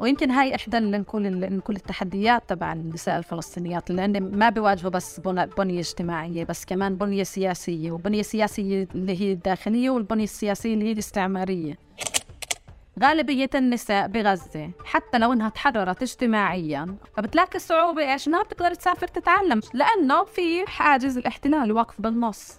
[0.00, 5.46] ويمكن هاي إحدى ال- نقول نقول التحديات تبع النساء الفلسطينيات لأن ما بيواجهوا بس بن-
[5.46, 10.92] بنية اجتماعية بس كمان بنية سياسية وبنية سياسية اللي هي الداخلية والبنية السياسية اللي هي
[10.92, 11.78] الاستعمارية.
[13.02, 19.60] غالبية النساء بغزة حتى لو إنها تحررت اجتماعيا فبتلاقي صعوبة إيش؟ إنها بتقدر تسافر تتعلم
[19.74, 22.54] لأنه في حاجز الاحتلال واقف بالنص.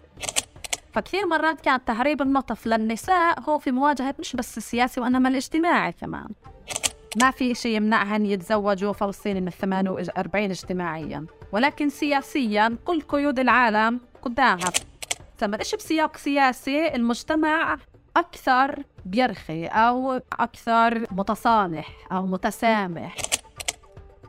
[0.93, 6.27] فكثير مرات كان تهريب النطف للنساء هو في مواجهة مش بس السياسي وإنما الاجتماعي كمان.
[7.15, 11.25] ما في شيء يمنعهن يتزوجوا فلسطيني من 48 اجتماعيا.
[11.51, 14.71] ولكن سياسيا كل قيود العالم قدامها.
[15.41, 17.77] لما الإشي بسياق سياسي؟ المجتمع
[18.17, 23.15] أكثر بيرخي أو أكثر متصالح أو متسامح.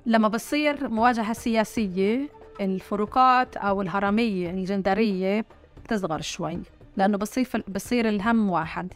[0.06, 2.28] لما بصير مواجهة سياسية
[2.60, 5.44] الفروقات أو الهرمية الجندرية
[5.84, 6.58] بتصغر شوي
[6.96, 8.92] لأنه بصير بصير الهم واحد.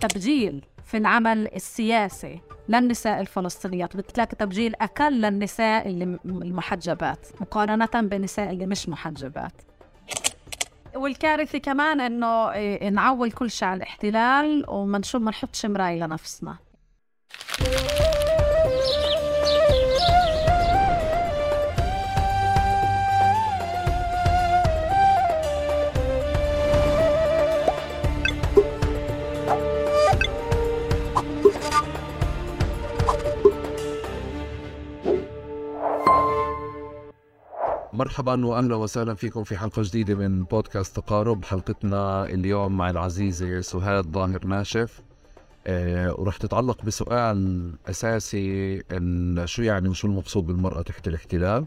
[0.00, 0.64] تبجيل.
[0.88, 5.88] في العمل السياسي للنساء الفلسطينيات بتلاقي تبجيل أقل للنساء
[6.24, 9.52] المحجبات مقارنة بالنساء اللي مش محجبات.
[10.94, 16.56] والكارثة كمان إنه إيه، نعول كل شيء على الاحتلال وما نشوف ما نحطش مراية لنفسنا.
[37.98, 41.44] مرحبا واهلا وسهلا فيكم في حلقة جديدة من بودكاست تقارب.
[41.44, 45.02] حلقتنا اليوم مع العزيزة سهاد ظاهر ناشف.
[45.66, 51.66] آه ورح تتعلق بسؤال أساسي إن شو يعني وشو المقصود بالمرأة تحت الاحتلال.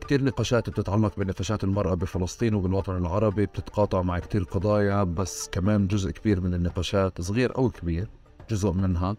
[0.00, 6.10] كتير نقاشات بتتعلق بنقاشات المرأة بفلسطين وبالوطن العربي بتتقاطع مع كتير قضايا بس كمان جزء
[6.10, 8.08] كبير من النقاشات صغير أو كبير
[8.50, 9.16] جزء منها.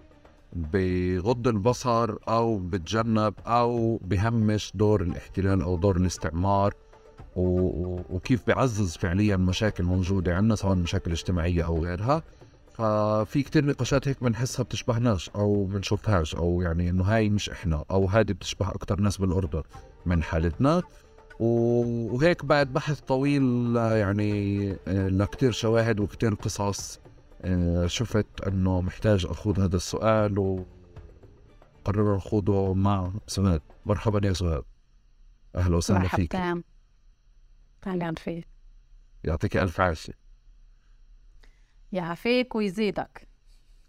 [0.55, 6.73] بغض البصر أو بتجنب أو بهمش دور الاحتلال أو دور الاستعمار
[7.35, 12.23] وكيف بيعزز فعليا مشاكل موجودة عندنا سواء مشاكل اجتماعية أو غيرها.
[12.73, 18.07] ففي كتير نقاشات هيك بنحسها بتشبهناش أو بنشوفهاش أو يعني إنه هاي مش إحنا أو
[18.07, 19.63] هذه بتشبه أكثر ناس بالأردن
[20.05, 20.83] من حالتنا.
[21.39, 26.99] وهيك بعد بحث طويل يعني آه، لكتير شواهد وكتير قصص
[27.87, 34.63] شفت انه محتاج اخوض هذا السؤال وقرر اخوضه مع سهاد مرحبا يا سهاد
[35.55, 36.35] أهلا وسهلا فيك.
[36.35, 36.63] مرحبتين
[37.87, 38.47] أهلا فيك.
[39.23, 40.13] يعطيك ألف عافية.
[41.91, 43.27] يعافيك ويزيدك.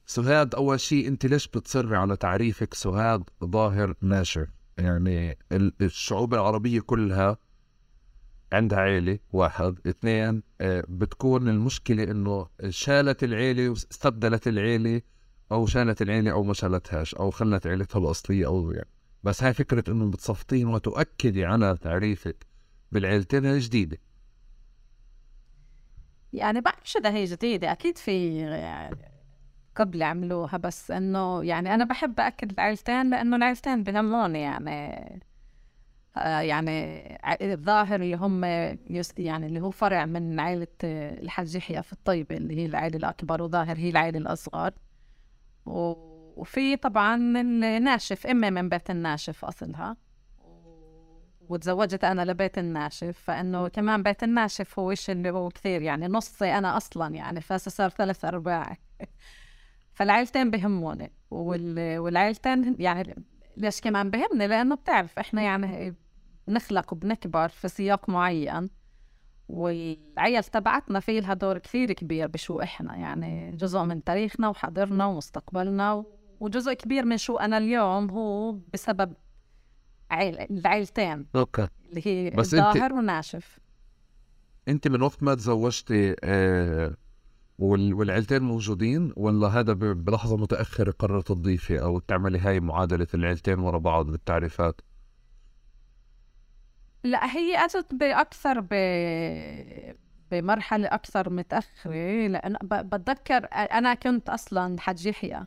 [0.06, 4.48] سهاد أول شيء أنت ليش بتصري على تعريفك سهاد ظاهر ناشر؟
[4.78, 7.36] يعني ال- الشعوب العربية كلها
[8.54, 9.78] عندها عيلة واحد.
[9.86, 15.02] اثنين آه، بتكون المشكلة إنه شالت العيلة واستبدلت العيلة
[15.52, 18.88] أو شالت العيلة أو ما شالتهاش أو خلت عيلتها الأصلية أو يعني.
[19.22, 22.46] بس هاي فكرة إنه بتصفطين وتؤكدي على تعريفك
[22.92, 23.98] بالعيلتين هي جديدة.
[26.32, 27.72] يعني بعرفش إذا هي جديدة.
[27.72, 28.96] أكيد في يعني
[29.76, 35.20] قبل عملوها بس إنه يعني أنا بحب أكد العيلتين لأنه العيلتين بهموني يعني.
[36.16, 38.44] يعني ع- الظاهر اللي هم
[39.18, 43.42] يعني اللي هو فرع من عائلة آه، الحاج يحيى في الطيبة اللي هي العائلة الأكبر
[43.42, 44.70] وظاهر هي العائلة الأصغر.
[45.66, 49.96] وفي طبعا الناشف أمي من بيت الناشف أصلها.
[51.48, 56.44] وتزوجت أنا لبيت الناشف فإنه كمان بيت الناشف هو إيش اللي هو كثير يعني نصي
[56.58, 58.76] أنا أصلا يعني فهسه صار ثلاث أرباع.
[59.94, 61.98] فالعيلتين بهموني وال...
[61.98, 63.24] والعيلتين يعني
[63.56, 65.94] ليش كمان بهمني؟ لأنه بتعرف إحنا يعني
[66.48, 68.70] بنخلق وبنكبر في سياق معين
[69.48, 72.96] والعيل تبعتنا في لها دور كثير كبير بشو إحنا.
[72.96, 76.04] يعني جزء من تاريخنا وحاضرنا ومستقبلنا.
[76.40, 79.12] وجزء كبير من شو أنا اليوم هو بسبب
[80.10, 80.38] عيل...
[80.50, 81.26] العيلتين.
[81.36, 81.68] أوكي.
[81.90, 83.58] اللي هي بس أنت- الظاهر وناشف
[84.68, 86.96] أنت من وقت ما تزوجتي آه
[87.58, 93.58] وال- والعيلتين موجودين ولا هذا ب- بلحظة متأخرة قررت تضيفي أو تعملي هاي معادلة العيلتين
[93.58, 94.80] ورا بعض بالتعريفات؟
[97.04, 98.74] لا هي أجت بأكثر ب
[100.30, 105.46] بمرحلة أكثر متأخرة لأن ب- بتذكر أنا كنت أصلا حج يحيى.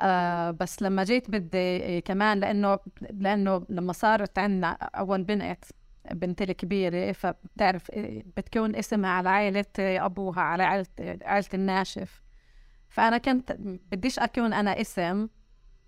[0.00, 2.78] آه بس لما جيت بدي كمان لأنه
[3.10, 5.64] لأنه لما صارت عندنا أول بنت
[6.12, 7.90] بنتي الكبيرة فبتعرف
[8.36, 10.86] بتكون اسمها على عائلة أبوها على عائلة
[11.22, 12.22] عائلة الناشف.
[12.88, 13.52] فأنا كنت
[13.92, 15.28] بديش أكون أنا اسم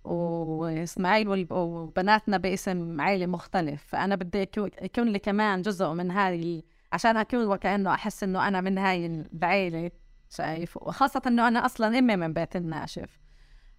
[0.09, 3.83] واسماعيل وبناتنا باسم عائلة مختلف.
[3.87, 4.41] فأنا بدي
[4.81, 9.91] يكون لي كمان جزء من هاي عشان أكون وكأنه أحس إنه أنا من هاي العائلة
[10.29, 13.19] شايف؟ وخاصة إنه أنا أصلا أمي من بيت الناشف.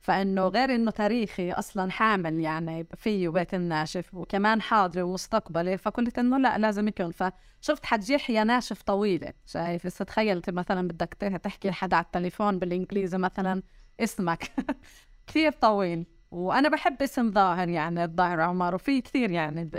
[0.00, 6.38] فإنه غير إنه تاريخي أصلا حامل يعني فيه بيت الناشف وكمان حاضري ومستقبلي فقلت إنه
[6.38, 7.10] لا لازم يكون.
[7.10, 13.18] فشفت حج يحيى ناشف طويلة شايف؟ بس تخيلت مثلا بدك تحكي لحدا على التليفون بالإنجليزي
[13.18, 13.62] مثلا
[14.00, 14.52] اسمك.
[15.26, 16.06] كثير طويل.
[16.30, 19.70] وأنا بحب اسم ظاهر يعني الظاهر عمر وفي كثير يعني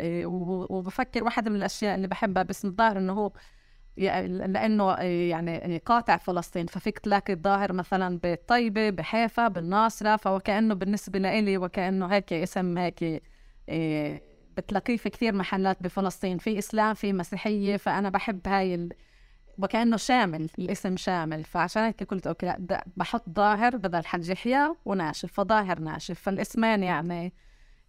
[0.69, 3.31] وبفكر واحدة من الأشياء اللي بحبها باسم الظاهر إنه هو
[3.97, 12.05] لأنه يعني قاطع فلسطين ففيك تلاقي الظاهر مثلا بالطيبة بحيفا بالناصرة فوكانه بالنسبة لإلي وكأنه
[12.07, 13.21] هيك اسم هيك
[13.69, 14.21] إيه،
[14.57, 18.89] بتلاقيه في كثير محلات بفلسطين في إسلام في مسيحية فأنا بحب هاي.
[19.57, 21.43] وكأنه شامل الاسم شامل.
[21.43, 25.33] فعشان هيك قلت أوكي لا بحط ظاهر بدل حج يحيى وناشف.
[25.33, 26.19] فظاهر ناشف.
[26.19, 27.33] فالاسمين يعني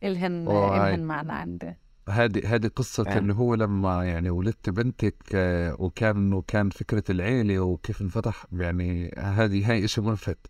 [0.03, 1.75] الهن إلهن معنى عندي.
[2.09, 3.19] هذه هذه قصة آه.
[3.19, 9.70] إنه هو لما يعني ولدت بنتك آه، وكان وكان فكرة العيلة وكيف انفتح يعني هذه
[9.70, 10.47] هاي شيء ملفت.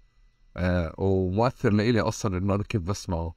[0.56, 3.34] آه ومؤثر لإلي أصلا إنه أنا كيف بسمعه.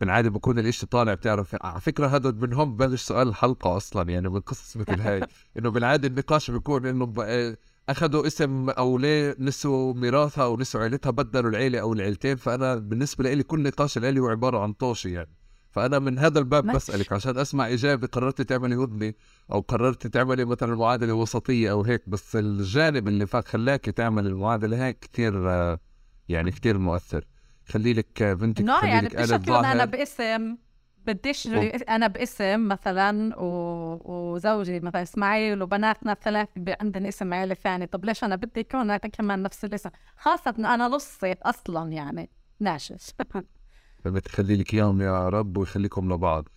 [0.00, 4.28] بالعادة بكون الإشي طالع بتعرف على فكرة هذا من هون ببلش سؤال الحلقة أصلا يعني
[4.28, 5.22] من قصص مثل هاي
[5.58, 7.56] إنه بالعادة النقاش بيكون إنه آه،
[7.88, 13.34] أخذوا اسم أو ليه نسوا ميراثها أو نسوا عيلتها بدلوا العيلة أو العيلتين فأنا بالنسبة
[13.34, 15.30] لي كل نقاش العيلة هو عبارة عن طوشي يعني
[15.70, 16.66] فأنا من هذا الباب.
[16.72, 19.12] بسألك عشان أسمع إجابة قررت تعملي هدنه
[19.52, 24.98] أو قررت تعملي مثلا معادلة وسطية أو هيك بس الجانب اللي خلاك تعمل المعادلة هيك
[24.98, 25.48] كثير
[26.28, 27.24] يعني كثير مؤثر
[27.70, 30.56] خلي لك بنتك نو يعني بشكل أنا باسم
[31.06, 31.46] بديش.
[31.88, 33.44] أنا باسم مثلا و...
[34.04, 36.48] وزوجي مثلا إسماعيل وبناتنا الثلاث
[36.80, 41.32] عندهم اسم عيلة ثاني طب ليش أنا بدي يكون كمان نفس الاسم؟ خاصة أنا نصي
[41.32, 42.30] أصلا يعني
[42.60, 43.10] ناشف.
[44.04, 46.48] فبتخلي لك إياهم يا رب ويخليكم لبعض.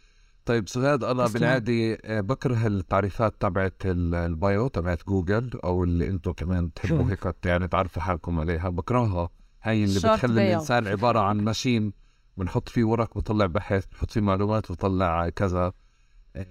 [0.46, 6.74] طيب سهاد أنا بالعادة آه، بكره التعريفات تبعت البايو تبعت جوجل أو اللي أنتم كمان
[6.74, 8.70] تحبوا هيك يعني تعرفوا حالكم عليها.
[8.70, 9.30] بكرهها.
[9.64, 11.94] هاي اللي بتخلي الإنسان عبارة عن ماشين
[12.38, 15.74] بنحط فيه ورق بطلع بحث بنحط فيه معلومات بطلع كذا.
[16.36, 16.48] آه،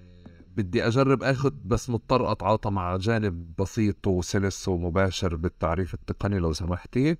[0.56, 7.16] بدي أجرب آخذ بس مضطر أتعاطى مع جانب بسيط وسلس ومباشر بالتعريف التقني لو سمحتي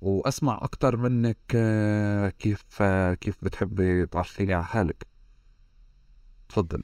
[0.00, 5.06] وأسمع أكثر منك آه، كيف آه، كيف بتحبي تعرفيني على حالك.
[6.48, 6.82] تفضل.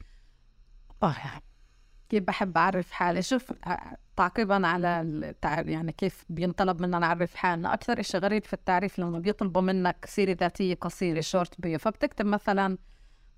[1.03, 1.15] آه
[2.09, 3.53] كيف بحب أعرف حالي؟ شوف
[4.21, 7.73] تعقيبا على يعني كيف بينطلب منا نعرف حالنا.
[7.73, 12.77] أكثر إشي غريب في التعريف لما بيطلبوا منك سيره ذاتية قصيرة شورت بيو فبتكتب مثلا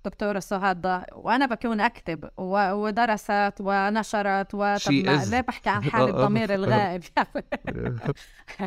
[0.04, 4.92] دكتورة سهاد وأنا بكون أكتب ودرست ونشرت وطب
[5.30, 7.02] ليه بحكي عن حالي الضمير الغائب؟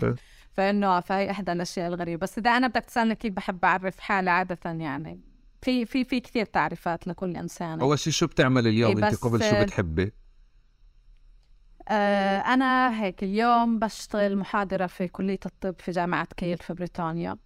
[0.56, 2.22] فإنه فهي إحدى الأشياء الغريبة.
[2.22, 5.20] بس إذا أنا بدك تسألني كيف بحب أعرف حالي عادة يعني
[5.62, 7.80] في في في كثير تعريفات لكل إنسان.
[7.80, 10.14] أول شيء شو بتعمل اليوم؟ إيه أنت قبل شو بتحبي؟
[11.88, 17.38] آه أنا هيك اليوم بشتغل محاضرة في كلية الطب في جامعة كيل في بريطانيا.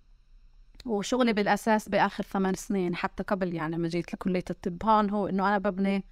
[0.86, 4.84] وشغلي بالأساس بآخر ثمان سنين حتى قبل يعني ما جيت لكلية الطب.
[4.86, 6.06] هون هو إنه أنا ببني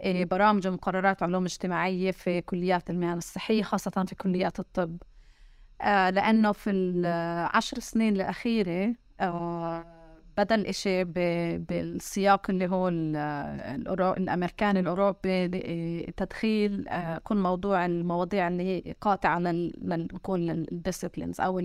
[0.00, 4.96] إيه، برامج ومقررات علوم اجتماعية في كليات المهن الصحيه خاصة في كليات الطب.
[5.80, 8.94] آه لأنه في العشر سنين الأخيرة
[10.38, 11.04] بدا الإشي
[11.58, 12.88] بالسياق اللي هو
[14.16, 15.48] الأمريكاني الأوروبي
[16.16, 21.58] تدخيل آه كل موضوع المواضيع اللي قاطعة لنقول الديسبلينز أو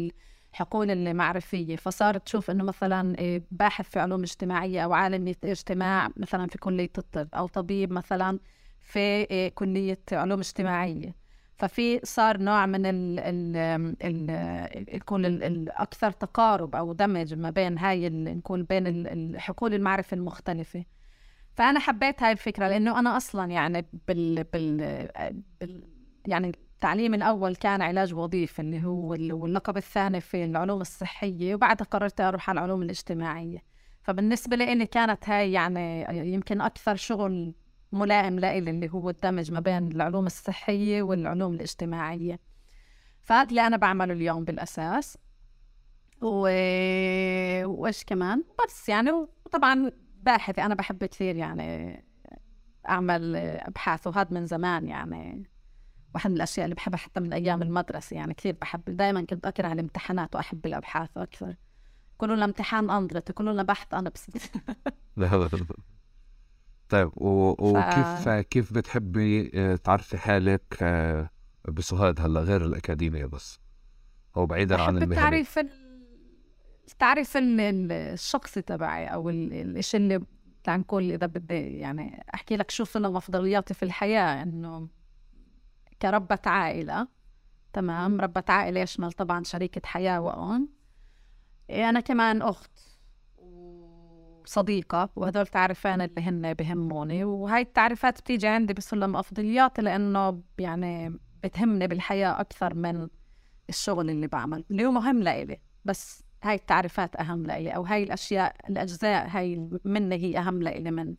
[0.53, 1.75] الحقول المعرفية.
[1.75, 6.91] فصارت تشوف إنه مثلا آه، باحث في علوم اجتماعية أو عالم اجتماع مثلا في كلية
[6.97, 8.39] الطب أو طبيب مثلا
[8.81, 11.26] في آه، كلية علوم اجتماعية.
[11.57, 13.19] ففي صار نوع من ال
[14.03, 20.85] ال يكون الاكثر تقارب أو دمج ما بين هاي نكون بين الحقول المعرفة المختلفة.
[21.53, 25.07] فأنا حبيت هاي الفكرة لأنه أنا أصلا يعني بال بال,
[25.61, 25.83] بال
[26.27, 32.21] يعني التعليم الأول كان علاج وظيفي اللي هو واللقب الثاني في العلوم الصحية وبعدها قررت
[32.21, 33.63] أروح على العلوم الاجتماعية.
[34.03, 37.53] فبالنسبة لي كانت هاي يعني يمكن أكثر شغل
[37.91, 42.39] ملائم لإلي اللي هو الدمج ما بين العلوم الصحية والعلوم الاجتماعية.
[43.23, 45.17] فهذا اللي أنا بعمله اليوم بالأساس.
[46.21, 46.47] و...
[47.65, 49.91] وإيش كمان؟ بس يعني وطبعا
[50.23, 52.03] باحثة أنا بحب كثير يعني
[52.89, 55.49] أعمل أبحاث وهذا من زمان يعني
[56.13, 58.83] واحد من الأشياء اللي بحبها حتى من أيام المدرسة يعني كثير بحب.
[58.87, 61.55] دائما كنت أكره الامتحانات وأحب الأبحاث أكثر.
[62.17, 64.31] كلنا لنا امتحان أنظرة كلنا لنا بحث أنا بس
[66.89, 67.55] طيب و...
[67.59, 68.29] وكيف ف...
[68.29, 71.29] كيف بتحبي آه، تعرفي حالك آه،
[71.67, 73.59] بسهاد هلا غير الأكاديمية بس؟
[74.37, 75.11] أو بعيدا عن المهنة.
[75.13, 75.59] التعريف
[76.87, 80.21] التعريف الشخصي تبعي أو الشيء اللي
[80.63, 84.87] تعال نقول إذا بدي يعني أحكي لك شو أنا أفضلياتي في الحياة إنه
[86.01, 87.07] كربة عائلة
[87.73, 90.69] تمام؟ ربة عائلة يشمل طبعا شريكة حياة وأم.
[91.69, 92.71] إيه، أنا كمان أخت.
[94.47, 101.87] وصديقة وهذول تعريفين اللي هن بهموني وهاي التعريفات بتيجي عندي بسلم أفضلياتي لأنه يعني بتهمني
[101.87, 103.07] بالحياة أكثر من
[103.69, 108.55] الشغل اللي بعمل اللي هو مهم لإلي بس هاي التعريفات أهم لإلي أو هاي الأشياء
[108.69, 111.15] الأجزاء هاي مني هي أهم لإلي من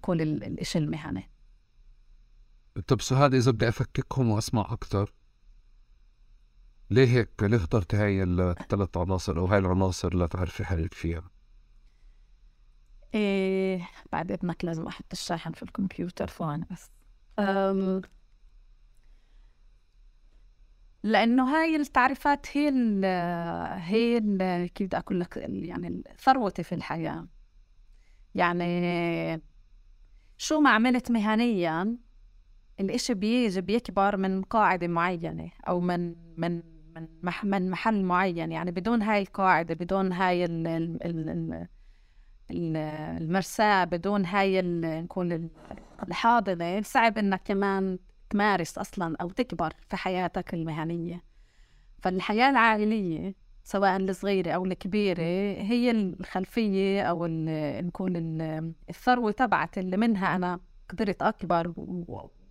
[0.00, 1.30] كل الإشي المهني
[2.86, 5.12] طب سهاد إذا بدي أفككهم وأسمع أكثر
[6.90, 11.37] ليه هيك ليه اخترت هاي الثلاث عناصر أو هاي العناصر اللي تعرفي حالك فيها؟
[13.14, 16.90] إيه بعد إذنك لازم أحط الشاحن في الكمبيوتر ثواني بس.
[17.38, 18.02] أم.
[21.02, 23.04] لأنه هاي التعريفات هي ال
[23.80, 27.26] هي ال كيف بدي أقول لك يعني ثروتي في الحياة.
[28.34, 29.42] يعني
[30.38, 31.96] شو ما عملت مهنيا
[32.80, 36.62] الإشي بيجي بيكبر من قاعدة معينة أو من من
[36.94, 37.08] من
[37.44, 38.52] من محل معين.
[38.52, 41.68] يعني بدون هاي القاعدة بدون هاي ال ال ال
[42.50, 45.50] المرساة بدون هاي نكون
[46.02, 46.82] الحاضنة.
[46.82, 47.98] صعب إنك كمان
[48.30, 51.24] تمارس أصلا أو تكبر في حياتك المهنية.
[51.98, 55.22] فالحياة العائلية سواء الصغيرة أو الكبيرة
[55.62, 58.12] هي الخلفية أو نكون
[58.90, 61.72] الثروة تبعت اللي منها أنا قدرت أكبر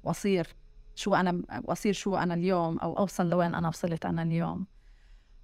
[0.03, 0.47] وأصير
[0.95, 4.65] شو أنا وأصير شو أنا اليوم أو أوصل لوين أنا وصلت أنا اليوم.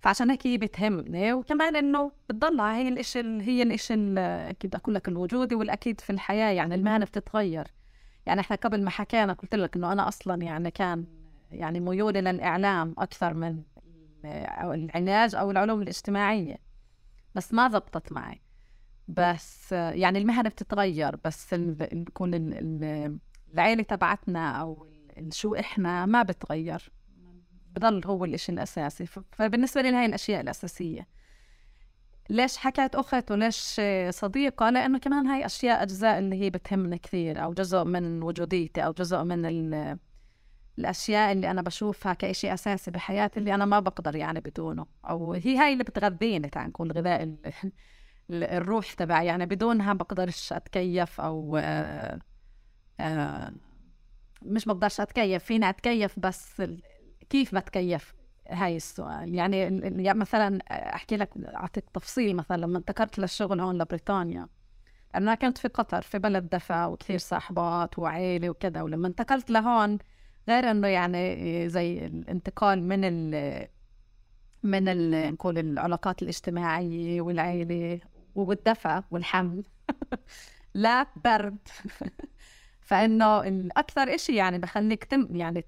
[0.03, 5.55] فعشان هيك هي بتهمني وكمان إنه بتضلها هي الإشي هي الإشي بدي أقول لك الوجودي
[5.55, 7.67] والأكيد في الحياة يعني المهنة بتتغير.
[8.25, 11.05] يعني إحنا قبل ما حكينا قلت لك إنه أنا أصلا يعني كان
[11.51, 13.63] يعني ميولي للإعلام أكثر من
[14.25, 16.57] العلاج أو العلوم الاجتماعية.
[17.35, 18.41] بس ما زبطت معي.
[19.07, 22.33] بس يعني المهنة بتتغير بس نكون
[23.53, 24.87] العيلة تبعتنا أو
[25.31, 26.91] شو إحنا ما بتغير.
[27.75, 29.05] بضل هو الإشي الأساسي.
[29.31, 31.07] فبالنسبة لي هاي الأشياء الأساسية.
[32.29, 37.53] ليش حكيت أخت وليش صديقة؟ لأنه كمان هاي أشياء أجزاء اللي هي بتهمني كثير أو
[37.53, 39.45] جزء من وجوديتي أو جزء من
[40.79, 44.85] الأشياء اللي أنا بشوفها كإشي أساسي بحياتي اللي أنا ما بقدر يعني بدونه.
[45.09, 47.35] أو هي هاي اللي بتغذيني تعال نقول غذاء
[48.31, 49.25] الروح تبعي.
[49.25, 52.19] يعني بدونها بقدرش أتكيف أو آه،
[52.99, 53.53] آه،
[54.41, 55.43] مش بقدرش أتكيف.
[55.43, 56.63] فيني أتكيف بس
[57.29, 58.13] كيف بتكيف
[58.49, 59.57] هاي السؤال؟ يعني,
[60.03, 64.47] يعني مثلا أحكي لك أعطيك تفصيل مثلا لما انتقلت للشغل هون لبريطانيا
[65.15, 69.97] أنا كنت في قطر في بلد دفا وكثير صاحبات وعائله وكذا ولما انتقلت لهون
[70.49, 73.67] غير إنه يعني زي الانتقال من ال
[74.63, 77.99] من ال نقول العلاقات الاجتماعية والعائله
[78.35, 79.63] والدفا والحمل.
[80.73, 81.57] لا برد.
[82.83, 85.65] فإنه الأكثر إشي يعني بخليك تم يعني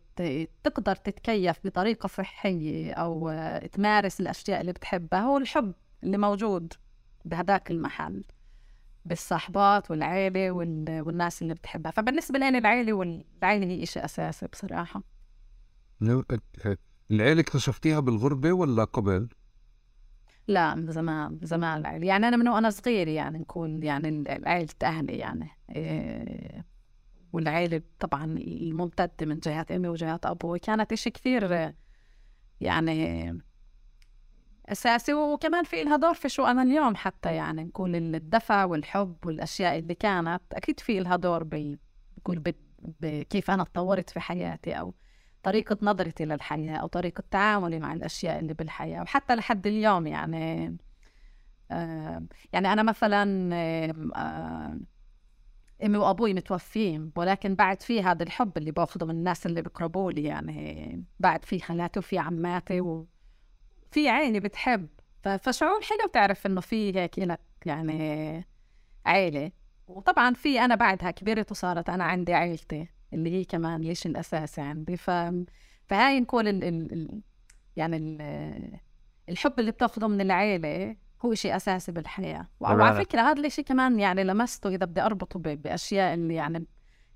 [0.63, 3.31] تقدر تتكيف بطريقة صحية أو
[3.71, 6.73] تمارس الأشياء اللي بتحبها هو الحب اللي موجود
[7.25, 8.23] بهداك المحل
[9.05, 11.91] بالصحبات والعيلة والناس اللي بتحبها.
[11.91, 15.03] فبالنسبة لي العيلة والعيلة هي إشي أساسي بصراحة.
[17.11, 19.29] العيلة اكتشفتيها بالغربة ولا قبل؟
[20.47, 22.07] لا من زمان زمان العيلة.
[22.07, 25.49] يعني أنا من وأنا صغير يعني نكون يعني عيلة أهلي يعني.
[25.75, 26.74] إيه.
[27.35, 31.73] والعيلة طبعا الممتدة من جهات أمي وجهات أبوي كانت إشي كثير
[32.61, 33.39] يعني
[34.69, 39.79] أساسي وكمان في إلها دور في شو أنا اليوم حتى يعني نقول الدفى والحب والأشياء
[39.79, 42.53] اللي كانت أكيد في إلها دور بقول
[43.29, 44.93] كيف أنا تطورت في حياتي أو
[45.43, 49.01] طريقة نظرتي للحياة أو طريقة تعاملي مع الأشياء اللي بالحياة.
[49.01, 50.77] وحتى لحد اليوم يعني
[51.71, 52.23] آه
[52.53, 53.49] يعني أنا مثلا
[54.15, 54.79] آه
[55.83, 60.23] إمي وأبوي متوفين ولكن بعد في هذا الحب اللي باخذه من الناس اللي بقربوا لي
[60.23, 64.87] يعني بعد في خالاتي وفي عماتي وفي عيني بتحب.
[65.39, 68.45] فشعور حلو تعرف إنه في هيك لك يعني
[69.05, 69.51] عيلة.
[69.87, 74.97] وطبعا في أنا بعدها كبرت وصارت أنا عندي عيلتي اللي هي كمان ليش الاساسي عندي.
[74.97, 75.11] ف
[75.87, 76.63] فهاي نقول ال...
[76.63, 77.21] ال...
[77.75, 78.79] يعني ال...
[79.29, 82.47] الحب اللي بتاخذه من العيلة هو شيء أساسي بالحياة.
[82.59, 86.65] وعلى فكرة هذا الشيء كمان يعني لمسته إذا بدي أربطه بأشياء اللي يعني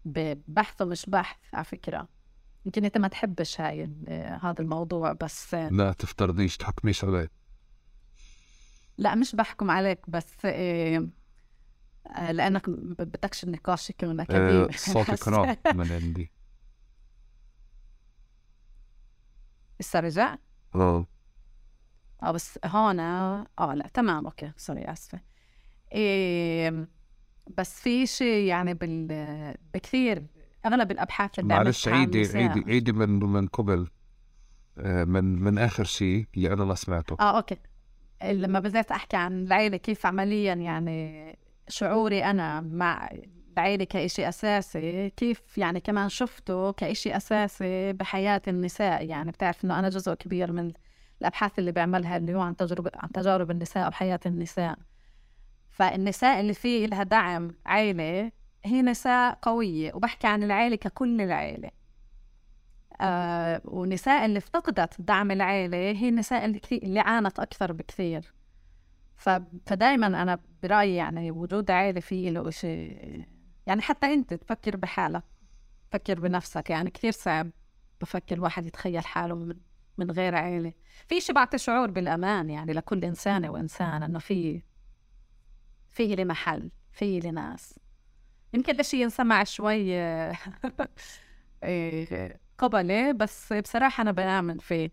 [0.05, 2.07] ببحث ومش بحث على فكرة.
[2.65, 3.83] يمكن أنت ما تحبش هاي
[4.41, 7.29] هذا الموضوع بس لا تفترضيش تحكميش علي
[8.97, 11.09] لا مش بحكم عليك بس إيه
[12.31, 16.31] لأنك بدكش النقاش يكون كبير صوتك راح من عندي.
[19.79, 20.37] لسه رجع؟
[20.75, 21.05] آه.
[22.23, 25.19] آه بس هون آه لا تمام okay sorry آسفة.
[25.91, 26.87] إيه
[27.57, 29.07] بس في شيء يعني بال
[29.73, 30.23] بكثير
[30.65, 33.87] أغلب الأبحاث اللي معلش عيدي عيدي عيدي من من قبل.
[34.77, 37.15] آه، من من آخر شيء اللي أنا ما سمعته.
[37.19, 37.57] آه أوكي.
[38.23, 43.09] لما بدأت أحكي عن العيلة كيف عمليا يعني شعوري أنا مع
[43.57, 49.89] العيلة كإشي أساسي كيف يعني كمان شفته كإشي أساسي بحياة النساء يعني بتعرف إنه أنا
[49.89, 50.71] جزء كبير من
[51.21, 54.79] الأبحاث اللي بعملها اللي هو عن تجربة عن تجارب النساء وحياة النساء.
[55.69, 58.31] فالنساء اللي فيه لها دعم عيلة
[58.65, 61.71] هي نساء قوية وبحكي عن العيلة ككل العيلة.
[63.01, 68.33] آه ونساء اللي افتقدت دعم العيلة هي النساء اللي, اللي عانت أكثر بكثير.
[69.65, 73.25] فدائما أنا برأيي يعني وجود عيلة فيه له شيء
[73.67, 75.23] يعني حتى أنت تفكر بحالك
[75.91, 77.49] تفكر بنفسك يعني كثير صعب
[78.01, 79.55] بفكر واحد يتخيل حاله
[79.99, 80.73] من, غير عيلة.
[81.07, 84.61] في شيء بعطي شعور بالأمان يعني لكل إنسانة وإنسان إنه في
[85.89, 87.79] في لي محل في لي ناس.
[88.53, 89.93] يمكن ده شيء ينسمع شوي
[91.63, 94.91] إيه، قبلي بس بصراحة أنا بآمن فيه.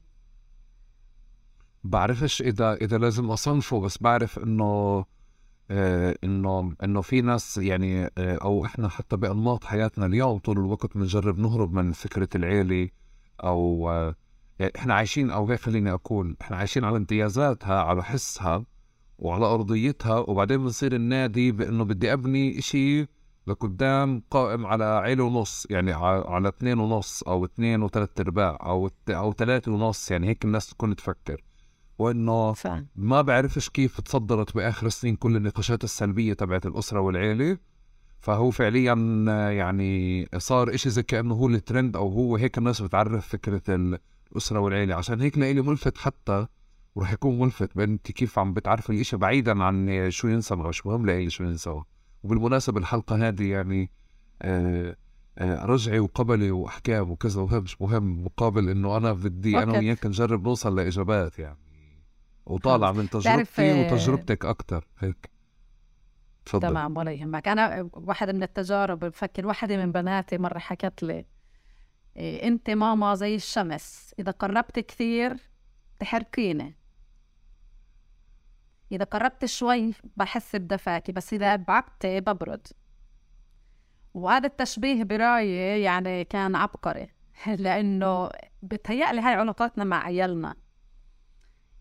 [1.85, 5.05] بعرفش إذا إذا لازم أصنفه بس بعرف إنه
[5.71, 10.97] آه إنه إنه في ناس يعني آه أو إحنا حتى بأنماط حياتنا اليوم طول الوقت
[10.97, 12.89] بنجرب نهرب من فكرة العيلة
[13.45, 13.91] أو
[14.59, 18.65] يعني إحنا عايشين أو هيك خليني أقول إحنا عايشين على امتيازاتها على حسها
[19.19, 23.07] وعلى أرضيتها وبعدين بنصير النادي بأنه بدي أبني إشي
[23.47, 29.33] لقدام قائم على عيلة ونص يعني على اثنين ونص أو اثنين وثلاث أرباع أو أو
[29.33, 31.45] ثلاثة ونص يعني هيك الناس تكون تفكر.
[31.99, 32.53] وإنه
[32.97, 37.59] ما بعرفش كيف تصدرت بآخر السنين كل النقاشات السلبية تبعت الأسرة والعيلة.
[38.21, 38.95] فهو فعليا
[39.51, 43.99] يعني صار إشي زي كأنه هو الترند أو هو هيك الناس بتعرف فكرة
[44.33, 44.95] الاسره والعيلة.
[44.95, 46.47] عشان هيك لإلي ملفت حتى
[46.95, 51.31] ورح يكون ملفت انت كيف عم بتعرفي الإشي بعيدا عن شو ينسى مش مهم لإلي
[51.31, 51.81] شو ينسى.
[52.23, 53.91] وبالمناسبة الحلقة هذه يعني
[54.43, 54.97] آه
[55.39, 60.45] آه رجعي وقبلي وأحكام وكذا وهذا مش مهم مقابل إنه أنا بدي أنا وياك نجرب
[60.49, 61.59] نوصل لإجابات يعني.
[62.47, 65.31] وطالع من تجربتي آه، وتجربتك أكثر هيك.
[66.47, 66.69] تفضل.
[66.69, 67.49] تمام ولا يهمك.
[67.49, 71.25] أنا واحدة من التجارب بفكر واحدة من بناتي مرة حكت لي
[72.19, 74.15] أنت ماما زي الشمس.
[74.19, 75.37] إذا قربت كثير
[75.99, 76.75] تحرقيني
[78.93, 82.67] إذا قربت شوي بحس بدفاكي بس إذا بعدت ببرد.
[84.15, 87.09] وهذا التشبيه برأيي يعني كان عبقري
[87.59, 88.31] لأنه
[88.63, 90.55] بتهيألي هاي علاقاتنا مع عيالنا.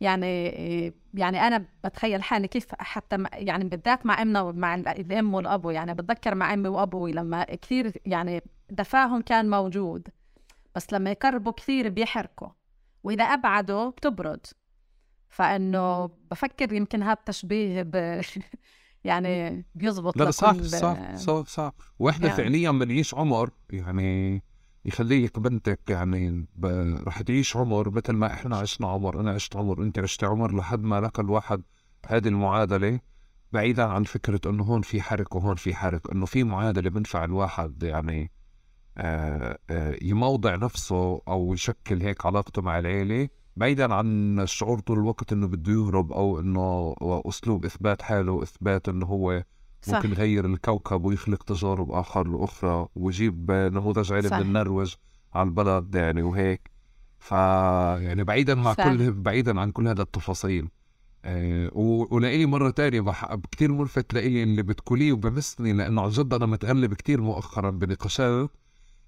[0.01, 0.53] يعني
[1.13, 6.35] يعني أنا بتخيل حالي كيف حتى يعني بالذات مع أمنا ومع الأم والابو يعني بتذكر
[6.35, 10.07] مع أمي وأبوي لما كثير يعني دفاهم كان موجود.
[10.75, 12.49] بس لما يقربوا كثير بيحرقوا
[13.03, 14.45] وإذا أبعدوا بتبرد.
[15.29, 18.21] فإنه بفكر يمكن هذا التشبيه ب
[19.03, 21.73] يعني بيزبط لا صح صح صح صح.
[21.99, 22.37] وإحنا يعني.
[22.37, 24.43] فعليا بنعيش عمر يعني
[24.85, 26.65] يخليك بنتك يعني ب...
[27.07, 29.19] رح تعيش عمر مثل ما إحنا عشنا عمر.
[29.19, 31.61] أنا عشت عمر أنت عشت عمر لحد ما لك الواحد
[32.07, 32.99] هذه المعادلة.
[33.51, 37.83] بعيدا عن فكرة إنه هون في حرق وهون في حرق إنه في معادلة بنفع الواحد
[37.83, 38.31] يعني
[40.01, 45.71] يموضع نفسه أو يشكل هيك علاقته مع العيلة بعيدا عن الشعور طول الوقت إنه بده
[45.73, 49.43] يهرب أو إنه أسلوب إثبات حاله وإثبات إنه هو
[49.81, 49.95] صح.
[49.95, 54.93] ممكن يغير الكوكب ويخلق تجارب آخر أخرى ويجيب نموذج علم النرويج
[55.33, 56.71] على البلد يعني وهيك
[57.19, 58.83] ف يعني بعيدا مع صح.
[58.83, 60.69] كل بعيدا عن كل هذا التفاصيل
[61.25, 61.69] آه
[62.11, 63.35] ولإلي مرة تانية بح...
[63.35, 68.49] كتير ملفت لإلي اللي بتقوليه وبمسني لأنه عن جد أنا متغلب كتير مؤخرا بنقاشات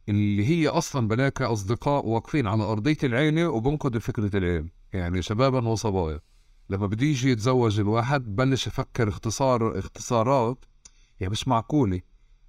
[0.09, 6.19] اللي هي أصلا بلاك أصدقاء واقفين على أرضية العيلة وبنقدوا فكرة العلم يعني شبابا وصبايا.
[6.69, 10.65] لما بده يجي يتزوج الواحد بلش يفكر اختصار اختصارات
[11.19, 12.01] يعني مش معقولة.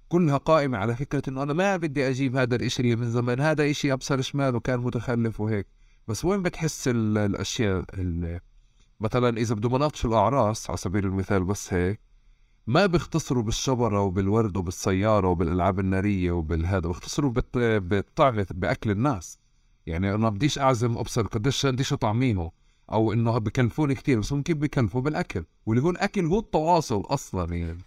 [0.09, 3.93] كلها قائمة على فكرة إنه أنا ما بدي أجيب هذا الإشي من زمان هذا إشي
[3.93, 5.67] أبصر شمال وكان متخلف وهيك.
[6.07, 7.85] بس وين بتحس الأشياء
[8.99, 12.08] مثلا إذا بده مناقش الأعراس على سبيل المثال بس هيك
[12.69, 17.33] ما بيختصروا بالشبرة وبالورد وبالسيارة وبالألعاب النارية وبالهذا بيختصروا
[17.79, 19.39] بالطعمة بأكل الناس.
[19.85, 22.51] يعني أنا بديش أعزم أبصر قديش قديش طعمينه
[22.91, 25.43] أو إنه بكلفوني كثير بس هم كيف بكلفوا بالأكل.
[25.65, 27.77] واللي هو الأكل هو التواصل أصلا يعني.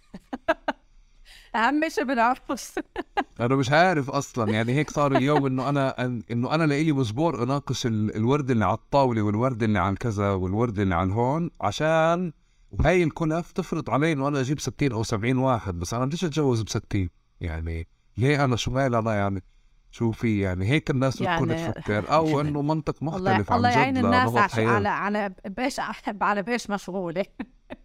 [1.55, 2.79] أهم شيء بالعرس.
[3.39, 4.51] أنا مش عارف أصلا.
[4.51, 9.21] يعني هيك صار اليوم إنه أنا إنه أنا لإلي مجبور أناقش الورد اللي على الطاولة
[9.21, 12.31] والورد اللي على كذا والورد اللي على هون عشان
[12.79, 16.61] وهي الكلف تفرض علي إنه أنا أجيب 60 أو 70 واحد بس أنا بديش أتجوز
[16.61, 17.09] ب 60
[17.41, 19.43] يعني ليه أنا شو مالي أنا؟ يعني
[19.91, 22.13] شوفي يعني هيك الناس يعني بتكون تفكر.
[22.13, 25.79] أو إنه منطق مختلف عن الله يعين الناس على على بيش
[26.21, 27.25] على بيش مشغولة.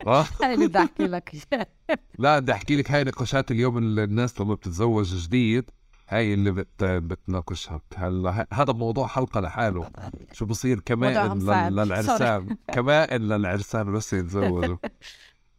[0.07, 0.27] آه.
[0.43, 1.37] هاي اللي بدي أحكي لك.
[2.19, 5.71] لا بدي أحكي لك هاي نقاشات اليوم الناس لما بتتزوج جديد
[6.09, 7.81] هاي اللي بت بتناقشها.
[7.97, 9.91] هلا هذا موضوع حلقة لحاله.
[10.33, 11.15] شو بصير؟ كمائن.
[11.69, 12.57] لل- للعرسان.
[12.75, 14.77] كمائن للعرسان بس يتزوجوا.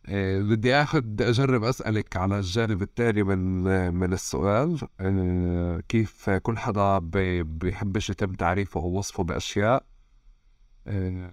[0.09, 4.79] إيه، بدي آخذ أجرب أسألك على الجانب الثاني من من السؤال.
[5.01, 9.83] إيه، كيف كل حدا بي- بيحبش يتم تعريفه أو وصفه بأشياء.
[10.87, 11.31] إيه،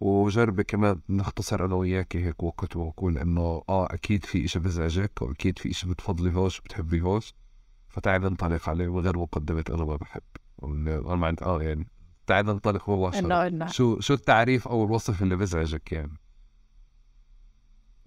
[0.00, 5.58] وجربي كمان نختصر أنا وياكي هيك وقت ونقول إنه آه أكيد في إشي بزعجك وأكيد
[5.58, 7.34] في إشي بتفضليهوش بتحبيهوش.
[7.96, 10.22] فتعال ننطلق عليه من غير مقدمة أنا ما بحب.
[10.62, 11.88] أنا ما عندي آه يعني
[12.26, 16.16] تعال ننطلق انه شو شو التعريف أو الوصف اللي بزعجك يعني؟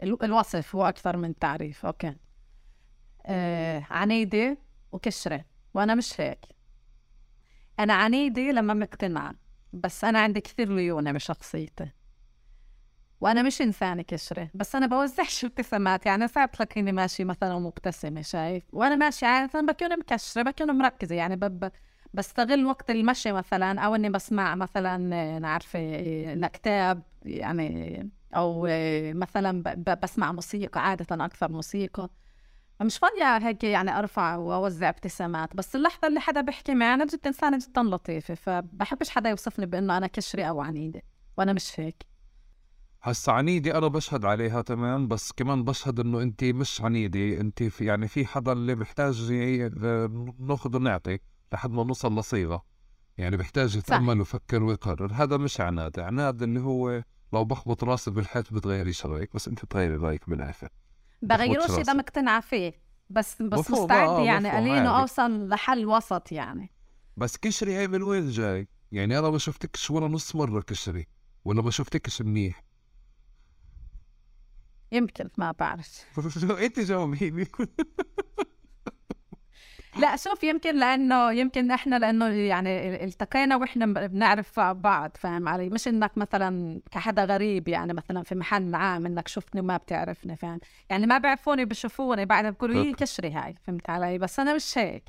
[0.04, 2.15] ال- الوصف هو أكثر من تعريف أوكي.
[3.25, 4.58] آه عنيدة
[4.91, 6.45] وكشرة وأنا مش هيك.
[7.80, 9.34] أنا عنيدة لما مقتنعة
[9.73, 11.91] بس أنا عندي كثير ليونة بشخصيتي.
[13.21, 18.63] وأنا مش إنسانة كشرة بس أنا بوزعش ابتسامات يعني ساعات تلاقيني ماشي مثلا مبتسمة شايف؟
[18.73, 21.71] وأنا ماشية عادة بكون مكشرة بكون مركزة يعني بب
[22.13, 28.67] بستغل وقت المشي مثلا أو إني بسمع مثلا آه، أنا عارفة آه، كتاب يعني أو
[29.13, 29.62] مثلا
[30.03, 32.10] بسمع موسيقى عادة أكثر موسيقى.
[32.82, 37.27] مش فاضية هيك يعني أرفع وأوزع ابتسامات بس اللحظة اللي حدا بيحكي معي أنا جد
[37.27, 41.01] إنسانة جدا لطيفة فبحبش حدا يوصفني بإنه أنا كشري أو عنيدة
[41.38, 42.09] وأنا مش هيك.
[43.01, 47.85] هسا عنيدة أنا بشهد عليها تمام؟ بس كمان بشهد إنه أنت مش عنيدة أنت في
[47.85, 49.69] يعني في حدا اللي بيحتاج ي-
[50.39, 51.19] ناخذ ونعطي
[51.53, 52.63] لحد ما نوصل لصيغة.
[53.17, 55.12] يعني بيحتاج يتأمل ويفكر ويقرر.
[55.13, 55.99] هذا مش عناد.
[55.99, 60.69] عناد اللي هو لو بخبط راسي بالحيط بتغيري رأيك بس أنت بتغيري رأيك بالآخر.
[61.21, 61.69] بغيروش.
[61.71, 62.73] اذا مقتنعة فيه
[63.09, 64.85] بس بس مفهوم، مستعدة آه، يعني مفهوم، قليل.
[64.88, 66.71] أوصل لحل وسط يعني.
[67.17, 71.07] بس كشري هاي من وين جاي؟ يعني أنا ما شفتكش ولا نص مرة كشري
[71.45, 72.63] ولا ما شفتكش منيح.
[74.91, 76.06] يمكن ما بعرف.
[76.65, 77.47] أنت جاوبيني.
[79.97, 85.88] لا شوف يمكن لأنه يمكن إحنا لأنه يعني التقينا وإحنا بنعرف بعض فاهم علي؟ مش
[85.88, 91.06] إنك مثلا كحدا غريب يعني مثلا في محل عام إنك شفتني وما بتعرفني فاهم؟ يعني
[91.06, 95.04] ما بيعرفوني بشوفوني بعدها بيقولوا هي كشري هاي فهمت علي؟ بس أنا مش هيك.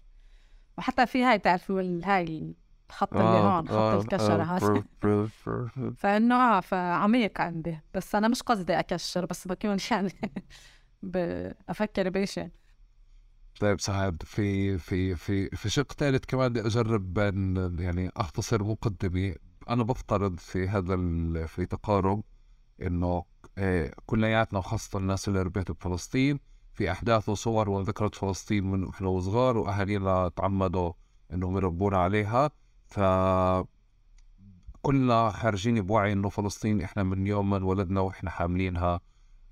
[0.79, 2.55] وحتى في هاي تعرفوا هاي
[2.90, 4.83] الخط اللي هون خط الكشرة هذا
[6.00, 7.81] فإنه آه فعميق عندي.
[7.94, 10.12] بس أنا مش قصدي أكشر بس بكون يعني
[11.03, 12.50] بفكر بشيء
[13.61, 19.35] طيب سعد في في في في شق ثالث كمان بدي أجرب ان يعني أختصر مقدمه
[19.68, 20.96] أنا بفترض في هذا
[21.46, 22.22] في تقارب
[22.83, 23.24] إنه
[23.59, 26.40] آه، كلياتنا وخاصة الناس اللي ربيت بفلسطين
[26.72, 30.92] في أحداث وصور وذكرت فلسطين من إحنا وصغار وأهالينا تعمدوا
[31.33, 32.50] إنهم يربونا عليها.
[32.90, 33.00] ف
[34.83, 39.00] كلنا خارجين بوعي إنه فلسطين إحنا من يوم ما انولدنا وإحنا حاملينها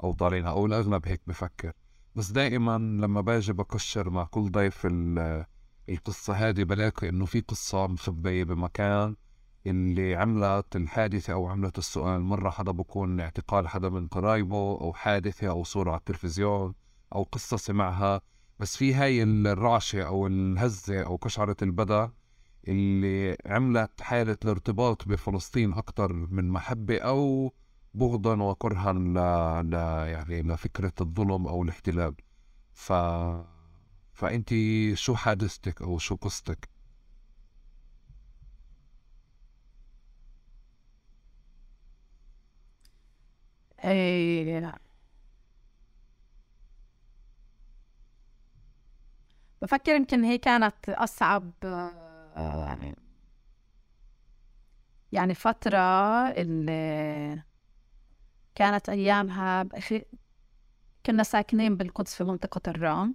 [0.04, 1.72] أو طالعينها أو الأغلب هيك بفكر.
[2.14, 5.44] بس دائما لما باجي بكشر مع كل ضيف ال-
[5.88, 9.16] القصة هذه بلاقي إنه في قصة مخبية بمكان
[9.66, 12.20] اللي عملت الحادثة أو عملت السؤال.
[12.20, 16.74] مرة حدا بكون اعتقال حدا من قرايبه أو حادثة أو صورة على التلفزيون
[17.14, 18.20] أو قصة سمعها.
[18.58, 22.10] بس في هاي الرعشة أو الهزة أو قشعرة البدن
[22.68, 27.52] اللي عملت حالة الارتباط بفلسطين أكتر من محبة أو
[27.94, 29.14] بغضا وكرها ل...
[29.70, 29.74] ل...
[30.08, 32.14] يعني لفكرة الظلم أو الاحتلال
[32.74, 32.92] ف
[34.12, 34.54] فأنت
[34.94, 36.68] شو حادثتك أو شو قصتك؟
[43.84, 44.78] إيه
[49.62, 51.52] بفكر يمكن هي كانت أصعب
[52.42, 52.96] يعني
[55.12, 55.78] يعني فترة
[56.30, 57.42] اللي
[58.54, 60.04] كانت أيامها بأخي-
[61.06, 63.14] كنا ساكنين بالقدس في منطقة الرام.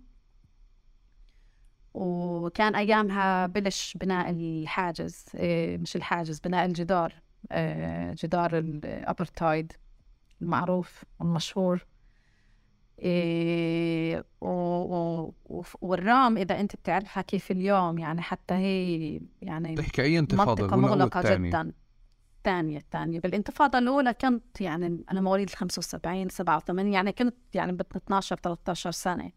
[1.94, 7.14] وكان أيامها بلش بناء الحاجز إيه، مش الحاجز بناء الجدار
[7.52, 9.74] إيه، جدار الأبرتايد
[10.42, 11.86] المعروف والمشهور.
[13.00, 14.48] إيه و...
[14.48, 15.34] و...
[15.46, 20.02] وف- والرام إذا أنت بتعرفها كيف اليوم يعني حتى هي يعني تحكي
[20.76, 21.72] الأولى أو مغلقة الثانية؟ جدا.
[22.38, 28.36] الثانية الثانية بالانتفاضة الأولى كنت يعني أنا مواليد 75 87 يعني كنت يعني ب 12
[28.36, 29.32] 13 سنة.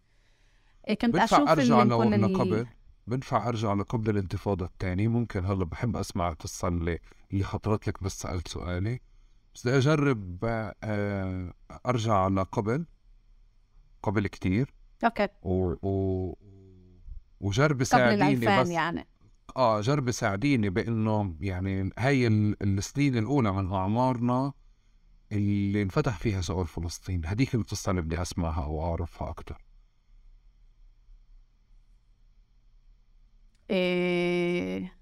[0.89, 2.67] إيه كنت بنفع أشوف أرجع اللي لو كل إنه ال- قبل؟
[3.07, 6.99] بنفع أرجع لقبل الانتفاضة الثانية؟ ممكن هلأ بحب أسمع القصة اللي
[7.33, 9.01] اللي خطرت لك بس سألت سؤالي.
[9.55, 11.53] بس بدي أجرب آه،
[11.87, 12.87] أرجع لقبل.
[14.03, 14.75] قبل كتير.
[15.05, 15.29] أوكي.
[15.43, 15.75] و...
[15.89, 16.37] و...
[17.41, 19.07] وجرب قبل ساعديني الألفين بس يعني.
[19.57, 24.53] آه جرب ساعديني بإنه يعني هاي ال- السنين الأولى من أعمارنا
[25.33, 27.27] اللي انفتح فيها سؤال فلسطين.
[27.27, 29.63] هديك القصة اللي بدي أسمعها أو اعرفها أكتر.
[33.71, 34.97] إيه.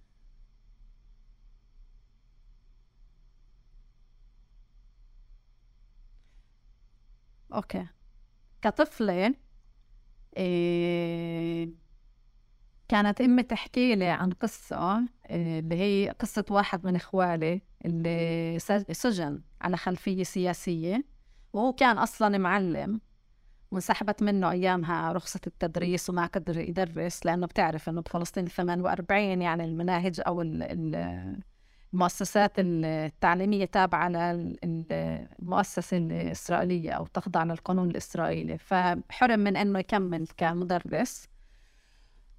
[7.54, 7.86] أوكي.
[8.64, 9.34] كطفلة
[10.36, 11.70] إيه
[12.88, 14.98] كانت أمي تحكي لي عن قصة
[15.30, 18.58] إيه اللي هي قصة واحد من إخوالي اللي
[18.92, 21.04] سجن على خلفية سياسية
[21.52, 23.00] وهو كان أصلا معلم
[23.70, 30.20] وانسحبت منه أيامها رخصة التدريس وما قدر يدرس لأنه بتعرف إنه بفلسطين 48 يعني المناهج
[30.26, 30.42] أو
[31.94, 38.58] المؤسسات التعليمية تابعة للمؤسسة الإسرائيلية أو تخضع للقانون الإسرائيلي.
[38.58, 41.28] فحرم من أنه يكمل كمدرس.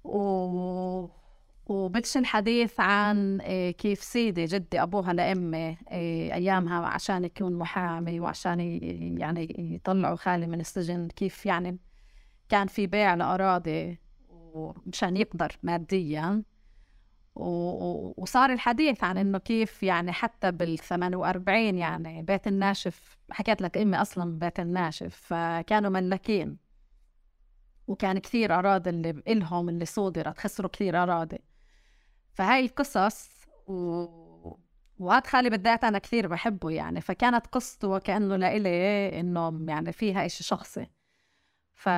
[0.04, 1.06] و...
[1.66, 8.60] وبدش الحديث عن آه، كيف سيدي جدي أبوها لأمي آه، أيامها عشان يكون محامي وعشان
[9.20, 11.78] يعني يطلعوا خالي من السجن كيف يعني
[12.48, 13.98] كان في بيع لأراضي
[14.30, 16.42] ومشان يقدر ماديا.
[17.36, 23.96] وصار الحديث عن إنه كيف يعني حتى بال 48 يعني بيت الناشف حكيت لك أمي
[23.96, 26.56] أصلا بيت الناشف فكانوا ملكين.
[27.86, 31.38] وكان كثير أراضي اللي إلهم اللي صودرت خسروا كثير أراضي.
[32.34, 33.30] فهاي القصص
[33.66, 34.06] و...
[34.98, 37.00] وهذا خالي بالذات أنا كثير بحبه يعني.
[37.00, 40.86] فكانت قصته وكانه لإلي إنه يعني فيها إشي شخصي.
[41.74, 41.88] ف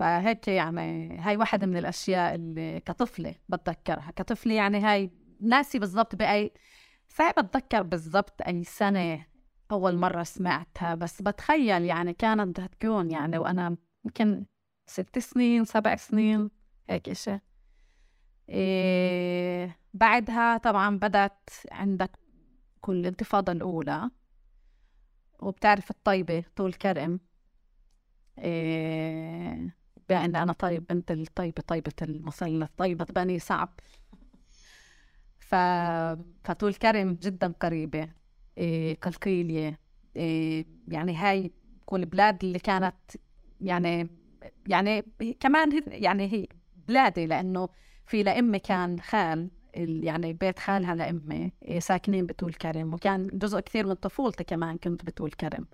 [0.00, 4.10] فهيك يعني هاي واحدة من الأشياء اللي كطفلة بتذكرها.
[4.16, 5.10] كطفلة يعني هاي
[5.40, 6.52] ناسي بالضبط بأي
[7.08, 9.26] صعب أتذكر بالضبط أي سنة
[9.70, 10.94] أول مرة سمعتها.
[10.94, 14.46] بس بتخيل يعني كانت تكون يعني وأنا يمكن
[14.86, 16.50] ست سنين سبع سنين
[16.90, 17.38] هيك إشي.
[18.48, 22.10] إيه بعدها طبعا بدأت عندك
[22.80, 24.10] كل الانتفاضة الأولى.
[25.40, 27.20] وبتعرف الطيبة طول كرم.
[28.38, 29.79] إيه
[30.10, 33.80] بأن أنا طيب بنت الطيبة طيبة المثلث طيبة بني صعب
[35.40, 35.54] ف...
[36.44, 38.08] فطول كرم جدا قريبة
[38.58, 39.80] إيه قلقيلية
[40.16, 41.52] إيه يعني هاي
[41.86, 42.94] كل البلاد اللي كانت
[43.60, 44.10] يعني
[44.66, 45.04] يعني
[45.40, 46.48] كمان يعني هي
[46.88, 47.68] بلادي لأنه
[48.06, 53.86] في لأمي كان خال يعني بيت خالها لأمي إيه ساكنين بطول كرم وكان جزء كثير
[53.86, 55.66] من طفولتي كمان كنت بطول كرم.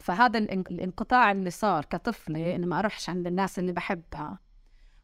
[0.00, 4.38] فهذا الانقطاع اللي صار كطفلة إني ما أروحش عند الناس اللي بحبها.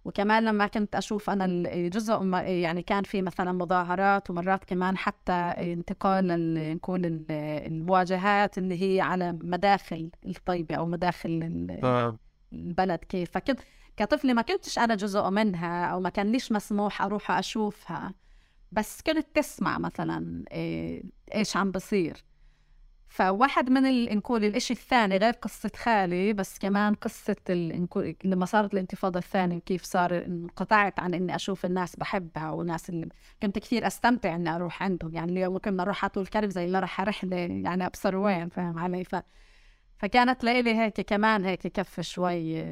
[0.04, 1.46] وكمان لما كنت أشوف أنا
[1.88, 9.32] جزء يعني كان في مثلا مظاهرات ومرات كمان حتى انتقال نقول المواجهات اللي هي على
[9.32, 12.18] مداخل الطيبة أو مداخل نعم.
[12.52, 13.30] البلد كيف.
[13.30, 13.60] فكنت
[13.96, 18.14] كطفلة ما كنتش أنا جزء منها أو ما كان ليش مسموح أروح أشوفها.
[18.72, 20.44] بس كنت تسمع مثلا
[21.34, 22.24] إيش عم بصير.
[23.14, 27.36] فواحد من نقول الإشي الثاني غير قصة خالي بس كمان قصة
[28.24, 33.08] لما صارت الانتفاضة الثانية وكيف صار انقطعت عن إني أشوف الناس بحبها وناس اللي
[33.42, 35.14] كنت كثير أستمتع إني أروح عندهم.
[35.14, 38.78] يعني اليوم كنا نروح على طول كرب زي اللي راح رحلة يعني أبصر وين فاهم
[38.78, 39.16] علي؟ ف...
[39.98, 42.64] فكانت لإلي هيك كمان هيك كف شوي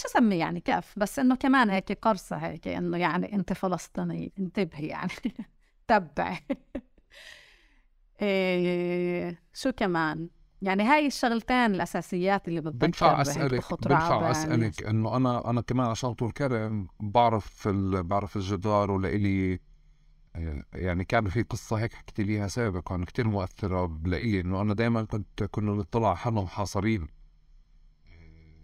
[0.00, 4.86] شو اسمي يعني كف؟ بس إنه كمان هيك قرصة هيك إنه يعني انت فلسطيني انتبهي
[4.86, 5.12] يعني
[5.88, 6.38] تبعي.
[8.22, 10.28] إيه شو كمان؟
[10.62, 16.14] يعني هاي الشغلتين الأساسيات اللي بتذكر بنفع اسالك بنفع أسألك إنه أنا أنا كمان عشان
[16.14, 19.60] طول كرم بعرف بعرف الجدار ولإلي
[20.36, 25.02] آه، يعني كان في قصة هيك حكيت ليها سابقا كتير مؤثرة بلاقي إنه أنا دائما
[25.02, 27.08] كنت كنا نطلع حالنا محاصرين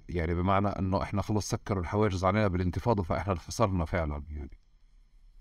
[0.09, 4.59] يعني بمعنى إنه إحنا خلص سكروا الحواجز علينا بالانتفاضة فإحنا انحصرنا فعلا يعني.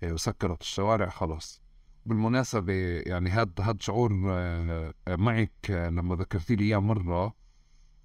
[0.02, 1.62] إيه، وسكرت الشوارع خلص.
[2.06, 2.72] بالمناسبة
[3.06, 7.34] يعني هاد هاد شعور آه، معك لما ذكرتي لي إياه مرة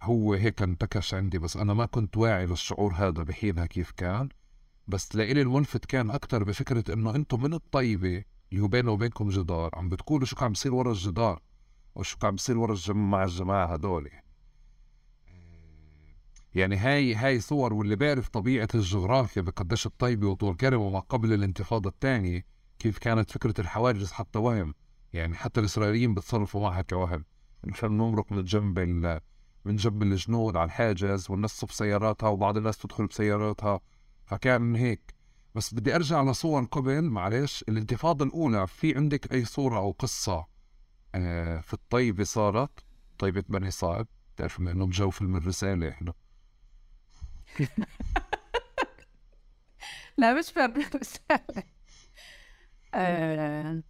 [0.01, 4.29] هو هيك انتكش عندي بس أنا ما كنت واعي للشعور هذا بحينها كيف كان.
[4.87, 9.69] بس لإلي الملفت كان أكتر بفكرة إنه أنتم من الطيبة اللي بينه وبينكم جدار.
[9.73, 11.41] عم بتقولوا شو عم بصير ورا الجدار
[11.95, 14.09] وشو عم بصير ورا الجماعة مع الجماعة هدول.
[16.55, 21.89] يعني هاي هاي صور واللي بيعرف طبيعة الجغرافيا بقديش الطيبة وطول كرم وما قبل الانتفاضة
[21.89, 22.45] الثانية
[22.79, 24.73] كيف كانت فكرة الحواجز حتى وهم؟
[25.13, 27.25] يعني حتى الإسرائيليين بتصرفوا معها كوهم.
[27.63, 28.79] مشان نمرق من جنب
[29.65, 33.79] من جنب الجنود على الحاجز والناس بسياراتها وبعض الناس تدخل بسياراتها.
[34.25, 35.15] فكان هيك.
[35.55, 40.45] بس بدي أرجع لصور قبل معلش الانتفاضة الأولى في عندك أي صورة أو قصة؟
[41.15, 42.85] آه، في الطيبة صارت؟
[43.17, 44.07] طيبة بني صعب
[44.37, 46.13] تعرف إنه بجو فيلم الرسالة إحنا.
[50.17, 51.63] لا مش فيلم الرسالة
[52.95, 53.81] آه،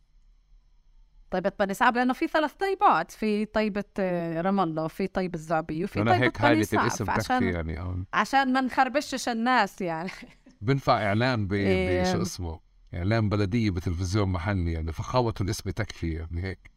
[1.32, 5.84] طيبة بني سعب لأنه في ثلاث طيبات في طيبة آه، رام الله وفي طيبة الزعبي
[5.84, 10.10] وفي طيبة هيك بني الاسم عشان يعني عشان ما نخربشش الناس يعني.
[10.62, 12.02] بنفع إعلان ب إيه.
[12.02, 12.60] بشو اسمه
[12.94, 16.72] إعلان بلديه بتلفزيون محلي يعني فخامه الاسم تكفي يعني هيك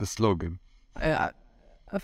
[0.00, 0.56] السلوغن
[0.96, 1.34] آه،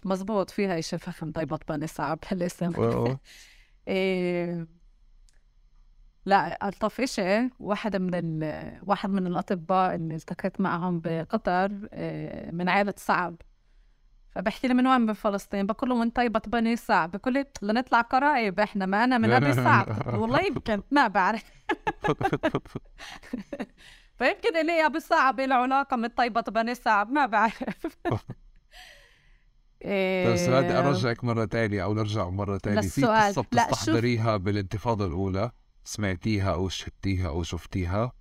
[0.04, 2.72] مزبوط فيها فخم طيبة بني صعب هالاسم
[3.88, 4.79] إيه.
[6.26, 8.72] لا ألطف إشي واحد من ال...
[8.82, 13.36] واحد من الأطباء اللي التقيت معهم بقطر إيه من عائلة صعب.
[14.30, 15.66] فبحكي لي من وين؟ من فلسطين.
[15.66, 17.10] بقول له من طيبة بني صعب.
[17.10, 19.88] بقول لي لنطلع قرايب إحنا ما أنا من أبي صعب.
[20.20, 21.44] والله يمكن ما بعرف.
[24.18, 27.96] فيمكن لي أبي صعب له علاقة من طيبة بني صعب ما بعرف.
[29.84, 35.50] طيب سؤال أرجعك مرة ثانية أو نرجع مرة ثانية في قصة بتستحضريها بالانتفاضة الأولى؟
[35.84, 38.12] سمعتيها أو شفتيها أو شفتيها؟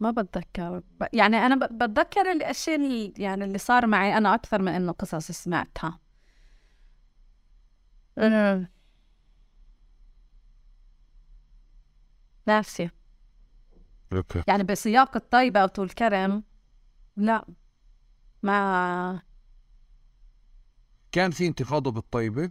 [0.00, 0.82] ما بتذكر.
[1.12, 5.98] يعني أنا بتذكر الأشياء اللي يعني اللي صار معي أنا أكثر من إنه قصص سمعتها.
[12.46, 12.90] ناسي
[14.12, 14.42] أوكي.
[14.48, 16.42] يعني بسياق الطيبة أو الكرم
[17.16, 17.46] لا.
[18.42, 19.22] ما
[21.12, 22.50] كان في انتفاضة بالطيبة؟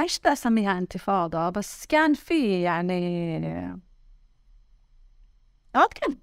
[0.00, 3.80] أيش بدي أسميها انتفاضة بس كان في يعني
[5.74, 6.16] كان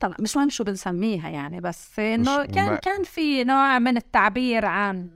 [0.00, 2.76] طبعا مش مهم شو بنسميها يعني بس إنه كان ما...
[2.76, 5.10] كان في نوع من التعبير عن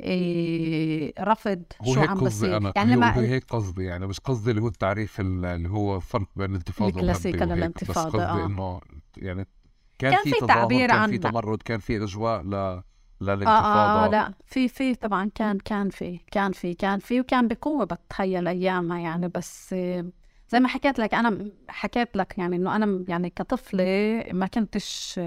[0.00, 2.72] إيه رفض هو شو عم بصير أنا.
[2.76, 6.50] يعني لما هو هيك قصدي يعني مش قصدي اللي هو التعريف اللي هو فرق بين
[6.50, 8.46] الانتفاضة الكلاسيكي للانتفاضة بس قصدي آه.
[8.46, 8.80] إنه
[9.16, 9.46] يعني
[9.98, 12.82] كان, كان في تعبير كان في تمرد كان في إجواء ل
[13.20, 13.48] للانتفاضة.
[13.50, 17.84] آه, آه لا في في طبعا كان كان في كان في كان في وكان بقوة
[17.84, 19.74] بتخيل أيامها يعني بس
[20.48, 25.20] زي ما حكيت لك أنا حكيت لك يعني إنه أنا يعني كطفلة ما كنتش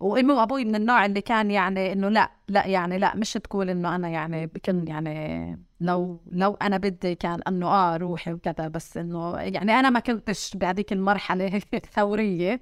[0.00, 3.94] وامي وابوي من النوع اللي كان يعني إنه لا لا يعني لا مش تقول إنه
[3.94, 9.36] أنا يعني بكن يعني لو لو أنا بدي كان إنه آه روحي وكذا بس إنه
[9.40, 12.60] يعني أنا ما كنتش بهذيك المرحلة الثورية.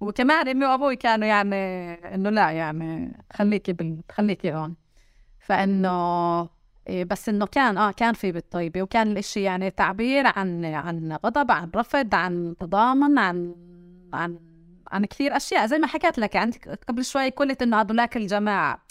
[0.00, 1.56] وكمان امي وأبوي كانوا يعني
[2.14, 4.00] إنه لا يعني خليكي بال...
[4.12, 4.76] خليكي هون.
[5.40, 6.48] فإنه
[6.88, 11.50] إيه بس إنه كان آه كان في بالطيبة وكان الإشي يعني تعبير عن عن غضب
[11.50, 13.54] عن رفض عن تضامن عن
[14.14, 14.38] عن
[14.92, 15.66] عن كثير أشياء.
[15.66, 18.82] زي ما حكيت لك عندك قبل شوي قلت إنه هذولاك الجماعة.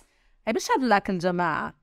[0.48, 1.74] هي مش هذولاك الجماعة.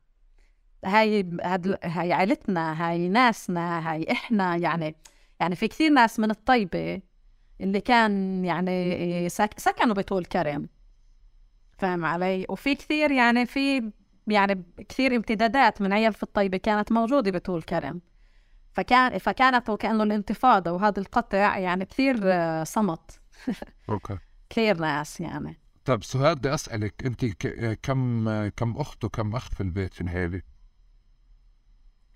[0.85, 4.97] هاي هاد هاي عيلتنا هاي ناسنا هاي إحنا يعني
[5.41, 7.01] يعني في كثير ناس من الطيبة
[7.61, 9.59] اللي كان يعني سك...
[9.59, 10.69] سكنوا بطول كرم
[11.79, 13.93] فاهم علي؟ وفي كثير يعني في
[14.27, 18.01] يعني كثير امتدادات من عيال في الطيبة كانت موجودة بطول كرم
[18.73, 22.17] فكان فكانت وكأنه الانتفاضة وهذا القطع يعني كثير
[22.65, 23.21] صمت.
[23.89, 24.19] أوكي.
[24.51, 25.61] كثير ناس يعني.
[25.85, 27.25] طيب سهاد بدي أسألك أنت
[27.83, 30.43] كم كم أخت وكم اخ في البيت في العيله؟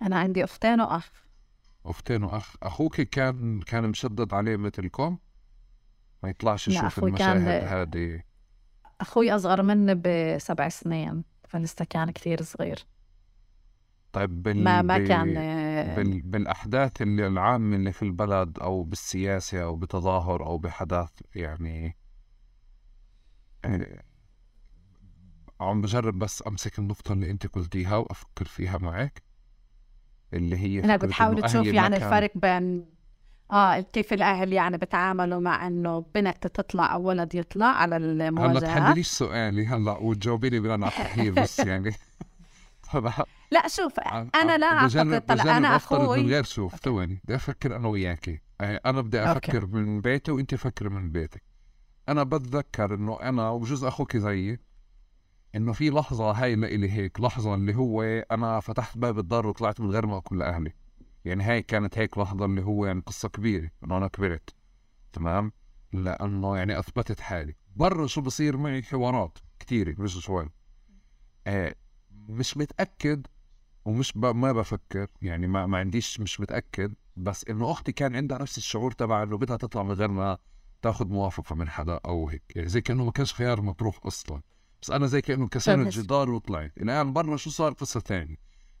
[0.01, 1.09] أنا عندي أختين وأخ.
[1.85, 2.55] أختين وأخ.
[2.63, 5.17] أخوك كان كان مشدد عليه مثلكم؟
[6.25, 8.23] ما يطلعش يشوف المشاهد هذه.
[9.01, 12.85] أخوي أصغر مني بسبع سنين فلسه كان كثير صغير.
[14.13, 14.63] طيب بال...
[14.63, 15.33] ما ما كان
[15.95, 16.21] بال...
[16.21, 21.97] بالأحداث اللي العامة اللي في البلد أو بالسياسة أو بتظاهر أو بحدث يعني
[25.59, 29.23] عم بجرب بس أمسك النقطة اللي أنت قلتيها وأفكر فيها معك
[30.33, 32.94] اللي هي أنا بتحاول تشوف يعني الفرق بين
[33.51, 38.59] آه كيف الأهل يعني بتعاملوا مع إنه بنت تطلع أو ولد يطلع على المواجهة؟ هلا
[38.59, 41.93] تحدليش سؤالي هلأ وتجاوبي لي على التحليل بس يعني
[43.51, 43.99] لا شوف
[44.35, 48.79] أنا لا أعتقد طلع أنا أخوي من غير شوف ثواني بدي أفكر أنا وياكي يعني
[48.85, 49.75] أنا بدي أفكر أوكي.
[49.75, 51.43] من بيتي وانت فكر من بيتك.
[52.09, 54.59] أنا بتذكر إنه أنا وجزء أخوك زيي
[55.55, 59.91] إنه في لحظة هاي لإلي هيك لحظة اللي هو أنا فتحت باب الدار وطلعت من
[59.91, 60.73] غير ما أقول لأهلي.
[61.25, 64.55] يعني هاي كانت هيك لحظة اللي هو يعني قصة كبيرة إنه أنا كبرت
[65.13, 65.51] تمام؟
[65.93, 67.55] لأنه يعني أثبتت حالي.
[67.75, 70.49] برا شو بصير معي؟ حوارات كثيرة مش شوي.
[71.47, 71.75] آه
[72.11, 73.27] مش متأكد
[73.85, 74.25] ومش ب...
[74.25, 78.91] ما بفكر يعني ما, ما عنديش مش متأكد بس إنه أختي كان عندها نفس الشعور
[78.91, 80.37] تبع إنه بدها تطلع من غير ما
[80.81, 82.43] تاخذ موافقة من حدا أو هيك.
[82.55, 84.41] يعني زي كأنه ما كانش خيار مطروح أصلا.
[84.81, 86.77] بس أنا زي كأنه كسرت جدار وطلعت.
[86.77, 88.35] الآن برا شو صار قصة ثانية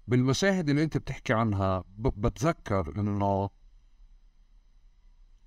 [0.07, 3.49] بالمشاهد اللي انت بتحكي عنها بتذكر انه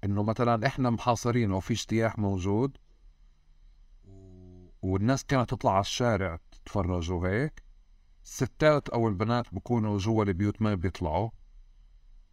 [0.05, 2.77] انه مثلا إحنا محاصرين وفي اجتياح موجود
[4.83, 7.63] والناس كانت تطلع على الشارع تتفرج وهيك
[8.25, 11.31] الستات أو البنات بكونوا جوا البيوت ما بيطلعوا.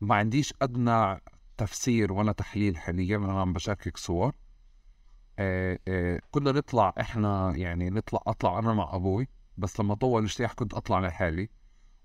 [0.02, 1.22] ما عنديش أدنى
[1.58, 4.34] تفسير ولا تحليل حاليا أنا عم بشاركك صور.
[5.40, 10.54] آه آه كنا نطلع إحنا يعني نطلع أطلع أنا مع أبوي بس لما طول الاجتياح
[10.54, 11.50] كنت أطلع لحالي.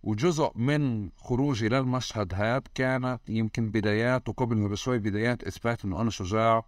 [0.02, 6.66] وجزء من خروجي للمشهد هذا كانت يمكن بدايات وقبلها بشوي بدايات إثبات إنه أنا شجاع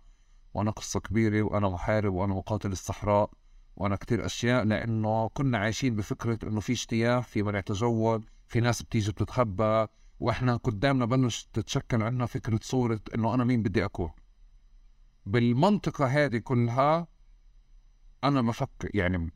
[0.54, 3.30] وأنا قصة كبيرة وأنا محارب وأنا مقاتل الصحراء
[3.76, 8.82] وأنا كتير أشياء لأنه كنا عايشين بفكرة إنه في اجتياح في منع تجول في ناس
[8.82, 9.86] بتيجي بتتخبى
[10.20, 14.10] وإحنا قدامنا بلش تتشكل عندنا فكرة صورة إنه أنا مين بدي أكون.
[15.26, 17.06] بالمنطقة هذه كلها
[18.24, 19.30] أنا بفكر يعني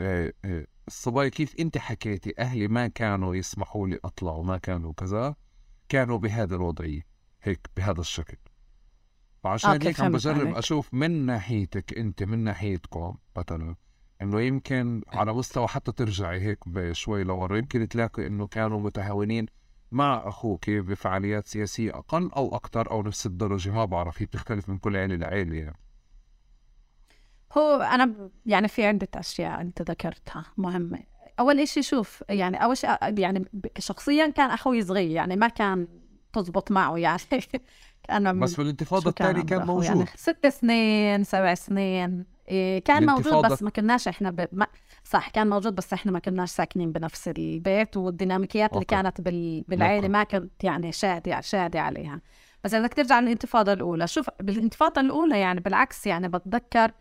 [0.00, 5.34] آه، آه، الصبايا كيف انت حكيتي أهلي ما كانوا يسمحوا لي أطلع وما كانوا كذا
[5.88, 7.06] كانوا بهذا الوضعيه
[7.42, 8.36] هيك بهذا الشكل.
[9.42, 10.56] فعشان هيك عم بجرب عليك.
[10.56, 13.76] أشوف من ناحيتك أنت من ناحيتكم مثلا
[14.22, 17.58] إنه يمكن على مستوى حتى ترجعي هيك شوي لورا.
[17.58, 19.46] يمكن تلاقي إنه كانوا متهاونين
[19.92, 24.78] مع أخوك بفعاليات سياسية أقل أو أكثر أو نفس الدرجة ما بعرف هي بتختلف من
[24.78, 25.78] كل عيله لعيله يعني.
[27.58, 30.98] هو أنا يعني في عدة أشياء أنت ذكرتها مهمه
[31.40, 33.44] أول شيء شوف يعني أول شيء يعني
[33.78, 35.88] شخصيا كان أخوي صغير يعني ما كان
[36.32, 37.20] تزبط معه يعني
[38.10, 42.24] أنا بس بالانتفاضة الثانية كان موجود يعني ست سنين سبع سنين.
[42.48, 44.48] إيه كان موجود بس ما كناش إحنا ب...
[44.52, 44.66] ما...
[45.04, 49.64] صح كان موجود بس إحنا ما كناش ساكنين بنفس البيت والديناميكيات اللي كانت بال...
[49.68, 52.20] بالعائله ما كنت يعني شاهده شاهده عليها.
[52.64, 56.92] بس إذا بدك ترجع للانتفاضة الأولى شوف بالانتفاضة الأولى يعني بالعكس يعني بتذكر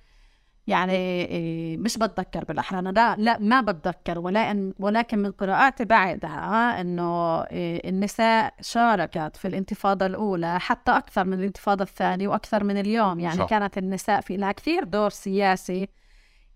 [0.70, 2.80] يعني إيه، مش بتذكر بالأحرى.
[2.80, 9.48] أنا لا, لا ما بتذكر ولكن ولكن من قراءاتي بعدها إنه إيه، النساء شاركت في
[9.48, 13.20] الانتفاضة الأولى حتى أكثر من الانتفاضة الثانية وأكثر من اليوم.
[13.20, 13.50] يعني صح.
[13.50, 15.88] كانت النساء في لها كثير دور سياسي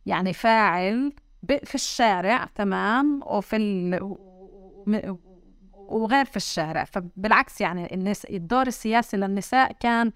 [0.05, 1.13] يعني فاعل
[1.63, 4.15] في الشارع تمام وفي ال...
[5.73, 6.83] وغير في الشارع.
[6.83, 10.11] فبالعكس يعني الدور السياسي للنساء كان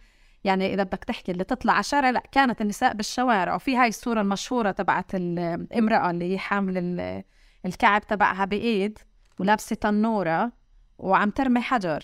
[0.47, 3.55] يعني إذا بدك تحكي اللي تطلع على الشارع لا كانت النساء بالشوارع.
[3.55, 7.23] وفي هاي الصورة المشهورة تبعت الامراه اللي هي حامله
[7.65, 8.99] الكعب تبعها بإيد
[9.39, 10.51] ولابسة تنورة
[10.97, 12.03] وعم ترمي حجر.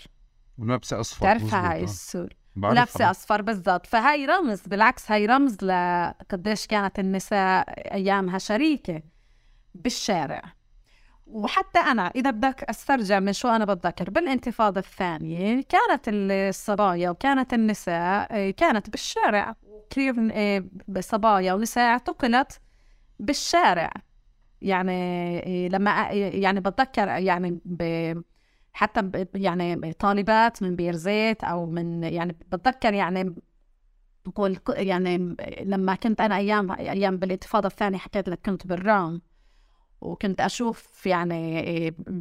[0.58, 1.26] ولابسة أصفر.
[1.26, 2.30] بتعرفها هاي الصورة؟
[2.62, 3.86] ولابسه أصفر بالضبط.
[3.86, 7.64] فهاي رمز بالعكس هاي رمز لقديش كانت النساء
[7.94, 9.02] أيامها شريكة
[9.74, 10.42] بالشارع.
[11.26, 18.28] وحتى أنا إذا بدك أسترجع من شو أنا بتذكر بالانتفاضة الثانية كانت الصبايا وكانت النساء
[18.30, 19.56] آه، كانت بالشارع.
[19.90, 20.64] كثير آه،
[21.00, 22.60] صبايا ونساء اعتقلت
[23.18, 23.90] بالشارع.
[24.62, 24.92] يعني
[25.38, 27.82] آه، لما يعني بتذكر يعني ب
[28.72, 33.34] حتى يعني طالبات من بير زيت أو من يعني بتذكر يعني
[34.26, 39.22] بقول يعني لما كنت أنا أيام أيام بالانتفاضة الثانية حكيت لك كنت بالرام.
[40.04, 41.62] وكنت أشوف يعني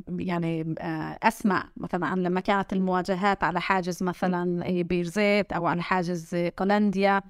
[0.09, 6.35] يعني آه، أسمع مثلا عن لما كانت المواجهات على حاجز مثلا بيرزيت أو على حاجز
[6.35, 7.21] قلنديا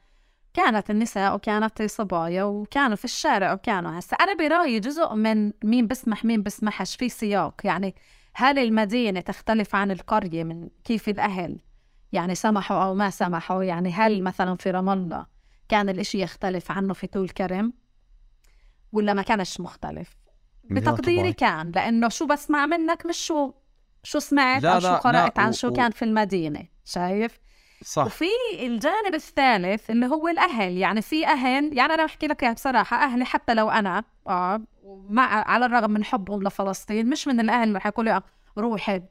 [0.53, 6.25] كانت النساء وكانت صبايا وكانوا في الشارع وكانوا هسا أنا برأيي جزء من مين بسمح
[6.25, 7.61] مين بسمحش في سياق.
[7.63, 7.95] يعني
[8.33, 11.59] هل المدينة تختلف عن القرية من كيف الأهل؟
[12.11, 15.25] يعني سمحوا أو ما سمحوا؟ يعني هل مثلا في رام الله
[15.69, 17.73] كان الإشي يختلف عنه في طول كرم؟
[18.91, 20.22] ولا ما كانش مختلف؟
[20.63, 23.51] بتقديري كان لأنه شو بسمع منك مش شو
[24.03, 25.73] شو سمعت لا أو شو قرأت عن شو و...
[25.73, 27.39] كان في المدينة شايف؟
[27.83, 28.05] صح.
[28.05, 28.25] وفي
[28.59, 33.53] الجانب الثالث اللي هو الأهل يعني في أهل يعني أنا بحكي لك بصراحة أهلي حتى
[33.53, 34.61] لو أنا آه
[35.09, 38.21] مع على الرغم من حبهم لفلسطين مش من الأهل اللي حيقولوا لي
[38.57, 39.01] روحي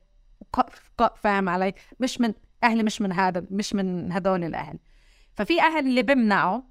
[1.16, 2.32] فاهم علي؟ مش من
[2.64, 4.78] أهلي مش من هذا مش من هذول الأهل.
[5.34, 6.62] ففي أهل اللي بيمنعوا إيه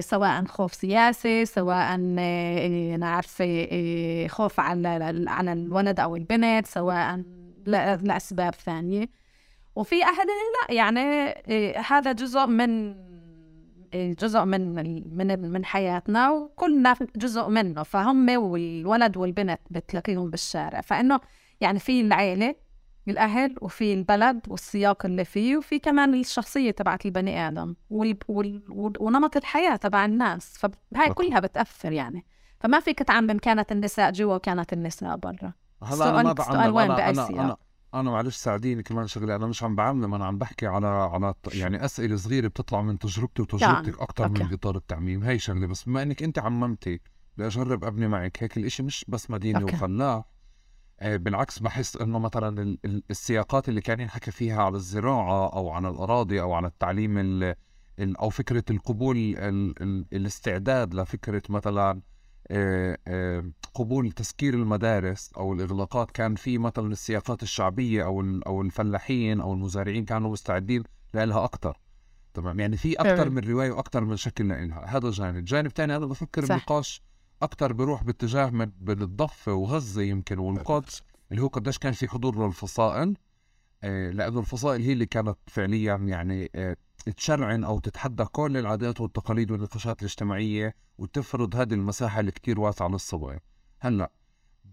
[0.00, 4.88] سواء خوف سياسي سواء إيه نعرف إيه خوف على
[5.28, 7.22] على الولد أو البنت سواء
[7.66, 9.08] لأسباب ثانية.
[9.76, 11.00] وفي أهل لا يعني
[11.48, 12.94] إيه هذا جزء من
[13.94, 14.74] إيه، جزء من
[15.16, 17.82] من من حياتنا وكلنا جزء منه.
[17.82, 20.80] فهم والولد والبنت بتلاقيهم بالشارع.
[20.80, 21.20] فإنه
[21.60, 22.54] يعني في العيلة
[23.08, 28.16] الأهل وفي البلد والسياق اللي فيه وفي كمان الشخصية تبعت البني آدم وال...
[28.28, 28.62] وال...
[29.00, 30.58] ونمط الحياة تبع الناس.
[30.58, 32.24] فهاي كلها بتأثر يعني.
[32.60, 35.52] فما فيك تعمم كانت النساء جوا وكانت النساء برا.
[35.82, 37.56] هلا أنا ما بعمم وين أنا, أنا, أنا,
[37.94, 41.84] أنا معلش ساعديني كمان شغلة أنا مش عم بعمم أنا عم بحكي على على يعني
[41.84, 44.02] أسئلة صغيرة بتطلع من تجربتي وتجربتك يعني.
[44.02, 45.22] أكثر من إطار التعميم.
[45.22, 47.00] هي شغلة بس بما إنك أنت عممتي
[47.36, 48.56] بدي أجرب أبني معك هيك.
[48.56, 50.24] الإشي مش بس مدينة وفلاح.
[51.02, 52.76] بالعكس بحس إنه مثلا
[53.10, 57.54] السياقات اللي كان ينحكى فيها على الزراعة أو عن الأراضي أو عن التعليم ال
[58.00, 59.16] أو فكرة القبول
[60.12, 62.00] الاستعداد لفكرة مثلا
[62.52, 66.10] آه، آه، قبول تسكير المدارس أو الإغلاقات.
[66.10, 70.82] كان في مثلا السياقات الشعبية أو أو الفلاحين أو المزارعين كانوا مستعدين
[71.14, 71.78] لها أكثر
[72.34, 74.96] تمام؟ يعني في أكثر من رواية وأكثر من شكل لها.
[74.96, 75.44] هذا جانب.
[75.44, 76.54] جانب ثاني أنا بفكر صح.
[76.54, 77.02] النقاش
[77.42, 83.16] أكثر بيروح باتجاه من بالضفه وغزه يمكن والقدس اللي هو قديش كان في حضور للفصائل.
[83.82, 86.76] آه، لأنه الفصائل هي اللي كانت فعليا يعني آه،
[87.16, 93.40] تشرعن أو تتحدى كل العادات والتقاليد والنقاشات الاجتماعية وتفرض هذه المساحة اللي كتير واسعه للصبايا.
[93.80, 94.12] هلأ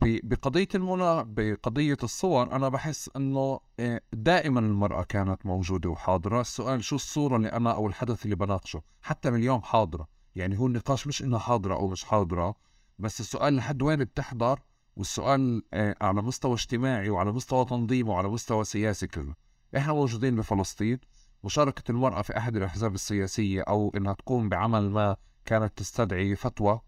[0.01, 6.41] بقضية المنا بقضية الصور أنا بحس إنه آه، دائما المرأة كانت موجودة وحاضرة.
[6.41, 10.07] السؤال شو الصورة اللي أنا أو الحدث اللي بناقشه؟ حتى من اليوم حاضرة.
[10.37, 12.55] يعني هو النقاش مش انها حاضرة أو مش حاضرة
[12.99, 14.59] بس السؤال لحد وين بتحضر؟
[14.95, 19.33] والسؤال آه، على مستوى اجتماعي وعلى مستوى تنظيم وعلى مستوى سياسي كله.
[19.77, 20.99] إحنا موجودين بفلسطين.
[21.43, 25.15] مشاركة المرأة في أحد الأحزاب السياسية أو إنها تقوم بعمل ما
[25.45, 26.81] كانت تستدعي فتوى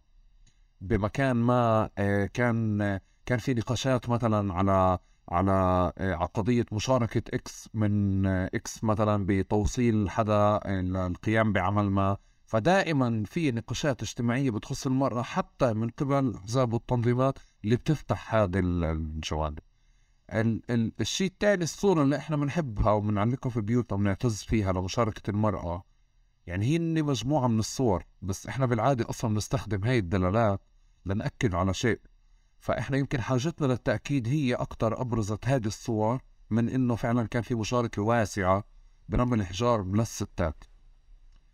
[0.81, 5.51] بمكان ما آه، كان كان في نقاشات مثلا على على
[5.97, 12.17] على قضية مشاركة X من X مثلا بتوصيل حدا للقيام بعمل ما.
[12.49, 19.59] فدائما في نقاشات اجتماعية بتخص المرأة حتى من قبل الأحزاب والتنظيمات اللي بتفتح هذه الجوانب.
[20.33, 25.83] ال ال الشيء الثاني الصورة اللي إحنا بنحبها وبنعلقها في بيوتنا وبنعتز فيها لمشاركة المرأة
[26.47, 30.61] يعني هي مجموعة من الصور بس إحنا بالعادة أصلا بنستخدم هاي الدلالات
[31.05, 31.99] لنأكد على شيء.
[32.59, 38.01] فإحنا يمكن حاجتنا للتأكيد هي أكثر أبرزت هذه الصور من إنه فعلا كان في مشاركة
[38.01, 38.63] واسعة
[39.09, 40.63] برمي الحجار من الستات.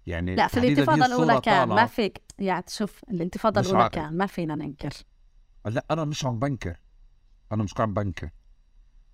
[0.07, 3.93] يعني لا في الانتفاضة الأولى كان ما فيك يعني شوف الانتفاضة الأولى عارف.
[3.93, 4.93] كان ما فينا ننكر.
[5.65, 6.75] لا أنا مش عم بنكر.
[7.51, 8.29] أنا مش عم بنكر.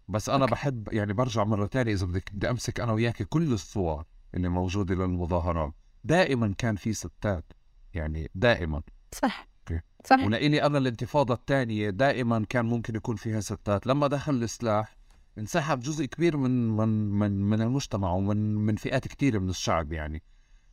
[0.08, 0.52] بس أنا okay.
[0.52, 4.96] بحب يعني برجع مرة ثانية إذا بدك بدي أمسك أنا وياك كل الصور اللي موجودة
[4.96, 5.74] للمظاهرات.
[6.04, 7.54] دائما كان في ستات
[7.94, 8.82] يعني دائما.
[9.12, 9.48] صح.
[9.60, 9.82] okay.
[10.06, 10.20] صح.
[10.20, 13.88] ولإلي أنا الانتفاضة الثانية دائما كان ممكن يكون فيها ستات.
[13.88, 14.98] لما دخل السلاح
[15.38, 20.24] انسحب جزء كبير من من من من المجتمع ومن من فئات كثيره من الشعب يعني.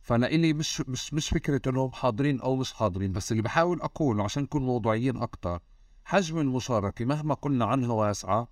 [0.09, 4.43] فلإلي مش مش مش فكرة انهم حاضرين أو مش حاضرين بس اللي بحاول اقوله عشان
[4.43, 5.59] نكون موضوعيين أكثر
[6.05, 8.47] حجم المشاركة مهما قلنا عنها واسعه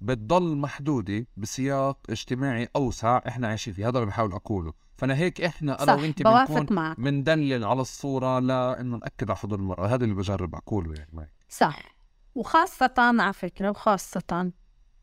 [0.00, 5.82] بتضل محدودة بسياق اجتماعي أوسع إحنا عايشين فيه هذا اللي بحاول أقوله فأنا هيك إحنا
[5.82, 6.98] أنا وأنت بنكون معك.
[6.98, 11.32] مندلل على الصورة لأنه نأكد على حضور المرأة هذا اللي بجرب أقوله يعني معي.
[11.48, 11.96] صح
[12.34, 14.52] وخاصة على فكرة وخاصة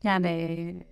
[0.04, 0.86] يعني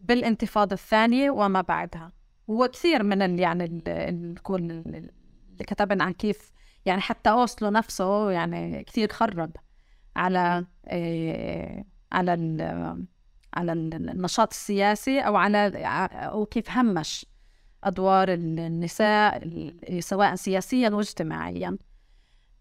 [0.00, 2.12] بالانتفاضة الثانية وما بعدها
[2.48, 5.10] وكثير من ال يعني الكل اللي
[5.58, 6.52] كتبنا عن كيف
[6.86, 9.56] يعني حتى أوسلو نفسه يعني كثير خرب
[10.16, 12.32] على إيه على
[13.54, 15.68] على النشاط السياسي أو على
[16.12, 17.26] أو كيف همش
[17.84, 19.48] أدوار النساء
[20.00, 21.78] سواء سياسيا واجتماعيا.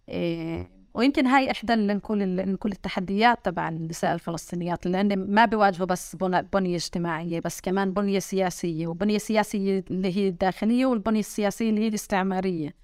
[0.09, 6.15] إيه، ويمكن هاي إحدى نقول كل التحديات تبع النساء الفلسطينيات لأن ما بيواجهوا بس
[6.53, 11.87] بنية اجتماعية بس كمان بنية سياسية وبنية سياسية اللي هي الداخلية والبنية السياسية اللي هي
[11.87, 12.75] الاستعمارية.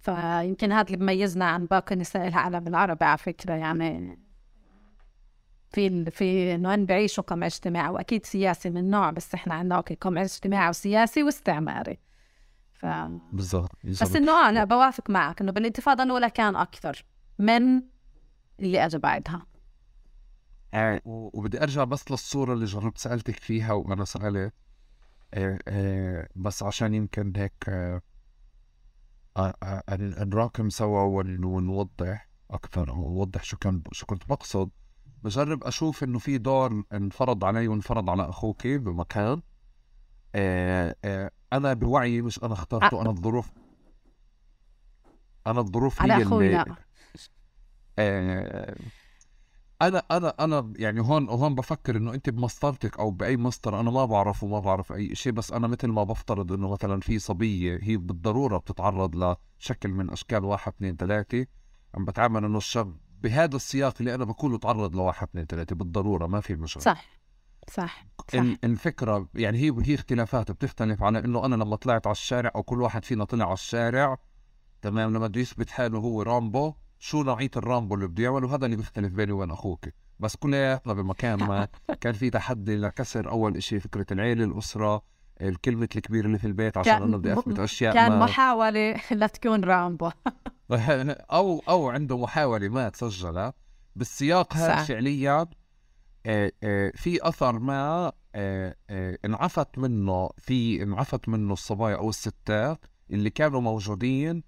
[0.00, 4.18] فيمكن هذا اللي بيميزنا عن باقي نساء العالم العربي على فكرة يعني
[5.70, 10.22] في في إنه بيعيشوا قمع اجتماعي وأكيد سياسي من نوع بس إحنا عندنا أوكي قمع
[10.22, 11.98] اجتماعي وسياسي واستعماري.
[12.72, 12.86] ف
[13.32, 17.04] بالضبط بس إنه آه أنا بوافق معك إنه بالانتفاضه الاولى كان أكثر.
[17.40, 17.82] من
[18.60, 19.46] اللي اجى بعدها.
[20.74, 24.54] آه وبدي أرجع بس للصورة اللي جربت سألتك فيها وأنا سألت.
[25.34, 28.02] آه آه بس عشان يمكن هيك آه
[29.36, 29.84] آه آه
[30.24, 31.02] نراكم سوا
[31.44, 34.70] ونوضح أكثر أو نوضح شو كان شو كنت بقصد.
[35.22, 39.42] بجرب أشوف إنه في دور انفرض علي وانفرض على أخوك بمكان.
[40.34, 43.02] آه آه أنا بوعي مش أنا اخترته.
[43.02, 43.50] أنا الظروف
[45.46, 46.76] أنا الظروف هي اللي آه
[49.82, 54.04] أنا أنا أنا يعني هون هون بفكر إنه أنت بمسطرتك أو بأي مسطره أنا ما
[54.04, 57.96] بعرف وما بعرف أي شيء بس أنا مثل ما بفترض إنه مثلا في صبية هي
[57.96, 61.46] بالضرورة بتتعرض لشكل من أشكال واحد اثنين ثلاثة
[61.94, 66.40] عم بتعامل إنه الشاب بهذا السياق اللي أنا بقوله تعرض لواحد اثنين ثلاثة بالضرورة ما
[66.40, 67.20] في مشكله صح
[67.70, 68.56] صح, صح.
[68.64, 72.82] الفكرة يعني هي هي اختلافات بتختلف على إنه أنا لما طلعت على الشارع أو كل
[72.82, 74.18] واحد فينا طلع على الشارع
[74.82, 78.76] تمام لما بده يثبت حاله هو رامبو شو نوعية الرامبو اللي بده يعمله هذا اللي
[78.76, 79.84] بيختلف بيني وبين أخوك.
[80.18, 81.68] بس كلياتنا بمكان ما.
[82.00, 85.02] كان في تحدي لكسر أول شيء فكرة العيلة الأسرة
[85.40, 88.24] الكلمة الكبيرة اللي في البيت عشان أنا بدي اثبت أشياء كان ما...
[88.24, 90.10] محاولة لتكون رامبو.
[91.32, 93.54] أو أو عنده محاولة ما تسجلها.
[93.96, 95.46] بالسياق هذا فعليا
[96.26, 98.76] آه، آه، في أثر ما آه،
[99.24, 104.42] انعفت منه في انعفت منه الصبايا أو الستات اللي كانوا موجودين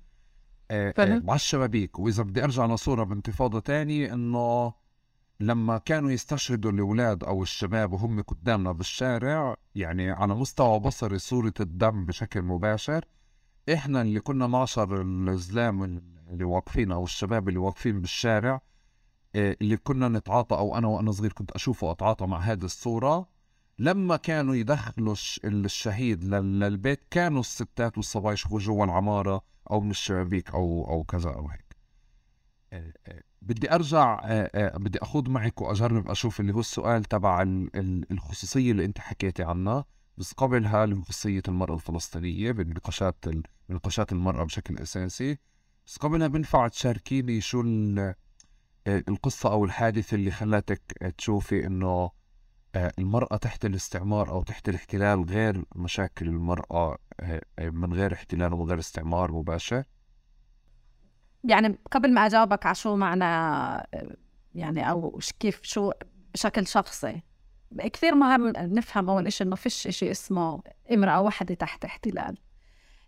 [1.24, 4.72] مع الشبابيك وإذا بدي أرجع لصورة بانتفاضه تانية إنه
[5.40, 12.04] لما كانوا يستشهدوا الأولاد أو الشباب وهم قدامنا بالشارع يعني على مستوى بصري صورة الدم
[12.06, 13.04] بشكل مباشر
[13.72, 18.60] إحنا اللي كنا معشر الزلام اللي واقفين أو الشباب اللي واقفين بالشارع
[19.36, 23.28] آه، اللي كنا نتعاطى أو أنا وأنا صغير كنت أشوفه اتعاطى مع هذه الصورة.
[23.78, 25.14] لما كانوا يدخلوا
[25.44, 29.42] الشهيد للبيت كانوا الستات والصبايا يشوفوا جوا العماره
[29.72, 31.76] أو من الشبابيك أو أو كذا أو هيك.
[32.72, 34.20] آه، آه، بدي أرجع
[34.54, 37.42] بدي أخوض معك وأجرب أشوف اللي هو السؤال تبع
[38.10, 39.84] الخصوصيه اللي أنت حكيتي عنها.
[40.18, 43.24] بس قبلها لخصوصيه المرأة الفلسطينية بنقاشات
[43.68, 45.38] بنقاشات المرأة بشكل أساسي.
[45.86, 47.62] بس قبلها بنفع تشاركيني شو
[48.86, 50.82] آه، القصة أو الحادثة اللي خلتك
[51.18, 52.12] تشوفي آه،
[52.76, 58.78] المرأة تحت الاستعمار أو تحت الاحتلال غير مشاكل المرأة آه، من غير احتلال ومن غير
[58.78, 59.84] استعمار مباشر؟
[61.44, 63.24] يعني قبل ما أجاوبك على شو معنى
[64.54, 65.90] يعني أو كيف شو
[66.34, 67.22] بشكل شخصي
[67.78, 70.62] كثير مهم نفهم أول إشي إنه فيش إشي اسمه
[70.92, 72.38] امرأة واحدة تحت احتلال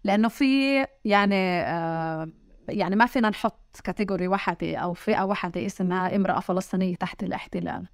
[0.05, 2.29] لأنه في يعني آه
[2.69, 7.89] يعني ما فينا نحط كاتيجوري واحدة أو فئة واحدة اسمها امرأة فلسطينية تحت الاحتلال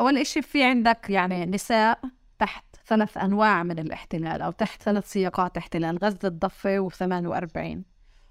[0.00, 2.00] أول إشي في عندك يعني نساء
[2.38, 7.78] تحت ثلاث أنواع من الاحتلال أو تحت ثلاث سياقات احتلال غزة الضفة و48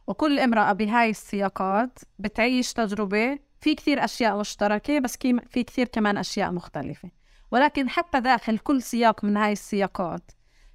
[0.07, 5.17] وكل امرأة بهاي السياقات بتعيش تجربة في كثير أشياء مشتركة بس
[5.49, 7.11] في كثير كمان أشياء مختلفة.
[7.51, 10.32] ولكن حتى داخل كل سياق من هاي السياقات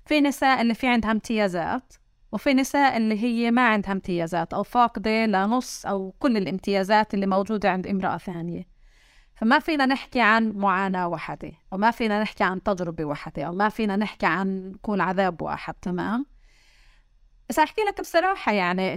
[0.07, 1.93] في نساء اللي في عندها امتيازات
[2.33, 7.71] وفي نساء اللي هي ما عندها امتيازات أو فاقدة لنص أو كل الامتيازات اللي موجودة
[7.71, 8.74] عند امرأة ثانية.
[9.35, 13.69] فما فينا نحكي عن معاناة واحدة أو ما فينا نحكي عن تجربة واحدة أو ما
[13.69, 16.27] فينا نحكي عن كل عذاب واحد تمام؟
[17.49, 18.95] بس أحكي لك بصراحة يعني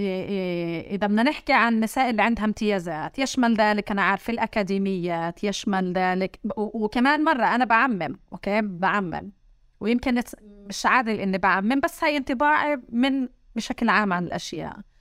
[0.95, 6.39] إذا بدنا نحكي عن النساء اللي عندها امتيازات يشمل ذلك أنا عارفة الأكاديميات يشمل ذلك
[6.57, 9.31] وكمان مرة أنا بعمم أوكي؟ بعمم
[9.79, 14.73] ويمكن مش عادل إني بعمم بس هاي انطباعي من بشكل عام عن الأشياء.
[14.73, 14.96] إيه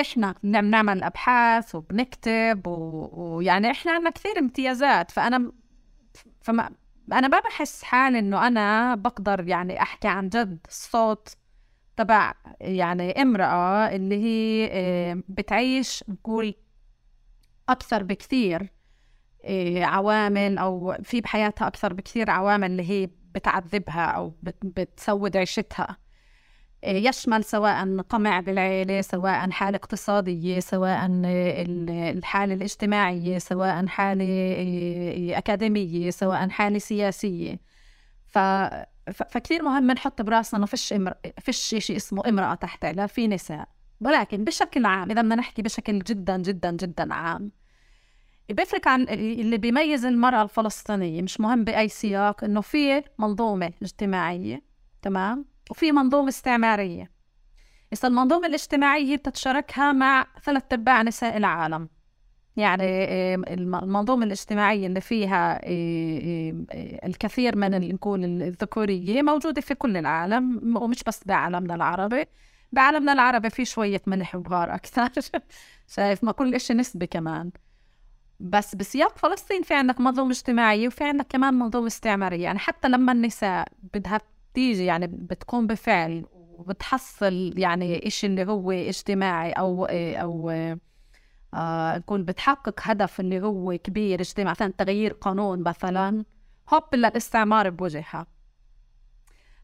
[0.00, 5.52] إحنا بنعمل أبحاث وبنكتب ويعني إحنا عندنا كثير امتيازات فأنا
[6.40, 6.70] فما
[7.12, 11.28] أنا ما بحس حالي إنه أنا بقدر يعني أحكي عن جد الصوت
[11.96, 16.54] تبع يعني امرأة اللي هي إيه بتعيش نقول
[17.68, 18.72] أكثر بكثير
[19.44, 25.86] إيه عوامل أو في بحياتها أكثر بكثير عوامل اللي هي بتعذبها أو بتسود عيشتها.
[25.90, 26.05] إيه،
[26.86, 31.06] يشمل سواء قمع بالعيلة سواء حالة اقتصادية سواء
[32.18, 37.60] الحالة الاجتماعية سواء حالة إيه، أكاديمية سواء حالة سياسية.
[38.26, 38.38] ف...
[39.12, 41.14] فكثير مهم نحط براسنا إنه فيش أمر...
[41.40, 43.68] فيش شيء اسمه امرأة تحت لا في نساء.
[44.00, 47.52] ولكن بشكل عام إذا بدنا نحكي بشكل جدا جدا جدا عام
[48.50, 54.62] بيفرق عن اللي بيميز المرأة الفلسطينية مش مهم بأي سياق إنه في منظومة اجتماعية
[55.02, 57.10] تمام؟ وفي منظومة استعمارية.
[57.92, 61.88] إذا المنظومة الاجتماعية بتتشاركها مع ثلاث أرباع نساء العالم.
[62.56, 62.84] يعني
[63.34, 65.60] المنظومة الاجتماعية اللي فيها
[67.06, 72.24] الكثير من نقول الذكورية موجودة في كل العالم ومش بس بعالمنا العربي.
[72.72, 75.10] بعالمنا العربي في شوية ملح وبغار أكثر.
[75.94, 77.50] شايف ما كل إشي نسبي كمان.
[78.40, 82.44] بس بسياق فلسطين في عندك منظومة اجتماعية وفي عندك كمان منظومة استعمارية.
[82.44, 84.20] يعني حتى لما النساء بدها
[84.56, 90.50] تيجي يعني بتقوم بفعل وبتحصل يعني إشي اللي هو اجتماعي أو أو
[91.54, 96.24] آه بتحقق هدف اللي هو كبير اجتماعي مثلا تغيير قانون مثلا
[96.74, 98.26] هوب الاستعمار بوجهها.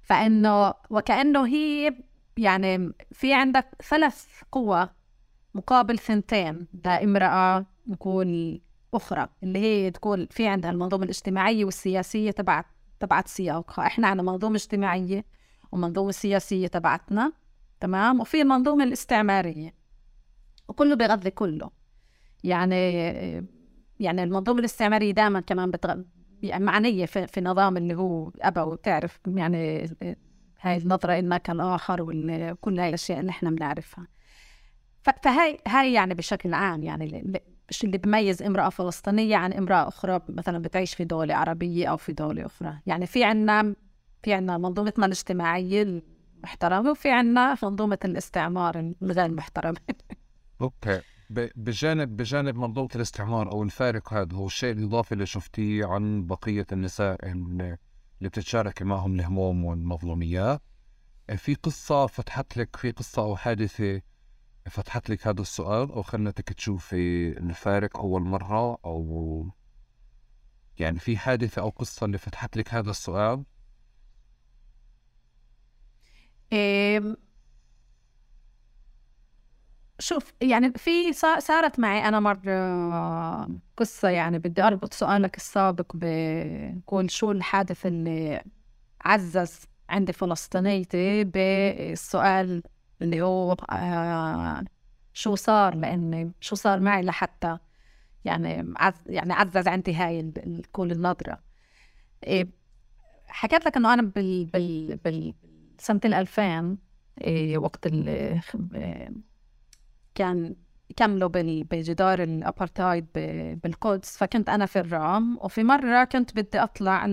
[0.03, 1.95] فإنه وكأنه هي
[2.36, 4.88] يعني في عندك ثلاث قوى
[5.55, 8.61] مقابل ثنتين لامرأة نقول
[8.95, 12.66] أخرى اللي هي تكون في عندها المنظومة الاجتماعية والسياسية تبعت
[13.03, 15.24] تبعت سياقها إحنا عندنا منظومة اجتماعية
[15.72, 17.32] ومنظومة سياسية تبعتنا
[17.80, 19.74] تمام؟ وفي المنظومة الاستعمارية
[20.68, 21.70] وكله بيغذي كله.
[22.44, 22.92] يعني
[24.00, 26.03] يعني المنظومة الاستعمارية دائما كمان بتغ...
[26.42, 29.90] يعني معنية في, في نظام اللي هو أبوي بتعرف يعني
[30.61, 34.07] هاي النظرة إنك الآخر وكل هاي الأشياء اللي إحنا بنعرفها.
[35.22, 37.42] فهاي هاي يعني بشكل عام يعني
[37.84, 42.46] اللي بميز امرأة فلسطينية عن امرأة أخرى مثلا بتعيش في دولة عربية أو في دولة
[42.46, 42.78] أخرى.
[42.86, 43.74] يعني في عنا
[44.22, 49.78] في عنا منظومتنا الاجتماعية المحترمة وفي عنا منظومة الاستعمار الغير محترمة.
[50.60, 51.00] أوكي.
[51.30, 57.26] بجانب بجانب منظومة الاستعمار أو الفارق هذا هو الشيء الإضافي اللي شفتيه عن بقية النساء
[57.26, 57.78] اللي
[58.20, 60.62] بتتشارك معهم الهموم والمظلوميات.
[61.36, 64.00] في قصة فتحت لك في قصة أو حادثة
[64.70, 69.50] فتحت لك هذا السؤال أو خلتك تشوفي الفارق أول مرة أو
[70.78, 73.44] يعني في حادثة أو قصة اللي فتحت لك هذا السؤال؟
[76.52, 77.16] إيه
[79.98, 82.52] شوف يعني في صارت معي أنا مرة
[83.76, 88.44] قصة يعني بدي أربط سؤالك السابق بقول شو الحادث اللي
[89.00, 92.62] عزز عندي فلسطينيتي بالسؤال
[93.03, 94.64] اللي هو آه
[95.12, 97.59] شو صار لأني شو صار معي لحتى
[98.24, 98.74] يعني
[99.07, 100.32] يعني عزز عندي هاي
[100.72, 101.38] كل النظرة
[102.26, 102.48] إيه
[103.26, 105.34] حكيت لك إنه أنا بال بال بال
[105.78, 106.78] سنة 2000
[107.20, 108.40] إيه وقت اللي
[110.14, 110.57] كان
[110.96, 113.07] كملوا بجدار الأبارتايد
[113.62, 117.07] بالقدس فكنت أنا في الرام وفي مرة كنت بدي أطلع.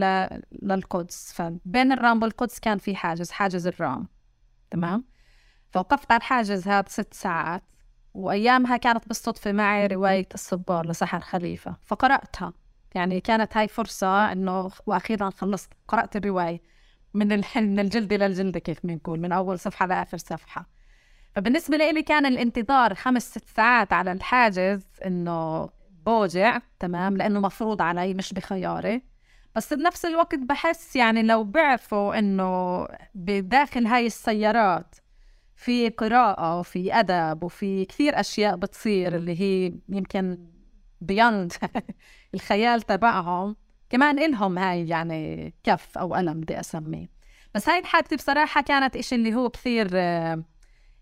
[0.62, 4.08] للقدس فبين الرام والقدس كان في حاجز حاجز الرام
[4.72, 5.06] تمام
[5.72, 7.64] فوقفت على الحاجز هذا ست ساعات
[8.14, 12.54] وأيامها كانت بالصدفة معي رواية الصبار لسحر خليفة فقرأتها.
[12.96, 16.62] يعني كانت هاي فرصة إنه وأخيرا خلصت قرأت الرواية.
[17.14, 20.70] من من الجلد إلى الجلد كيف بنقول من أول صفحة لآخر صفحة.
[21.36, 25.70] فبالنسبة لي كان الانتظار خمس ست ساعات على الحاجز إنه
[26.06, 29.02] بوجع تمام لأنه مفروض علي مش بخياري.
[29.56, 34.96] بس بنفس الوقت بحس يعني لو بعرفوا إنه بداخل هاي السيارات
[35.60, 40.38] في قراءة وفي أدب وفي كثير أشياء بتصير اللي هي يمكن
[41.02, 41.54] بيند
[42.36, 43.56] الخيال تبعهم.
[43.90, 47.10] كمان إلهم هاي يعني كف أو ألم بدي أسميه.
[47.56, 49.90] بس هاي الحادثة بصراحة كانت إشي اللي هو كثير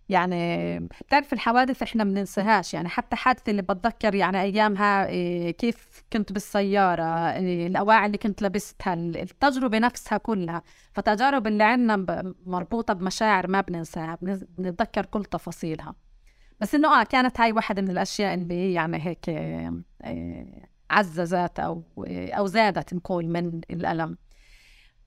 [0.08, 6.04] يعني بتعرف الحوادث إحنا ما بننساهاش يعني حتى حادثة اللي بتذكر يعني أيامها إيه، كيف
[6.12, 10.62] كنت بالسيارة إيه، الأواعي اللي كنت لبستها التجربة نفسها كلها.
[10.92, 14.18] فتجارب اللي عندنا مربوطة بمشاعر ما بننساها
[14.58, 15.94] بنتذكر كل تفاصيلها.
[16.60, 22.46] بس إنه آه كانت هاي واحدة من الأشياء اللي يعني هيك إيه، عززت أو أو
[22.46, 24.18] زادت نقول من الألم.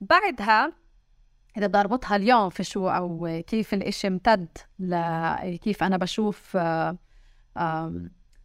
[0.00, 0.72] بعدها
[1.56, 4.48] إذا بدي أربطها اليوم في شو أو كيف الإشي امتد
[4.78, 6.54] لكيف أنا بشوف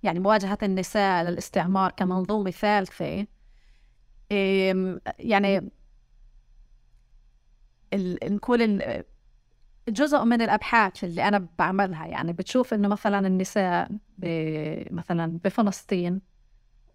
[0.03, 3.27] يعني مواجهة النساء للاستعمار كمنظومة ثالثة
[5.19, 5.71] يعني
[8.23, 8.81] نقول
[9.89, 13.89] جزء من الأبحاث اللي أنا بعملها يعني بتشوف إنه مثلا النساء
[14.91, 16.21] مثلا بفلسطين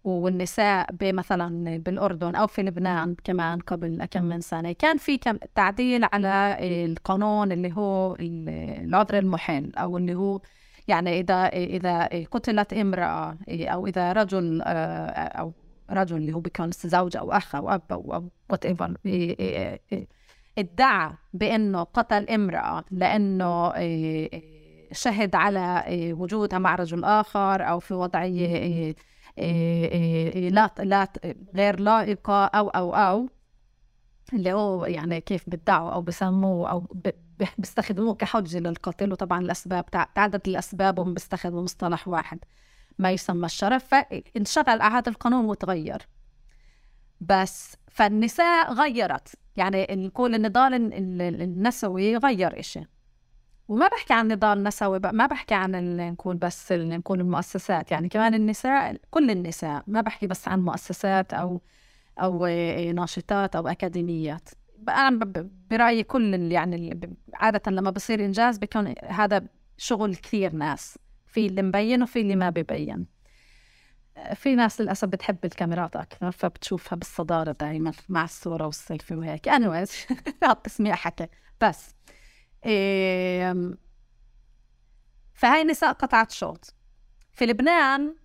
[0.03, 4.71] والنساء مثلا بالأردن أو في لبنان كمان قبل كم من سنة.
[4.71, 10.41] كان في كم تعديل على القانون اللي هو العذر المحل أو اللي هو
[10.87, 15.53] يعني إذا إذا قتلت امرأة أو إذا رجل أو
[15.89, 18.97] رجل اللي هو بيكون زوج أو أخ أو أب أو whatever
[20.57, 23.73] ادعى بأنه قتل امرأة لأنه
[24.91, 25.83] شهد على
[26.17, 28.95] وجودها مع رجل آخر أو في إيه، إيه، إيه،
[29.37, 31.07] لا لا
[31.55, 33.29] غير لائقة أو أو أو
[34.33, 36.87] اللي هو يعني كيف بدعوا أو بسموه أو
[37.57, 42.39] بيستخدموه كحجة للقتل وطبعا الأسباب تعدد الأسباب وهم بيستخدموا مصطلح واحد
[42.99, 46.07] ما يسمى الشرف فانشغل هذا القانون وتغير
[47.21, 50.73] بس فالنساء غيرت يعني نقول النضال
[51.41, 52.79] النسوي غير إشي.
[53.67, 58.97] وما بحكي عن نضال نسوي ما بحكي عن نكون بس نكون المؤسسات يعني كمان النساء
[59.11, 61.61] كل النساء ما بحكي بس عن مؤسسات أو
[62.19, 62.47] أو
[62.91, 64.49] ناشطات أو أكاديميات.
[64.89, 65.19] أنا
[65.69, 66.99] برأيي كل يعني
[67.33, 69.47] عادة لما بصير إنجاز بيكون هذا
[69.77, 70.97] شغل كثير ناس
[71.27, 73.05] في اللي مبين وفي اللي ما ببين.
[74.35, 79.49] في ناس للأسف بتحب الكاميرات أكثر فبتشوفها بالصدارة دائما مع الصورة والسيلفي وهيك.
[79.49, 81.27] Anyways هذا تسميع حكي.
[81.61, 81.95] بس
[85.33, 86.73] فهاي نساء قطعت شوط.
[87.31, 88.15] في لبنان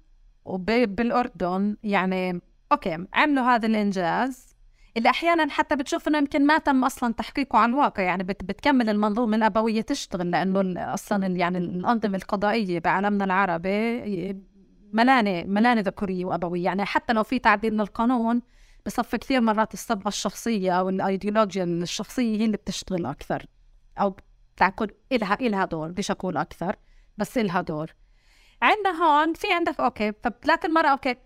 [0.45, 2.41] وبالأردن يعني
[2.73, 4.49] أوكي عملوا هذا الإنجاز.
[4.97, 8.89] اللي أحيانا حتى بتشوف إنه يمكن ما تم أصلا تحقيقه على الواقع يعني بت بتكمل
[8.89, 14.37] المنظومة الأبوية تشتغل لأنه أصلا يعني الأنظمة القضائية بعالمنا العربي
[14.93, 16.65] ملانة ملانة ذكورية وأبوية.
[16.65, 18.43] يعني حتى لو في تعديل للقانون
[18.87, 23.47] بصفي كثير مرات الصبغة الشخصية أو الأيديولوجيا الشخصية هي اللي بتشتغل أكثر
[24.01, 24.17] أو
[24.59, 26.77] تاكل إلها إلها دور بديش أقول أكثر
[27.19, 27.95] بس إلها دور.
[28.63, 31.17] عندنا هون في عندك okay فبتلاقي المرأة okay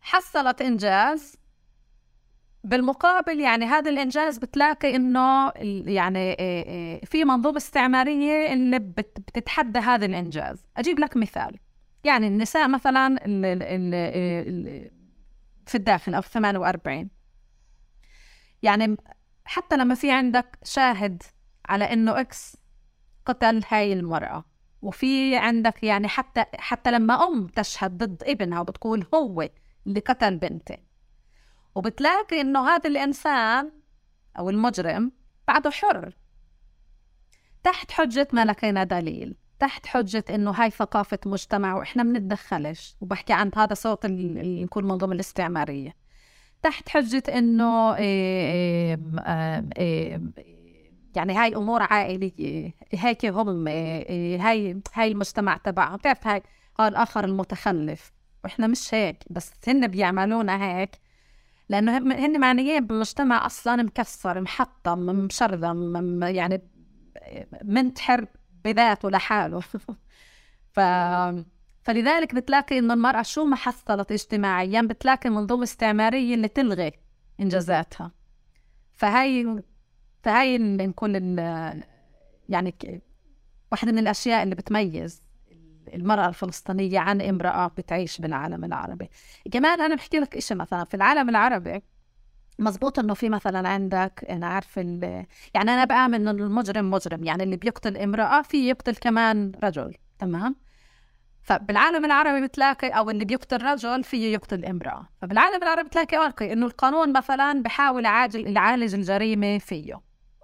[0.00, 1.36] حصلت إنجاز
[2.64, 5.52] بالمقابل يعني هذا الإنجاز بتلاقي إنه
[5.86, 6.36] يعني
[7.04, 10.64] في منظومة استعمارية اللي بتتحدى هذا الإنجاز.
[10.76, 11.58] أجيب لك مثال.
[12.04, 13.16] يعني النساء مثلا
[15.66, 17.08] في الداخل في 48
[18.62, 18.96] يعني
[19.44, 21.22] حتى لما في عندك شاهد
[21.68, 22.56] على إنه إكس
[23.26, 24.44] قتل هاي المرأة.
[24.82, 29.48] وفي عندك يعني حتى حتى لما أم تشهد ضد ابنها وبتقول هو
[29.86, 30.78] اللي قتل بنتي.
[31.74, 33.72] وبتلاقي إنه هذا الإنسان
[34.38, 35.12] أو المجرم
[35.48, 36.16] بعده حر.
[37.62, 39.36] تحت حجة ما لقينا دليل.
[39.58, 45.96] تحت حجة إنه هاي ثقافة مجتمع وإحنا بنتدخلش وبحكي عن هذا صوت يكون منظومة الاستعمارية.
[46.62, 48.98] تحت حجة إنه إيه
[49.76, 50.61] إيه إيه
[51.16, 55.96] يعني هاي أمور عائلية هيك هم هاي هاي المجتمع تبعهم.
[55.96, 56.42] بتعرف هاي
[56.78, 58.12] قال آخر المتخلف.
[58.44, 60.90] وإحنا مش هيك بس هن بيعملونا هيك.
[61.68, 66.62] لأنه هن معنيين بمجتمع أصلا مكسر محطم مشرذم يعني
[67.64, 68.26] منتحر
[68.64, 69.60] بذاته لحاله.
[70.74, 70.80] ف
[71.82, 76.92] فلذلك بتلاقي إنه المرأة شو ما حصلت اجتماعيا بتلاقي منظومة استعمارية اللي تلغي
[77.40, 78.12] إنجازاتها.
[78.92, 79.62] فهي
[80.22, 81.38] فهي نكون
[82.48, 82.74] يعني
[83.72, 85.22] واحدة من الأشياء اللي بتميز
[85.94, 89.10] المرأة الفلسطينية عن امرأة بتعيش بالعالم العربي.
[89.52, 91.82] كمان أنا بحكي لك إشي مثلا في العالم العربي
[92.58, 97.56] مزبوط إنه في مثلا عندك أنا عارف يعني أنا بآمن إنه المجرم مجرم يعني اللي
[97.56, 100.56] بيقتل امرأة في يقتل كمان رجل تمام؟
[101.42, 105.08] فبالعالم العربي بتلاقي أو اللي بيقتل رجل فيه يقتل امرأة.
[105.22, 110.00] فبالعالم العربي بتلاقي أوكي إنه القانون مثلا بحاول يعالج الجريمة فيه.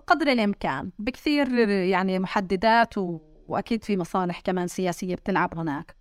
[0.09, 3.21] قدر الإمكان بكثير يعني محددات و...
[3.49, 5.97] وأكيد في مصالح كمان سياسية بتلعب هناك.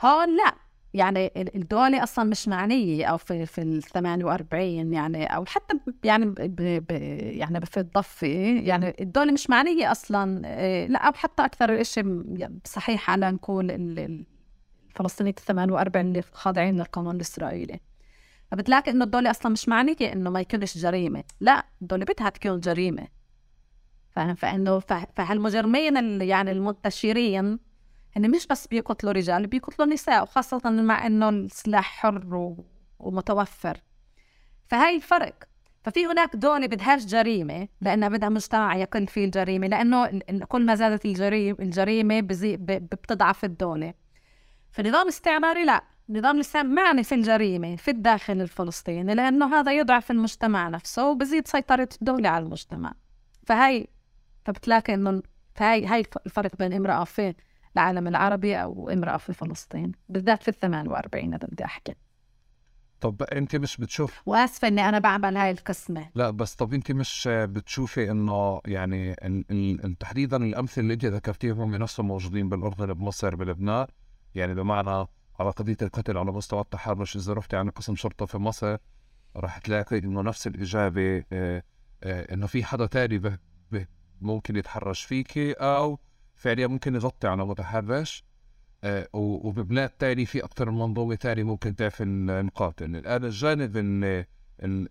[0.00, 0.54] هون لا
[0.94, 6.36] يعني الدولة أصلا مش معنية أو في في ال 48 يعني أو حتى يعني ب
[6.88, 6.90] ب
[7.20, 8.26] يعني في الضفة
[8.64, 12.26] يعني الدولة مش معنية أصلا آه، لا أو حتى أكثر شيء
[12.64, 17.80] صحيح على نقول الفلسطينيين ال 48 اللي خاضعين للقانون الإسرائيلي.
[18.50, 21.24] فبتلاقي إنه الدولة أصلا مش معنية إنه ما يكونش جريمة.
[21.40, 23.06] لا الدولة بدها تكون جريمة.
[24.10, 24.78] فاهم؟ فإنه
[25.16, 27.58] فهالمجرمين يعني المنتشرين
[28.16, 32.54] هن مش بس بيقتلوا رجال بيقتلوا نساء وخاصة مع إنه السلاح حر
[32.98, 33.80] ومتوفر.
[34.68, 35.34] فهاي الفرق.
[35.84, 41.04] ففي هناك دولة بدهاش جريمة لأنها بدها مجتمع يقل فيه الجريمة لأنه كل ما زادت
[41.04, 43.94] الجريمة الجريمة بتضعف الدولة.
[44.72, 45.84] في النظام الاستعماري لا.
[46.10, 51.88] النظام الاستعماري معني في الجريمة في الداخل الفلسطيني لأنه هذا يضعف المجتمع نفسه وبزيد سيطرة
[52.00, 52.92] الدولة على المجتمع.
[53.46, 53.86] فهي
[54.44, 55.22] فبتلاقي إنه
[55.54, 57.34] فهي هاي الفرق بين امرأة في
[57.76, 61.94] العالم العربي أو امرأة في فلسطين بالذات في ال 48 إذا بدي أحكي.
[63.00, 66.10] طب أنت مش بتشوف وأسفة إني أنا بعمل هاي القسمة.
[66.14, 69.14] لا بس طب أنت مش بتشوفي إنه يعني
[70.00, 73.86] تحديدا الأمثلة اللي أنت ذكرتيهم بنفسهم موجودين بالأردن بمصر بلبنان؟
[74.34, 75.06] يعني بمعنى
[75.40, 77.16] على قضيه القتل على مستوى التحرش.
[77.16, 78.76] إذا رحتي عن قسم شرطة في مصر
[79.36, 81.62] راح تلاقي إنه نفس الإجابة آه
[82.02, 83.38] آه إنه في حدا تاني
[84.20, 85.98] ممكن يتحرش فيكي أو
[86.34, 88.24] فعليا ممكن يغطي على متحرش
[88.84, 93.76] آه وببلاد تاني في أكثر من منظومة تانية ممكن تعفي المقاتل الآن الجانب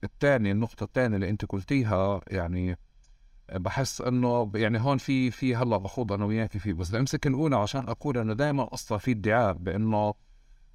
[0.04, 2.78] الثاني النقطة الثانية اللي أنت قلتيها يعني
[3.54, 6.74] بحس إنه يعني هون في في هلأ بخوض أنا وياك فيه.
[6.74, 10.16] بس بدي امسك الأولى عشان أقول انه دائما أصلا في ادعاء بإنه آه،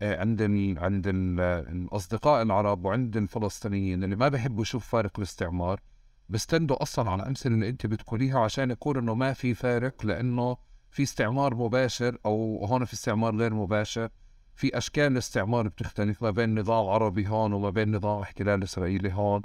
[0.02, 0.42] عند
[0.78, 5.80] عند ال الأصدقاء العرب وعند الفلسطينيين اللي ما بيحبوا يشوف فارق الاستعمار
[6.28, 10.56] بيستندوا أصلا على الامثله اللي أنت بتقوليها عشان يقول إنه ما في فارق لأنه
[10.90, 14.08] في استعمار مباشر أو هون في استعمار غير مباشر
[14.54, 19.42] في أشكال الاستعمار بتختلف ما بين نظام عربي هون وما بين نظام احتلال إسرائيلي هون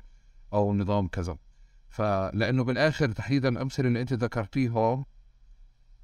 [0.54, 1.38] أو نظام كذا.
[1.90, 5.06] فلانه بالآخر تحديدا الامثله اللي أنت ذكرتيهم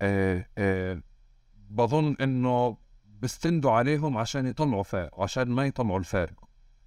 [0.02, 1.02] آه آه
[1.70, 2.78] بظن إنه
[3.22, 6.44] بستندوا عليهم عشان يطلعوا فارق وعشان ما يطلعوا الفارق.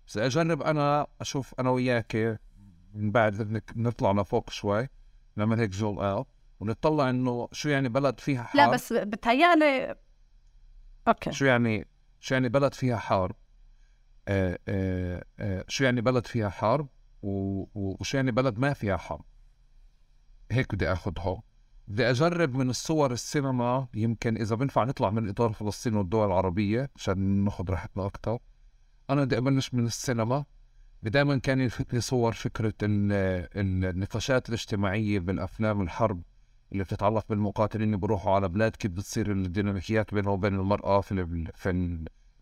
[0.06, 2.40] بس أجرب أنا أشوف أنا وياك
[2.94, 4.88] من بعد نطلع لفوق شوي
[5.36, 6.26] نعمل هيك زول آوت
[6.60, 8.56] ونطلع إنه شو يعني بلد فيها حرب.
[8.56, 9.96] لا بس بتهيألي
[11.08, 11.32] أوكي.
[11.32, 11.88] شو يعني
[12.20, 13.36] شو يعني بلد فيها حرب؟
[14.28, 16.88] آه آه آه شو يعني بلد فيها حرب؟
[17.22, 19.24] وشو يعني بلد ما فيها حرب؟
[20.50, 21.42] هيك بدي اخذها
[21.88, 27.18] بدي أجرب من الصور السينما يمكن إذا بنفع نطلع من إطار فلسطين والدول العربية عشان
[27.44, 28.38] ناخذ راحتنا أكثر
[29.10, 30.44] أنا بدي أبلش من السينما.
[31.02, 36.22] دائما كان يلفتني صور فكرة النقاشات الاجتماعية بالأفلام الحرب
[36.72, 41.70] اللي بتتعلق بالمقاتلين اللي بروحوا على بلاد كيف بتصير الديناميكيات بينهم وبين المرأة في,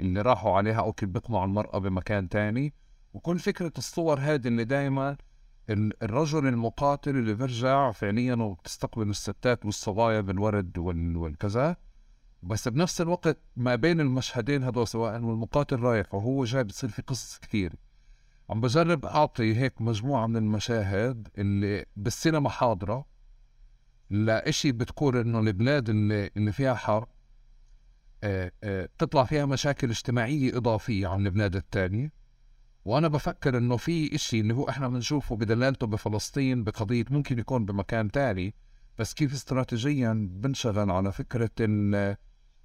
[0.00, 2.74] اللي راحوا عليها أو كيف بيقمعوا المرأة بمكان تاني.
[3.14, 5.16] وكل فكرة الصور هذه اللي دائما
[5.70, 11.76] الرجل المقاتل اللي بيرجع فعليا وبتستقبل الستات والصبايا بالورد والكذا
[12.42, 17.38] بس بنفس الوقت ما بين المشهدين هدول سواء المقاتل رايح وهو جاي بتصير في قصص
[17.38, 17.72] كثير.
[18.50, 23.06] عم بجرب أعطي هيك مجموعة من المشاهد اللي بالسينما حاضرة
[24.10, 27.08] لإشي بتقول إنه البلاد اللي, اللي فيها حرب
[28.24, 32.12] آه، آه، تطلع فيها مشاكل اجتماعية إضافية عن البلاد الثانية
[32.84, 38.10] وأنا بفكر إنه في إشي اللي هو إحنا بنشوفه بدلالته بفلسطين بقضية ممكن يكون بمكان
[38.10, 38.54] تاني
[38.98, 41.94] بس كيف استراتيجيا بنشغل على فكرة إن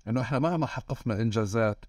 [0.07, 1.85] إنه إحنا مهما حققنا إنجازات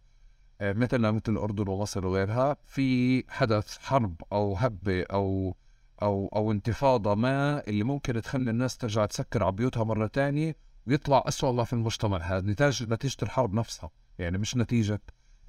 [0.60, 5.56] آه، مثلنا مثل الأردن ومصر وغيرها في حدث حرب أو هبة أو
[6.02, 10.56] أو أو انتفاضة ما اللي ممكن تخلي الناس ترجع تسكر على بيوتها مرة تانية
[10.86, 12.18] ويطلع أسوأ ما في المجتمع.
[12.18, 15.00] هذا نتاج نتيجة الحرب نفسها يعني مش نتيجة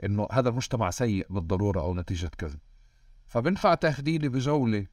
[0.03, 2.57] إنه هذا المجتمع سيء بالضرورة أو نتيجة كذا.
[3.29, 4.85] فبنفع تاخذيني بجوله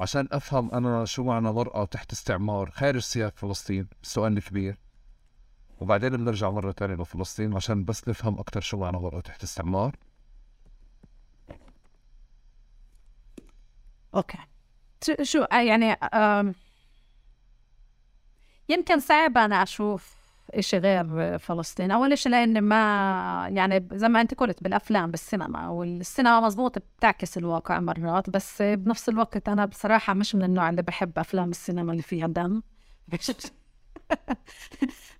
[0.00, 4.78] عشان أفهم أنا شو معنى مرأة تحت استعمار خارج سياق فلسطين؟ السؤال الكبير
[5.80, 9.96] وبعدين بنرجع مرة تانية لفلسطين عشان بس نفهم أكتر شو معنى مرأة تحت استعمار.
[14.14, 14.38] okay.
[15.22, 15.96] شو آه، يعني
[18.68, 21.90] يمكن صعب أنا أشوف إشي غير فلسطين.
[21.90, 27.80] أول شيء لأن ما يعني زي ما أنت قلت بالأفلام بالسينما والسينما مزبوط بتعكس الواقع
[27.80, 32.26] مرات بس بنفس الوقت أنا بصراحة مش من النوع اللي بحب أفلام السينما اللي فيها
[32.26, 32.62] دم.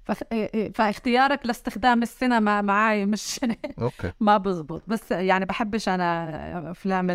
[0.74, 3.40] فاختيارك لاستخدام السينما معي مش
[3.80, 4.12] okay.
[4.20, 4.82] ما بزبط.
[4.86, 7.10] بس يعني بحبش أنا أفلام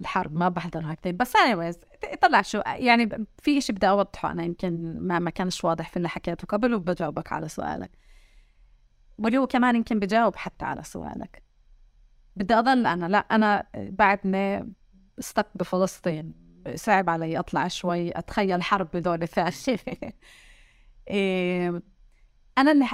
[0.00, 1.76] الحرب ما بحضرها كثير بس anyways
[2.22, 6.08] طلع شو يعني في شيء بدي أوضحه أنا يمكن ما ما كانش واضح في اللي
[6.08, 7.90] حكيته قبل وبجاوبك على سؤالك.
[9.18, 11.42] واللي هو كمان يمكن بجاوب حتى على سؤالك.
[12.36, 14.74] بدي أضل أنا لا أنا بعدني
[15.18, 16.34] استك بفلسطين
[16.74, 19.78] صعب علي أطلع شوي أتخيل حرب بدول ثانية
[21.10, 21.82] إيه
[22.58, 22.86] أنا اللي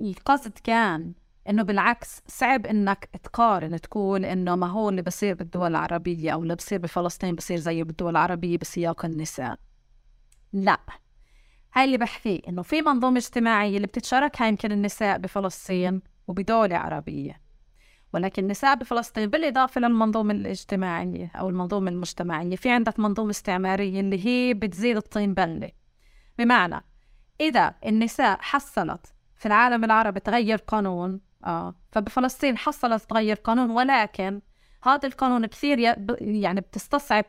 [0.00, 1.12] القصد كان
[1.48, 6.54] إنه بالعكس صعب إنك تقارن تقول إنه ما هو اللي بصير بالدول العربية أو اللي
[6.54, 9.58] بصير بفلسطين بصير زي بالدول العربية بسياق النساء.
[10.52, 10.78] لا.
[11.74, 17.40] هاي اللي بحكيه إنه في منظومة اجتماعية اللي بتتشاركها يمكن النساء بفلسطين وبدولة عربية.
[18.14, 24.54] ولكن النساء بفلسطين بالإضافة للمنظومة الاجتماعية أو المنظومة المجتمعية في عندك منظومة استعمارية اللي هي
[24.54, 25.70] بتزيد الطين بلة.
[26.38, 26.84] بمعنى
[27.40, 31.74] إذا النساء حصلت في العالم العربي تغير قانون آه.
[31.92, 34.40] فبفلسطين حصلت تغير قانون ولكن
[34.84, 35.78] هذا القانون كثير
[36.20, 37.24] يعني بتستصعب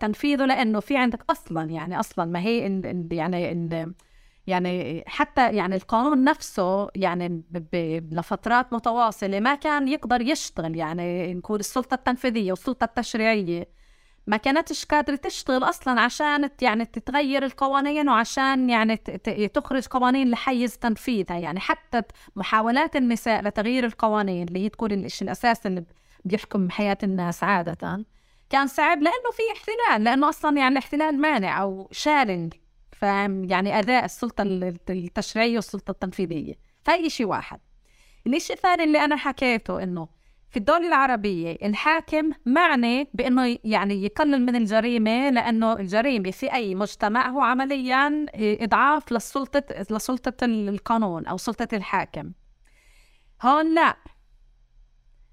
[0.00, 3.94] تنفيذه لأنه في عندك أصلا يعني أصلا ما هي يعني
[4.48, 7.42] يعني حتى يعني القانون نفسه يعني
[8.12, 13.68] لفترات متواصلة ما كان يقدر يشتغل يعني نقول السلطة التنفيذية والسلطة التشريعية.
[14.28, 18.96] ما كانتش قادرة تشتغل أصلا عشان يعني تتغير القوانين وعشان يعني
[19.54, 21.38] تخرج قوانين لحيز تنفيذها.
[21.38, 22.02] يعني حتى
[22.36, 25.84] محاولات النساء لتغيير القوانين اللي هي تكون الشيء الأساسي اللي
[26.24, 28.04] بيحكم حياة الناس عادة
[28.50, 32.54] كان صعب لأنه في احتلال لأنه أصلا يعني الاحتلال مانع أو شالنج
[32.92, 34.42] فاهم؟ يعني أداء السلطة
[34.90, 36.54] التشريعية والسلطة التنفيذية.
[36.84, 37.60] فهي شيء واحد.
[38.26, 40.08] الشيء الثاني اللي أنا حكيته إنه
[40.50, 47.28] في الدول العربية الحاكم معني بأنه يعني يقلل من الجريمة لأنه الجريمة في أي مجتمع
[47.28, 52.32] هو عمليا إضعاف للسلطة لسلطة القانون أو سلطة الحاكم.
[53.42, 53.96] هون لا.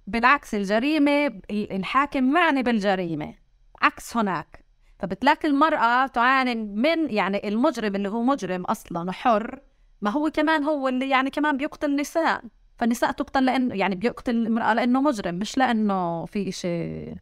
[0.08, 3.34] بالعكس الجريمة الحاكم معني بالجريمة.
[3.82, 4.66] عكس هناك.
[5.00, 9.62] فبتلاقي المرأة تعاني من يعني المجرم اللي هو مجرم أصلا حر
[10.02, 12.42] ما هو كمان هو اللي يعني كمان بيقتل نساء
[12.78, 17.16] فالنساء تقتل لأنه يعني بيقتل المراه لأنه مجرم مش لأنه في شيء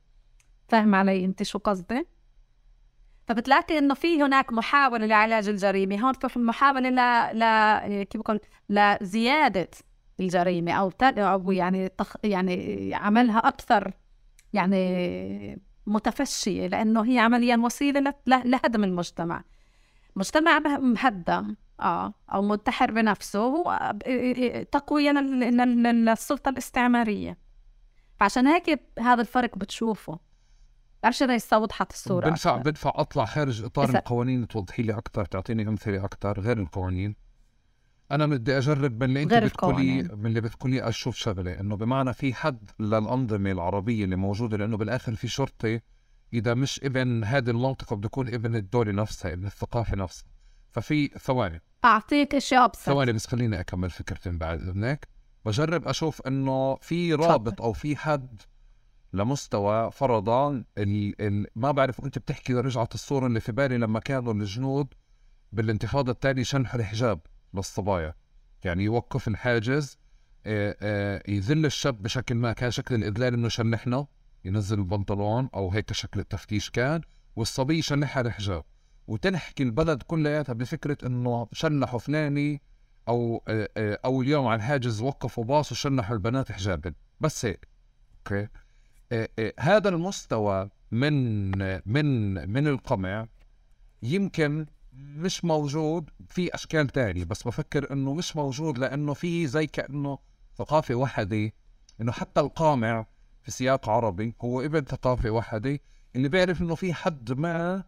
[0.67, 2.07] فاهم علي أنت شو قصدي؟
[3.27, 8.39] فبتلاقي إنه في هناك محاولة لعلاج الجريمة هون في محاولة ل ل كيف بقول
[8.69, 9.69] لزيادة
[10.19, 12.15] الجريمة أو أو يعني تخ...
[12.23, 13.91] يعني عملها أكثر
[14.53, 19.43] يعني متفشية لأنه هي عمليا وسيلة لهدم المجتمع.
[20.15, 21.55] مجتمع مهدم.
[21.84, 23.93] آه أو منتحر بنفسه هو
[24.71, 27.38] تقويه للسلطة الاستعمارية.
[28.19, 30.19] فعشان هيك هذا الفرق بتشوفه.
[31.03, 33.99] بعرفش إذا وضحت الصورة بنفع بنفع أطلع خارج إطار إذا...
[33.99, 37.15] القوانين توضحي لي أكثر تعطيني أمثلة أكثر غير القوانين؟
[38.11, 42.34] أنا بدي أجرب من اللي أنت بتقولي من اللي بتقولي أشوف شغلة إنه بمعنى في
[42.34, 45.81] حد للأنظمة العربية اللي موجودة لأنه بالآخر في شرطي
[46.34, 50.25] إذا مش إبن هذه المنطقة بده يكون إبن الدولة نفسها إبن الثقافة نفسها.
[50.71, 51.61] ففي ثواني.
[51.86, 52.81] أعطيك أشياء أبسط.
[52.81, 55.07] ثواني بس خليني أكمل فكرتين بعد إذنك.
[55.45, 58.41] بجرب أشوف إنه في رابط أو في حد
[59.13, 64.34] لمستوى فرضا ال ال ما بعرف انت بتحكي رجعت الصورة اللي في بالي لما كانوا
[64.34, 64.88] الجنود
[65.51, 67.19] بالانتفاضة الثانية شنحوا الحجاب
[67.53, 68.13] للصبايا.
[68.63, 69.97] يعني يوقف الحاجز
[71.27, 74.07] يذل الشاب بشكل ما كان شكل الإذلال إنه شنحنا
[74.45, 77.01] ينزل البنطلون أو هيك شكل التفتيش كان
[77.36, 78.63] والصبي شنحها الحجاب.
[79.07, 82.61] وتنحكي البلد كلياتها بفكرة إنه شنحوا فلاني
[83.07, 86.93] أو آه، آه، أو اليوم على الحاجز وقفوا باص وشنحوا البنات حجابا.
[87.19, 87.67] بس هيك
[88.17, 88.47] أوكي؟
[89.11, 91.51] آه، هذا المستوى من
[91.85, 93.27] من من القمع
[94.03, 97.23] يمكن مش موجود في أشكال تانية.
[97.23, 100.19] بس بفكر إنه مش موجود لأنه في زي كأنه
[100.57, 101.51] ثقافة وحدة.
[102.01, 103.05] إنه حتى القامع
[103.43, 105.79] في سياق عربي هو ابن ثقافة وحدة.
[106.15, 107.83] اللي بيعرف إنه في حد ما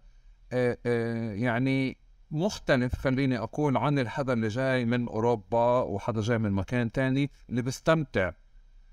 [1.35, 1.97] يعني
[2.31, 7.61] مختلف خليني أقول عن الحدا اللي جاي من أوروبا وحدا جاي من مكان تاني اللي
[7.61, 8.31] بيستمتع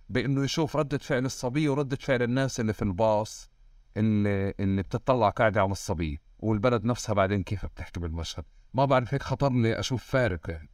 [0.08, 3.50] بإنه يشوف ردة فعل الصبي وردة فعل الناس اللي في الباص
[3.96, 8.44] اللي اللي بتطلع قاعدة على الصبي والبلد نفسها بعدين كيف بتحكي بالمشهد.
[8.74, 10.50] ما بعرف هيك خطر لي أشوف فارق.
[10.50, 10.70] يعني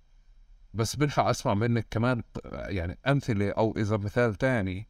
[0.75, 2.23] بس بنفع أسمع منك كمان
[2.53, 4.89] يعني أمثلة أو إذا مثال تاني.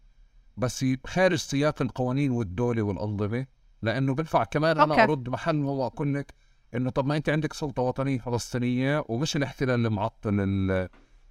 [0.57, 3.47] بس خارج سياق القوانين والدولة والأنظمة
[3.83, 5.03] لأنه بنفع كمان أنا أوكي.
[5.03, 6.35] أرد محل هو أقول لك
[6.75, 10.89] إنه طب ما أنت عندك سلطة وطنية فلسطينية ومش الاحتلال اللي معطل آه،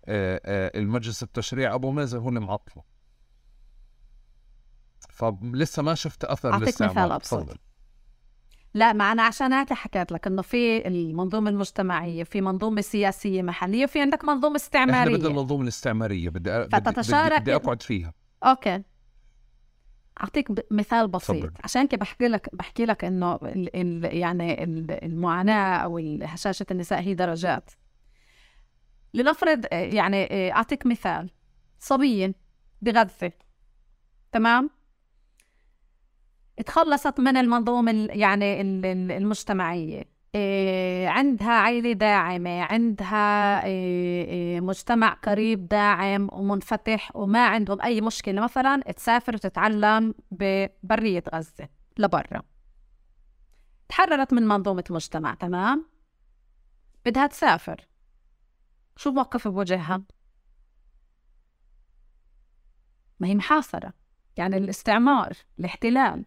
[0.10, 2.84] آه، المجلس التشريع أبو مازن هو اللي معطله
[5.10, 7.16] فلسه ما شفت أثر الاستعمار.
[7.16, 7.22] مثال.
[7.46, 7.58] تفضل.
[8.74, 13.84] لا ما أنا عشان هيك حكيت لك إنه في المنظومة المجتمعية في منظومة سياسية محلية
[13.84, 14.38] وفي عندك منظومة
[14.76, 18.84] إحنا بدنا استعمارية المنظومه الاستعماريه بدي أ- بدي, بدي أقعد فيها أوكي
[20.22, 21.36] أعطيك مثال بسيط.
[21.46, 21.52] تفضل.
[21.64, 27.00] عشان كده بحكي لك بحكي لك إنه ال ال يعني ال- المعاناة أو هشاشة النساء
[27.02, 27.72] هي درجات.
[29.14, 31.30] لنفرض يعني أعطيك مثال.
[31.80, 32.34] صبيه
[32.82, 33.32] بغزه
[34.32, 34.70] تمام؟
[36.66, 40.04] تخلصت من المنظومة ال- يعني ال- ال- المجتمعية.
[41.08, 48.42] عندها عائلة داعمة عندها إيه، إيه، مجتمع قريب داعم ومنفتح وما عندهم أي مشكلة.
[48.42, 52.42] مثلا تسافر وتتعلم ببرية غزة لبرا.
[53.90, 55.86] تحررت من منظومة المجتمع تمام؟
[57.06, 57.88] بدها تسافر.
[58.96, 60.04] شو موقف بوجهها؟
[63.20, 63.94] ما هي محاصرة
[64.38, 66.26] يعني الاستعمار الاحتلال.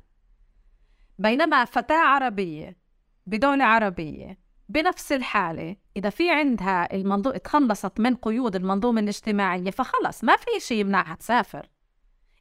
[1.19, 2.80] بينما فتاة عربية
[3.27, 4.39] بدولة عربية.
[4.69, 10.81] بنفس الحالة إذا في عندها المنظومة تخلصت من قيود المنظومة الاجتماعية فخلص ما في شيء
[10.81, 11.69] يمنعها تسافر.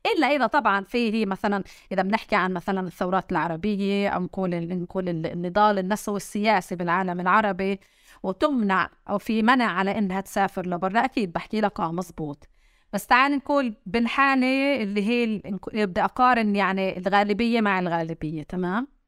[0.05, 5.09] إلا إذا طبعا في هي مثلا إذا بنحكي عن مثلا الثورات العربية أو نقول نقول
[5.09, 7.79] النضال النسوي السياسي بالعالم العربي
[8.23, 12.47] وتمنع أو في منع على إنها تسافر لبرا أكيد بحكي لك آه مزبوط.
[12.93, 15.41] بس تعال نقول بالحالة اللي هي
[15.85, 18.98] بدي أقارن يعني الغالبية مع الغالبية تمام؟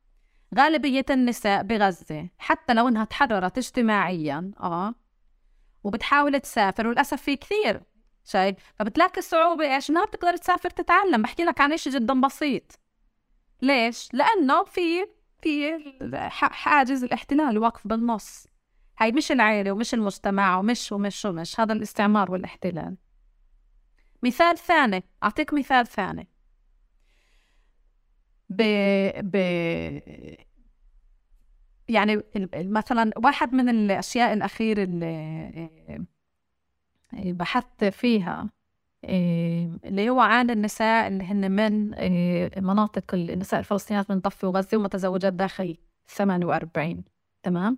[0.57, 4.93] غالبية النساء بغزة حتى لو إنها تحررت اجتماعيا آه.
[5.83, 7.83] وبتحاول تسافر وللأسف في كثير
[8.25, 11.21] شايف؟ فبتلاقي الصعوبة إيش؟ إنها بتقدر تسافر تتعلم.
[11.21, 12.79] بحكي لك عن شيء جدا بسيط.
[13.61, 15.07] ليش؟ لأنه في
[15.41, 15.79] في
[16.35, 18.47] حاجز الاحتلال واقف بالنص.
[18.99, 21.59] هاي مش العائلة ومش المجتمع ومش ومش ومش.
[21.59, 22.97] هذا الاستعمار والاحتلال.
[24.23, 26.30] مثال ثاني أعطيك مثال ثاني.
[28.51, 29.35] ب...
[31.89, 32.23] يعني
[32.55, 35.69] مثلا واحد من الأشياء الأخيرة اللي
[37.13, 38.49] اللي بحثت فيها
[39.03, 41.89] إيه، اللي هو عن النساء اللي هن من
[42.63, 45.77] مناطق النساء الفلسطينيات من ضفة وغزة ومتزوجات داخل
[46.07, 47.03] 48
[47.43, 47.77] تمام؟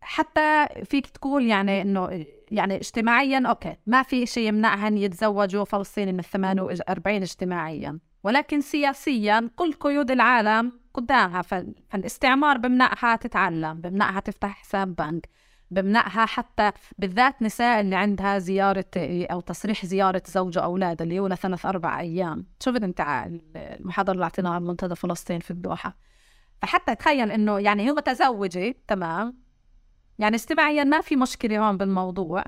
[0.00, 6.12] حتى فيك تقول يعني إنه يعني اجتماعيا أوكي ما في شيء يمنعها ان يتزوجوا فلسطيني
[6.12, 7.98] من 48 اجتماعيا.
[8.24, 15.28] ولكن سياسيا كل قيود العالم قدامها فال- فالاستعمار بمنعها تتعلم بمنعها تفتح حساب بنك
[15.70, 18.84] بمنعها حتى بالذات نساء اللي عندها زيارة
[19.30, 22.46] أو تصريح زيارة زوج وأولاد اللي هو لثلاث أربع أيام.
[22.60, 23.26] شفت أنت
[23.56, 25.96] المحاضرة اللي أعطيناها منتدى فلسطين في الدوحة.
[26.62, 29.38] فحتى تخيل إنه يعني هي متزوجة تمام؟
[30.18, 32.44] يعني اجتماعيا ما في مشكلة هون بالموضوع.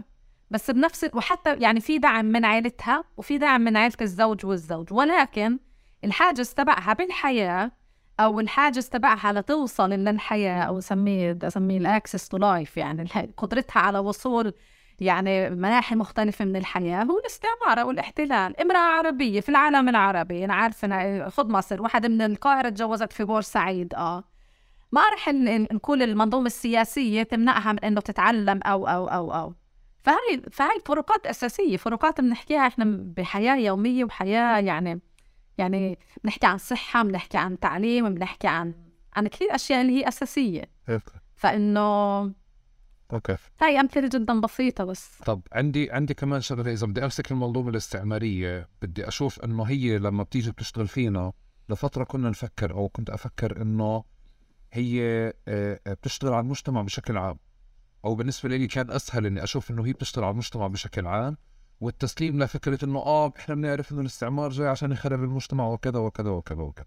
[0.51, 4.93] بس بنفس وحتى يعني في دعم من عائلتها وفي دعم من عائلة الزوج والزوج.
[4.93, 5.59] ولكن
[6.05, 7.73] الحاجز تبعها بالحياة
[8.21, 13.81] أو الحاجز تبعها لتوصل للحياة أو سميه بدي أسميه ال access to life يعني قدرتها
[13.81, 14.53] على وصول
[15.01, 18.61] يعني مناحي مختلفة من الحياة هو الاستعمار أو الاحتلال.
[18.61, 23.95] امرأة عربية في العالم العربي أنا عارفة خد مصر واحدة من القاهرة تجوزت في بورسعيد
[23.95, 24.25] آه.
[24.93, 25.29] ما رح
[25.73, 29.55] نقول المنظومة السياسية تمنعها من إنه تتعلم أو أو أو أو.
[30.03, 35.01] فهي فهي فروقات أساسية فروقات بنحكيها إحنا بحياة يومية وحياة يعني
[35.59, 38.75] يعني بنحكي عن صحة بنحكي عن تعليم بنحكي عن
[39.17, 40.71] عن كثير أشياء اللي هي أساسية.
[40.87, 41.03] هيك
[41.37, 41.81] فإنه
[43.13, 45.19] أوكي هاي أمثلة جدا بسيطة بس.
[45.27, 50.23] طب عندي عندي كمان شغلة إذا بدي أمسك المنظومه الاستعماريه بدي أشوف إنه هي لما
[50.23, 51.33] بتيجي بتشتغل فينا
[51.69, 54.05] لفترة كنا نفكر أو كنت أفكر إنه
[54.73, 55.03] هي
[55.49, 57.39] آه، آه، بتشتغل على المجتمع بشكل عام.
[58.05, 61.37] أو بالنسبة لي كان أسهل إني أشوف إنه هي بتشتغل على المجتمع بشكل عام
[61.81, 66.63] والتسليم لفكرة إنه آه إحنا بنعرف إنه الاستعمار جاي عشان يخرب المجتمع وكذا وكذا وكذا
[66.63, 66.87] وكذا.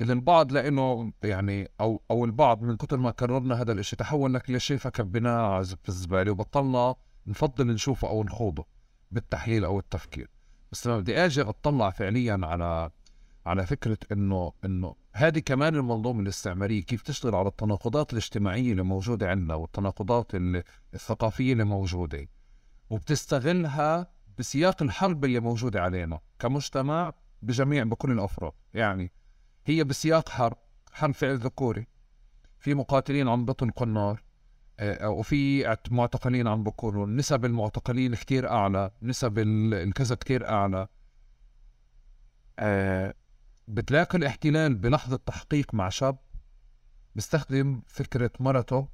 [0.00, 4.50] اللي البعض لأنه يعني أو أو البعض من كثر ما كررنا هذا الشيء تحول لك
[4.50, 6.94] لشيء فكبناه في الزباله وبطلنا
[7.26, 8.66] نفضل نشوفه أو نخوضه
[9.10, 10.30] بالتحليل أو التفكير.
[10.72, 12.90] بس لما بدي أجي أطلع فعليا على
[13.46, 19.30] على فكرة إنه إنه هذه كمان المنظومة الاستعمارية كيف تشتغل على التناقضات الاجتماعية اللي موجودة
[19.30, 20.32] عندنا والتناقضات
[20.94, 22.28] الثقافية اللي موجودة؟
[22.90, 27.12] وبتستغلها بسياق الحرب اللي موجودة علينا كمجتمع
[27.42, 28.52] بجميع بكل الأفراد.
[28.74, 29.12] يعني
[29.66, 30.56] هي بسياق حرب
[30.92, 31.86] حرب فعل ذكوري.
[32.58, 34.22] في مقاتلين عم بطلقوا النار
[34.80, 40.86] آه، وفي معتقلين عم بكونوا نسب المعتقلين كتير أعلى نسب الكذا كتير أعلى.
[42.58, 43.14] آه،
[43.68, 46.18] بتلاقي الاحتلال بلحظة تحقيق مع شاب
[47.14, 48.88] بيستخدم فكرة مرته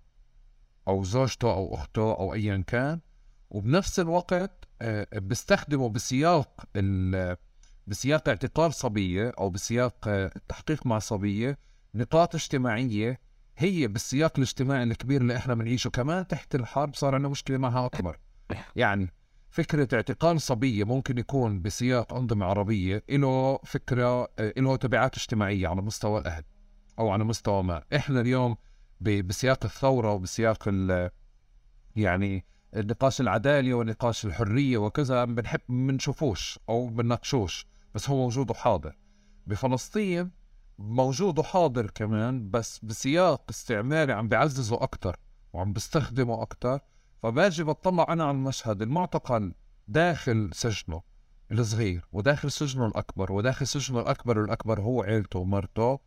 [0.89, 3.01] أو زوجته أو أخته أو أيا كان
[3.51, 6.65] وبنفس الوقت آه، بيستخدمه بسياق
[7.87, 11.59] بسياق اعتقال صبية أو بسياق التحقيق مع صبية
[11.95, 13.21] نقاط اجتماعية
[13.57, 15.91] هي بالسياق الاجتماعي الكبير اللي إحنا بنعيشه.
[15.91, 18.19] كمان تحت الحرب صار عندنا مشكلة معها أكبر.
[18.77, 19.13] يعني
[19.55, 26.21] فكرة اعتقال صبية ممكن يكون بسياق أنظمة عربية له فكرة له تبعات اجتماعية على مستوى
[26.21, 26.45] الأهل
[26.99, 27.83] أو على مستوى ما.
[27.97, 28.57] إحنا اليوم
[29.01, 30.69] بسياق الثورة وبسياق
[31.97, 32.45] يعني
[32.77, 38.97] النقاش العدالة ونقاش الحرية وكذا بنحب منشوفوش أو بنناقشوش بس هو موجود وحاضر
[39.47, 40.31] بفلسطين
[40.79, 45.17] موجود وحاضر كمان بس بسياق استعماري عم بيعززه أكتر
[45.53, 46.81] وعم بيستخدمه أكتر
[47.25, 49.55] فباجي بطلع أنا على المشهد المعتقل
[49.89, 51.03] داخل سجنه
[51.53, 55.99] الصغير وداخل سجنه الأكبر وداخل سجنه الأكبر والأكبر هو عيلته ومرته.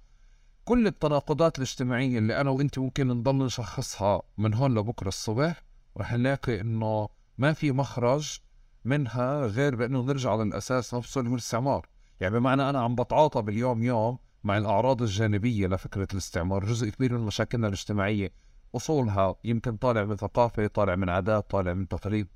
[0.65, 5.63] كل التناقضات الاجتماعية اللي أنا وأنت ممكن نضل نشخصها من هون لبكرة الصبح.
[5.97, 8.39] رح نلاقي إنه ما في مخرج
[8.85, 11.87] منها غير بأنه نرجع للأساس نفسه اللي هو الاستعمار.
[12.19, 17.25] يعني بمعنى أنا عم بتعاطى باليوم يوم مع الأعراض الجانبية لفكرة الاستعمار جزء كبير من
[17.25, 18.46] مشاكلنا الاجتماعية.
[18.75, 22.27] أصولها يمكن طالع من ثقافة طالع من عادات طالع من تقاليد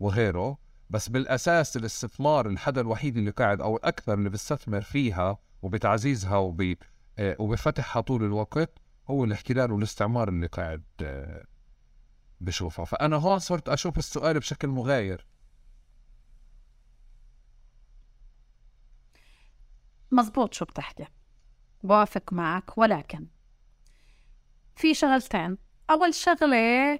[0.00, 0.58] وغيره
[0.90, 6.74] بس بالأساس الاستثمار الحدا الوحيد اللي قاعد أو الأكثر اللي بيستثمر فيها وبتعزيزها وب
[7.18, 8.78] آه، وبفتحها طول الوقت
[9.10, 11.44] هو الاحتلال والاستعمار اللي قاعد آه،
[12.40, 15.26] بشوفها فأنا هون صرت أشوف السؤال بشكل مغاير.
[20.10, 21.06] مزبوط شو بتحكي.
[21.82, 23.26] بوافق معك ولكن
[24.76, 25.65] في شغلتين.
[25.90, 26.98] أول شغلة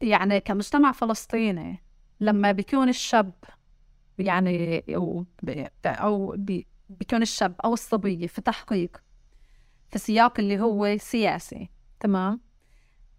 [0.00, 1.82] يعني كمجتمع فلسطيني
[2.20, 3.32] لما بيكون الشاب
[4.18, 5.24] يعني أو,
[5.86, 6.34] أو
[6.88, 9.02] بيكون الشاب أو الصبية في تحقيق
[9.88, 11.70] في سياق اللي هو سياسي
[12.00, 12.40] تمام؟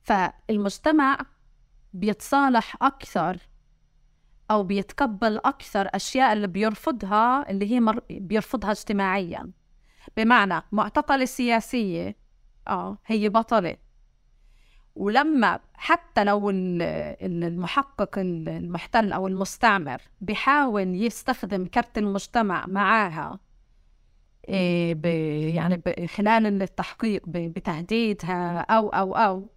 [0.04, 1.18] فالمجتمع
[1.94, 3.38] بيتصالح أكثر
[4.52, 8.00] أو بيتقبل أكثر أشياء اللي بيرفضها اللي هي مر...
[8.10, 9.52] بيرفضها اجتماعيا.
[10.18, 12.16] بمعنى معتقلة سياسية
[12.70, 12.98] آه.
[13.06, 13.76] هي بطلة.
[14.96, 23.40] ولما حتى لو المحقق المحتل أو المستعمر بيحاول يستخدم كرت المجتمع معاها
[24.50, 29.50] إيه يعني خلال التحقيق بتهديدها أو أو أو.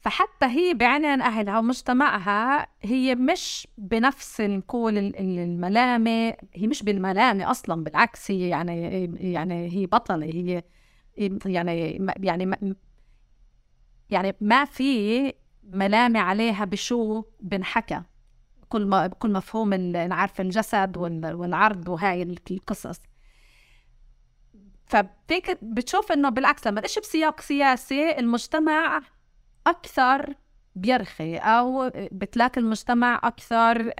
[0.00, 8.30] فحتى هي بعينين أهلها ومجتمعها هي مش بنفس نقول الملامة هي مش بالملامة أصلا بالعكس
[8.30, 10.62] هي يعني يعني هي بطلة هي
[11.46, 12.74] يعني يعني
[14.10, 15.32] يعني ما في
[15.64, 18.02] ملامة عليها بشو بنحكى.
[18.68, 23.00] كل ما كل مفهوم نعرف الجسد والعرض وهاي القصص.
[24.86, 29.00] فبيك بتشوف إنه بالعكس لما الإشي بسياق سياسي المجتمع
[29.66, 30.34] أكثر
[30.76, 33.92] بيرخي أو بتلاقي المجتمع أكثر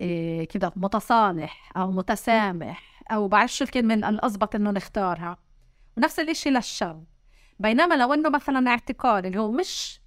[0.00, 5.36] إيه كده متصالح أو متسامح أو بعرف شو الكلمة الأضبط إنه نختارها.
[5.96, 7.04] ونفس الإشي للشاب
[7.58, 10.00] بينما لو إنه مثلا اعتقال اللي هو مش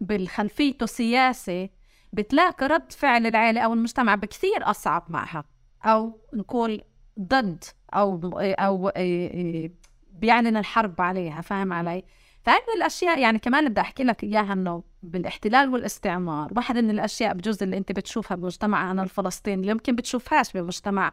[0.00, 1.70] بالخلفيته سياسي
[2.12, 5.44] بتلاقي رد فعل العائلة أو المجتمع بكثير أصعب معها
[5.84, 6.82] أو نقول
[7.20, 7.64] ضد
[7.94, 9.72] أو أو إيه، إيه،
[10.12, 12.04] بيعلن الحرب عليها فاهم علي؟
[12.44, 17.62] فهذه الأشياء يعني كمان بدي أحكي لك إياها إنه بالاحتلال والاستعمار واحد من الأشياء بجوز
[17.62, 21.12] اللي أنت بتشوفها بمجتمعنا الفلسطيني يمكن بتشوفهاش بمجتمع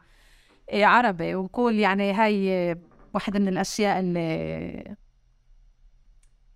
[0.70, 2.76] إيه، عربي ونقول يعني هاي
[3.18, 4.96] واحدة من الأشياء اللي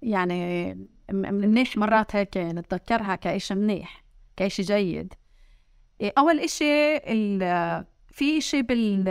[0.02, 0.74] يعني
[1.12, 4.04] منيح مرات هيك نتذكرها كإشي منيح
[4.38, 5.14] كإشي جيد.
[6.02, 7.00] إيه، أول إشي
[8.08, 9.04] في إشي بال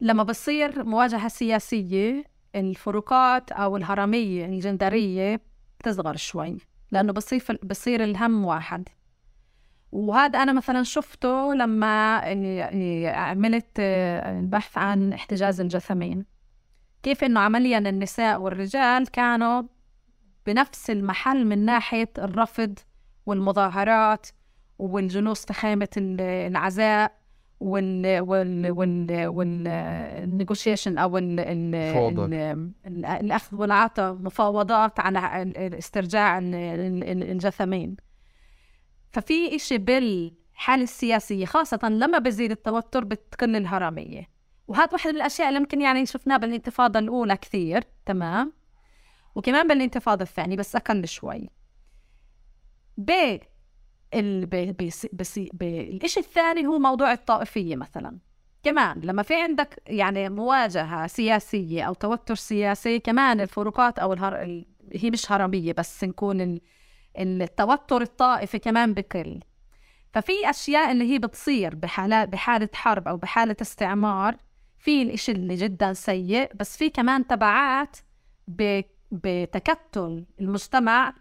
[0.00, 5.40] لما بصير مواجهة سياسية الفروقات أو الهرمية الجندرية
[5.80, 6.58] بتصغر شوي
[6.90, 8.88] لأنه بصير بصير الهم واحد.
[9.96, 12.16] وهذا أنا مثلا شفته لما
[13.06, 16.24] عملت البحث عن احتجاز الجثمين.
[17.02, 19.62] كيف إنه عمليا النساء والرجال كانوا
[20.46, 22.78] بنفس المحل من ناحية الرفض
[23.26, 24.26] والمظاهرات
[24.78, 27.12] والجلوس في خيمة العزاء
[27.60, 31.74] وال وال وال والنيغوشيشن أو ال ال
[33.06, 37.96] الأخذ والعطاء مفاوضات على استرجاع الجثمين.
[39.16, 44.28] ففي إشي بالحالة السياسية خاصة لما بزيد التوتر بتقل الهرمية.
[44.68, 48.52] وهذا واحد من الأشياء اللي ممكن يعني شفناها بالانتفاضة الأولى كثير تمام؟
[49.34, 51.48] وكمان بالانتفاضة الثانية بس أقل شوي.
[52.96, 53.10] ب
[54.14, 54.46] ال...
[54.46, 54.76] ب...
[54.84, 55.06] بس...
[55.12, 55.38] بس...
[55.38, 55.62] ب...
[55.62, 58.18] الإشي الثاني هو موضوع الطائفية مثلا.
[58.62, 64.64] كمان لما في عندك يعني مواجهة سياسية أو توتر سياسي كمان الفروقات أو الهر...
[64.92, 66.60] هي مش هرمية بس نكون ال...
[67.22, 69.40] التوتر الطائفي كمان بقل
[70.12, 74.36] ففي أشياء اللي هي بتصير بحالات بحالة حرب أو بحالة استعمار
[74.78, 77.96] في الإشي اللي جدا سيء بس في كمان تبعات
[79.12, 81.14] بتكتل المجتمع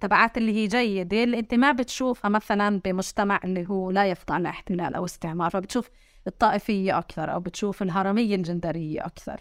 [0.00, 4.94] تبعات اللي هي جيدة اللي أنت ما بتشوفها مثلا بمجتمع اللي هو لا يخضع لاحتلال
[4.94, 5.90] أو استعمار فبتشوف
[6.26, 9.40] الطائفية أكثر أو بتشوف الهرمية الجندرية أكثر.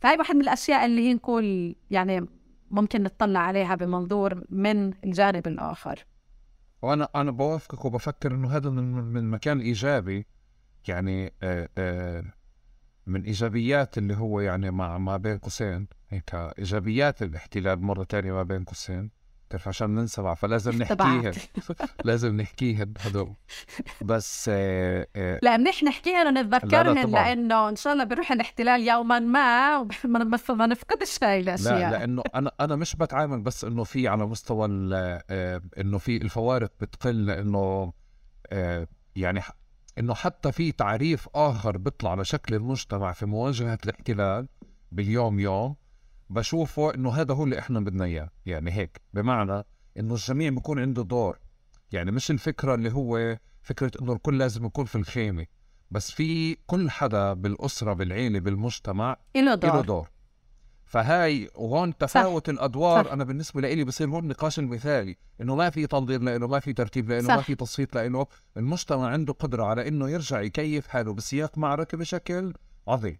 [0.00, 2.26] فهي واحد من الأشياء اللي هي نقول يعني
[2.74, 6.04] ممكن نطلع عليها بمنظور من الجانب الآخر.
[6.82, 10.26] وأنا أنا بوافقك وبفكر إنه هذا من مكان إيجابي.
[10.88, 12.24] يعني آآ آآ
[13.06, 18.42] من إيجابيات اللي هو يعني مع ما بين قوسين هيك إيجابيات الاحتلال مرة تانية ما
[18.42, 19.10] بين قوسين.
[19.54, 21.32] بتعرف عشان ننسمع فلازم نحكيها.
[22.04, 23.34] لازم نحكيها هدول.
[24.02, 29.82] بس آه آه لا منيح نحكيها ونتذكرهن لأنه إن شاء الله بيروح الاحتلال يوما ما
[30.48, 31.78] ما نفقدش هاي الأشياء.
[31.78, 36.72] لا لأنه أنا أنا مش بتعامل بس إنه في على مستوى آه إنه في الفوارق
[36.80, 37.92] بتقل لأنه
[39.16, 39.40] يعني
[39.98, 44.48] إنه حتى في تعريف آخر بيطلع لشكل المجتمع في مواجهة الاحتلال
[44.92, 45.76] باليوم يوم
[46.30, 49.64] بشوفه إنه هذا هو اللي إحنا بدنا إياه يعني هيك بمعنى
[49.98, 51.38] إنه الجميع بيكون عنده دور
[51.92, 55.46] يعني مش الفكرة اللي هو فكرة إنه الكل لازم يكون في الخيمة
[55.90, 60.08] بس في كل حدا بالأسرة بالعيلة بالمجتمع له دور, دور.
[60.84, 62.52] فهاي وهون تفاوت صح.
[62.52, 63.12] الأدوار صح.
[63.12, 67.08] أنا بالنسبة لي بصير هون النقاش المثالي إنه ما في تنظير لأنه ما في ترتيب
[67.08, 67.34] لأنه صح.
[67.34, 68.26] ما في تصفيت لأنه
[68.56, 72.54] المجتمع عنده قدرة على إنه يرجع يكيف حاله بسياق معركة بشكل
[72.88, 73.18] عظيم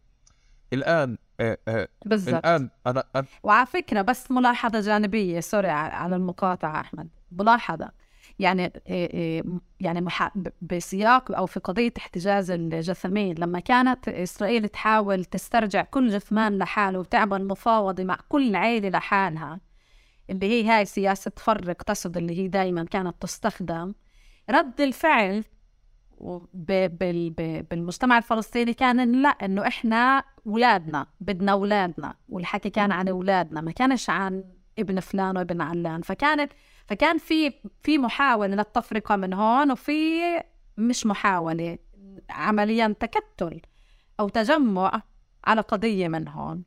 [0.73, 2.35] الآن آه آه بالزبط.
[2.47, 7.09] الآن أنا, أنا وعلى فكرة بس ملاحظة جانبية سوري على المقاطعة أحمد.
[7.33, 8.05] ملاحظة.
[8.39, 8.73] يعني
[9.81, 10.09] يعني
[10.63, 17.49] بسياق أو في قضية احتجاز الجثمين لما كانت إسرائيل تحاول تسترجع كل جثمان لحاله وتعمل
[17.49, 19.61] مفاوضة مع كل عائله لحالها
[20.31, 23.95] اللي هي هاي سياسة فرق تسد اللي هي دائما كانت تستخدم
[24.51, 25.45] رد الفعل
[27.71, 34.11] بالمجتمع الفلسطيني كان لا إنه إحنا اولادنا بدنا اولادنا والحكي كان عن اولادنا ما كانش
[34.11, 34.45] عن
[34.79, 36.03] ابن فلان وابن علان.
[36.03, 36.53] فكانت
[36.87, 40.21] فكان في في محاولة للتفرقة من هون وفي
[40.79, 41.79] مش محاولة
[42.31, 43.61] عمليا تكتل
[44.21, 45.03] أو تجمع
[45.45, 46.63] على قضية من هون.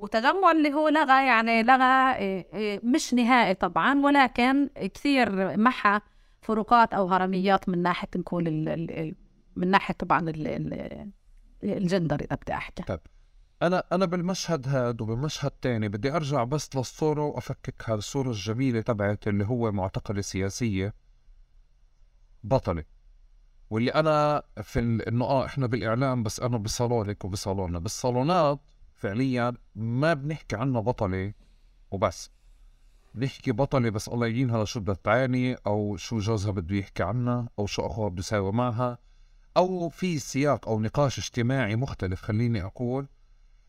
[0.00, 6.00] وتجمع اللي هو لغى يعني لغى إيه، إيه، مش نهائي طبعا ولكن كثير محى
[6.46, 8.44] فروقات أو هرميات من ناحية نقول
[9.56, 10.32] من ناحية طبعا
[11.64, 12.82] الجندر إذا بدي أحكي.
[12.82, 13.00] طيب.
[13.62, 19.44] أنا أنا بالمشهد هذا وبمشهد تاني بدي أرجع بس للصورة وافكك هالصوره الجميلة تبعت اللي
[19.46, 20.94] هو معتقلة سياسية
[22.44, 22.84] بطلة
[23.70, 24.78] واللي أنا في
[25.08, 28.60] إنه آه إحنا بالإعلام بس أنا بصالونك وبصالوننا بالصالونات
[28.94, 31.32] فعليا ما بنحكي عنها بطلة
[31.90, 32.30] وبس.
[33.16, 37.66] بنحكي بطلة بس الله يعينها لشو بدها تعاني أو شو جوزها بده يحكي عنها أو
[37.66, 38.98] شو أخوها بده يساوي معها
[39.56, 43.06] أو في سياق أو نقاش اجتماعي مختلف خليني أقول.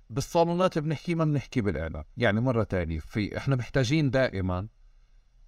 [0.09, 2.03] بالصالونات بنحكي ما بنحكي بالإعلام.
[2.17, 4.67] يعني مرة تانية في إحنا محتاجين دائما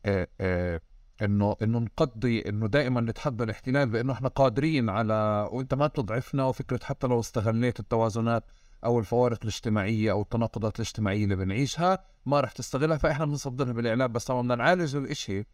[0.05, 0.81] آآ آه، آآ آه،
[1.25, 6.79] إنه إنه نقضي إنه دائما نتحدى الاحتلال بإنه إحنا قادرين على وإنت ما تضعفنا وفكرة
[6.83, 8.43] حتى لو استغليت التوازنات
[8.85, 14.11] أو الفوارق الاجتماعية أو التناقضات الاجتماعية اللي بنعيشها ما رح تستغلها فإحنا بنصدرها بالإعلام.
[14.11, 15.45] بس طبعا بدنا نعالج الاشي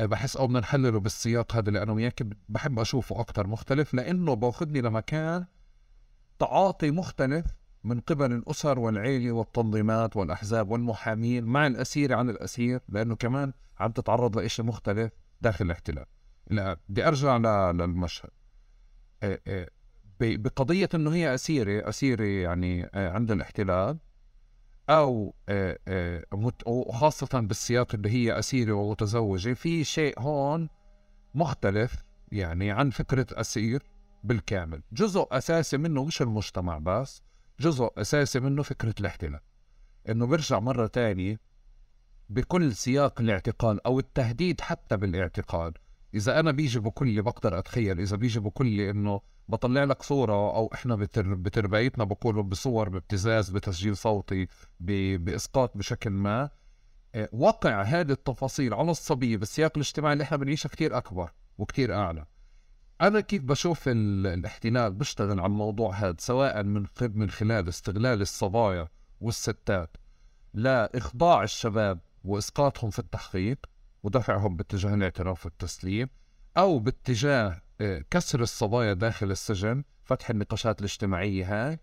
[0.00, 3.94] آه، بحس أو بدنا نحلله بالسياق هذا اللي أنا وياك بحب أشوفه أكثر مختلف.
[3.94, 5.46] لأنه باخذني لمكان
[6.38, 7.46] تعاطي مختلف
[7.84, 14.38] من قبل الأسر والعيلة والتنظيمات والأحزاب والمحامين مع الأسير عن الأسير لأنه كمان عم تتعرض
[14.38, 16.06] لإشي مختلف داخل الاحتلال.
[16.50, 17.36] لا بدي أرجع
[17.70, 18.30] للمشهد.
[20.20, 23.98] بقضية إنه هي أسيرة أسيرة يعني آه، عند الاحتلال
[24.90, 26.24] أو آه، آه،
[26.66, 30.68] وخاصة بالسياق اللي هي أسيرة ومتزوجة في شيء هون
[31.34, 33.82] مختلف يعني عن فكرة أسير
[34.24, 34.82] بالكامل.
[34.92, 37.22] جزء أساسي منه مش المجتمع بس
[37.60, 39.40] جزء أساسي منه فكرة الاحتلال.
[40.08, 41.40] إنه بيرجع مرة تانية
[42.28, 45.72] بكل سياق الاعتقال أو التهديد حتى بالاعتقال.
[46.14, 49.20] إذا أنا بيجي بكل بقدر أتخيل إذا بيجي بكل إنه
[49.50, 54.48] بطلع لك صورة أو إحنا بتر بتربيتنا بقولوا بصور بابتزاز بتسجيل صوتي
[54.80, 56.50] بإسقاط بشكل ما.
[57.14, 62.24] آه، وقع هذه التفاصيل على الصبية بالسياق الاجتماعي اللي إحنا بنعيشه كتير أكبر وكتير أعلى.
[63.00, 68.88] أنا كيف بشوف الاحتلال بيشتغل على الموضوع هذا سواء من من خلال استغلال الصبايا
[69.20, 69.96] والستات
[70.54, 73.66] لإخضاع الشباب وإسقاطهم في التحقيق
[74.02, 76.08] ودفعهم باتجاه الاعتراف والتسليم
[76.56, 77.62] أو باتجاه
[78.10, 81.78] كسر الصبايا داخل السجن فتح النقاشات الاجتماعية هاي.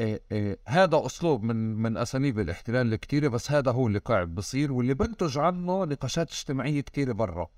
[0.00, 4.72] آه، آه، هذا أسلوب من من أساليب الاحتلال الكثيرة بس هذا هو اللي قاعد بصير
[4.72, 7.50] واللي بنتج عنه نقاشات اجتماعية كثيرة برا.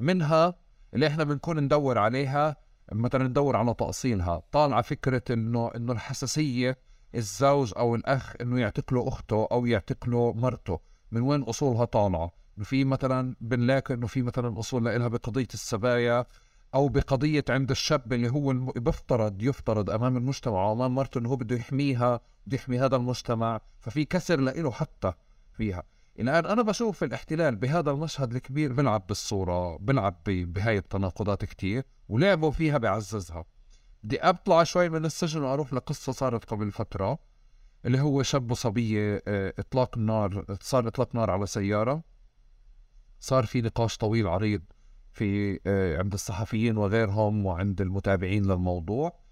[0.00, 0.54] منها
[0.94, 2.56] اللي إحنا بنكون ندور عليها
[2.92, 4.42] مثلا ندور على تأصيلها.
[4.52, 6.78] طالعة فكرة إنه إنه الحساسية
[7.14, 10.80] الزوج أو الأخ إنه يعتقلوا أخته أو يعتقلوا مرته.
[11.10, 12.32] من وين أصولها طالعة؟
[12.62, 16.26] في مثلا بنلاقي إنه في مثلا أصول لها بقضية السبايا
[16.74, 21.56] أو بقضية عند الشاب اللي هو بيفترض يفترض أمام المجتمع وامام مرته إنه هو بده
[21.56, 25.12] يحميها بده يحمي هذا المجتمع ففي كسر له حتى
[25.52, 25.82] فيها.
[26.18, 32.78] الآن أنا بشوف الاحتلال بهذا المشهد الكبير بلعب بالصورة بلعب بهاي التناقضات كتير ولعبوا فيها
[32.78, 33.44] بعززها.
[34.04, 37.18] بدي أطلع شوي من السجن وأروح لقصة صارت قبل فترة
[37.84, 42.02] اللي هو شاب وصبية آه، إطلاق النار صار إطلاق نار على سيارة.
[43.20, 44.62] صار في نقاش طويل عريض
[45.12, 49.22] في آه، عند الصحفيين وغيرهم وعند المتابعين للموضوع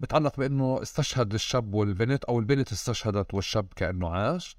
[0.00, 4.56] بتعلق بأنه استشهد الشاب والبنت أو البنت استشهدت والشاب كأنه عاش.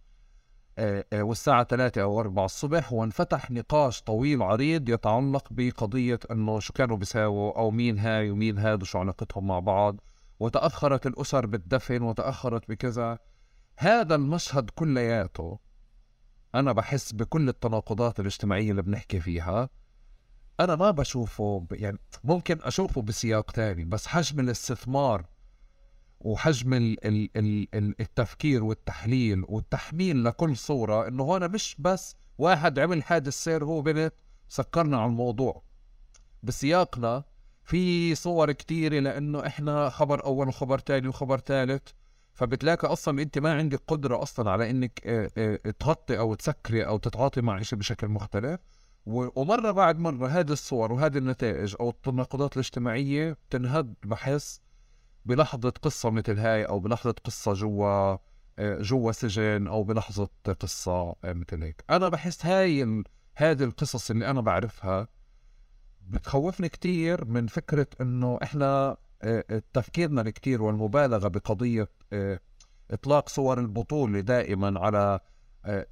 [0.78, 6.74] آه، آه، والساعة 3 أو 4 الصبح وانفتح نقاش طويل عريض يتعلق بقضية أنه شو
[6.74, 10.02] كانوا بيساووا أو مين هاي ومين هاد وشو علاقتهم مع بعض.
[10.40, 13.20] وتأخرت الأسر بالدفن وتأخرت بكذا.
[13.78, 15.60] هذا المشهد كلياته.
[16.56, 19.70] أنا بحس بكل التناقضات الاجتماعية اللي بنحكي فيها.
[20.60, 25.26] أنا ما بشوفه يعني ممكن أشوفه بسياق تاني بس حجم الاستثمار
[26.20, 27.30] وحجم ال ال
[27.76, 33.82] ال التفكير والتحليل والتحميل لكل صورة إنه هون مش بس واحد عمل حادث سير هو
[33.82, 34.14] بنت
[34.48, 35.64] سكرنا على الموضوع.
[36.44, 37.24] بسياقنا
[37.64, 41.82] في صور كتيرة لإنه إحنا خبر أول وخبر تاني وخبر ثالث
[42.34, 46.98] فبتلاقي أصلا أنت ما عندك قدرة أصلا على إنك آه، آه، تغطي أو تسكري أو
[46.98, 48.60] تتعاطي مع شيء بشكل مختلف.
[49.08, 54.62] ومرة بعد مرة هذه الصور وهذه النتائج أو التناقضات الاجتماعية بتنهد بحس
[55.26, 58.18] بلحظة قصة مثل هاي أو بلحظة قصة جوا
[58.60, 60.30] آه، جوا سجن أو بلحظة
[60.60, 63.04] قصة آه، مثل هيك أنا بحس هاي.
[63.36, 65.08] هذه القصص اللي أنا بعرفها
[66.08, 71.90] بتخوفني كتير من فكرة إنه إحنا آه، تفكيرنا الكتير والمبالغة بقضية
[72.92, 75.20] إطلاق صور البطولة دائما على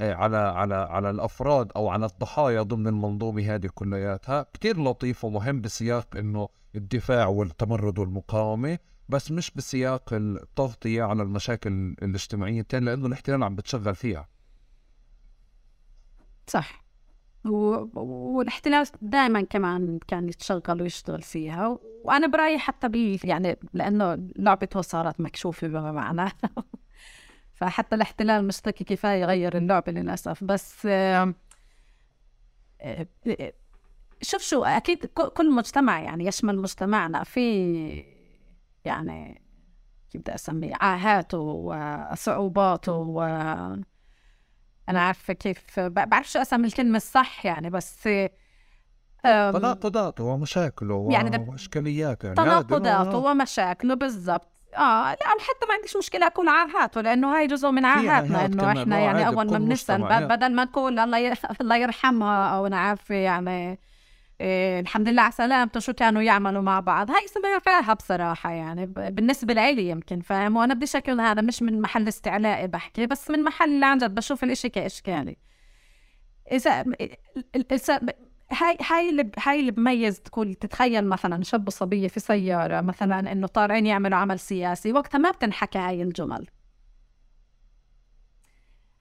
[0.01, 4.45] على على على الأفراد أو على الضحايا ضمن المنظومة هذه كلياتها.
[4.53, 8.79] كثير لطيف ومهم بسياق إنه الدفاع والتمرد والمقاومة
[9.09, 14.27] بس مش بسياق التغطية على المشاكل الاجتماعية التانية لأنه الاحتلال عم بتشغل فيها.
[16.47, 16.85] صح.
[17.45, 17.85] و...
[18.37, 21.79] والاحتلال دائما كمان كان يتشغل ويشتغل فيها.
[22.03, 26.31] وأنا برأيي حتى بي يعني لأنه لعبته صارت مكشوفة بما معناه
[27.55, 30.43] فحتى الاحتلال مش ذكي كفاية يغير اللعبة للأسف.
[30.43, 30.87] بس
[34.21, 37.23] شوف شو أكيد كل مجتمع يعني يشمل مجتمعنا.
[37.23, 38.05] في
[38.85, 39.41] يعني
[40.11, 43.21] كيف بدي أسميه عاهاته وصعوباته و
[44.89, 48.09] أنا عارفة كيف بعرف شو أسمي الكلمة الصح يعني بس
[49.23, 52.35] تناقضاته ومشاكله يعني واشكالياته يعني.
[52.35, 54.54] تناقضاته ومشاكله بالضبط.
[54.77, 58.99] آه لا حتى ما عنديش مشكلة أكون عاهاته لأنه هاي جزء من عاهاتنا إنه إحنا
[58.99, 63.79] يعني أول ما بنسأل بدل ما نقول الله الله يرحمها أو أنا عارفه يعني
[64.41, 67.11] إيه الحمد لله على سلامته شو كانوا يعملوا مع بعض.
[67.11, 72.07] هاي سمعتها بصراحة يعني بالنسبة لي يمكن فاهم؟ وأنا بدي شكل هذا مش من محل
[72.07, 75.37] استعلائي بحكي بس من محل عن جد بشوف الإشي كإشكالي.
[76.51, 76.85] إذا
[78.51, 83.47] هاي هاي اللي هاي اللي بميز تقول تتخيل مثلا شاب وصبية في سيارة مثلا إنه
[83.47, 86.47] طالعين يعملوا عمل سياسي وقتها ما بتنحكى هاي الجمل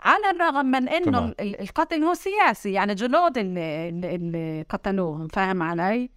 [0.01, 6.11] على الرغم من إنه القتل هو سياسي يعني جنود اللي, اللي قتلوهم فاهم علي؟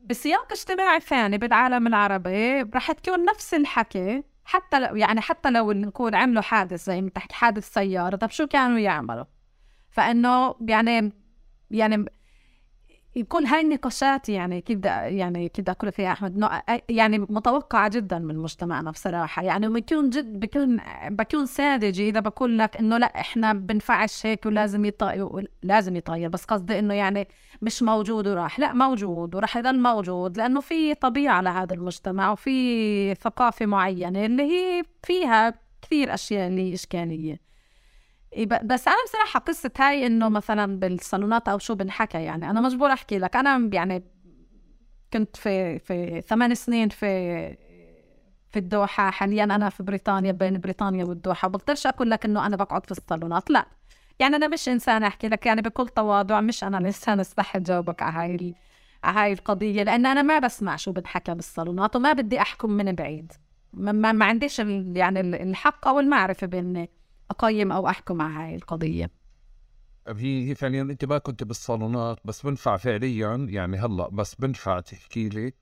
[0.00, 6.14] بسياق اجتماعي ثاني بالعالم العربي رح تكون نفس الحكي حتى لو يعني حتى لو نكون
[6.14, 9.24] عملوا حادث زي ما تحكي حادث سيارة طب شو كانوا يعملوا؟
[9.90, 11.12] فإنه يعني
[11.70, 12.04] يعني
[13.28, 16.50] كل هاي النقاشات يعني كيف يعني كيف بدي أقول فيها أحمد؟
[16.88, 19.42] يعني متوقعة جدا من مجتمعنا بصراحة.
[19.42, 24.84] يعني بكون جد بكون بكون ساذجه إذا بقول لك إنه لا إحنا بنفعش هيك ولازم
[24.84, 26.28] يطير لازم يطير.
[26.28, 27.28] بس قصدي إنه يعني
[27.62, 28.58] مش موجود وراح.
[28.60, 34.82] لا موجود وراح يضل موجود لأنه في طبيعة لهذا المجتمع وفي ثقافة معينة اللي هي
[35.02, 37.49] فيها كثير أشياء اللي إشكالية.
[38.38, 43.18] بس أنا بصراحة قصة هاي إنه مثلا بالصالونات أو شو بنحكى يعني أنا مجبور أحكي
[43.18, 43.36] لك.
[43.36, 44.04] أنا يعني
[45.12, 47.56] كنت في في ثمان سنين في
[48.50, 49.10] في الدوحة.
[49.10, 51.48] حاليا أنا في بريطانيا بين بريطانيا والدوحة.
[51.48, 53.50] بقدرش أقول لك إنه أنا بقعد في الصالونات.
[53.50, 53.66] لا.
[54.18, 55.46] يعني أنا مش إنسان أحكي لك.
[55.46, 58.54] يعني بكل تواضع مش أنا الإنسان الصح جاوبك على هاي
[59.04, 59.82] على هاي القضية.
[59.82, 63.32] لأن أنا ما بسمع شو بنحكى بالصالونات وما بدي أحكم من بعيد.
[63.72, 64.58] ما, ما عنديش
[64.94, 66.90] يعني الحق أو المعرفة بإني
[67.30, 69.10] أقيم أو أحكم على هاي القضية.
[70.08, 75.28] هي هي فعليا أنت ما كنت بالصالونات بس بنفع فعليا يعني هلأ بس بنفع تحكي
[75.28, 75.52] لي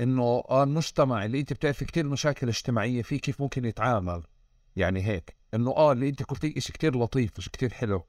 [0.00, 4.22] إنه آه المجتمع اللي أنت بتعرفي كثير مشاكل اجتماعية فيه كيف ممكن يتعامل.
[4.76, 8.04] يعني هيك إنه آه اللي أنت قلتي شيء كثير لطيف شيء كثير حلو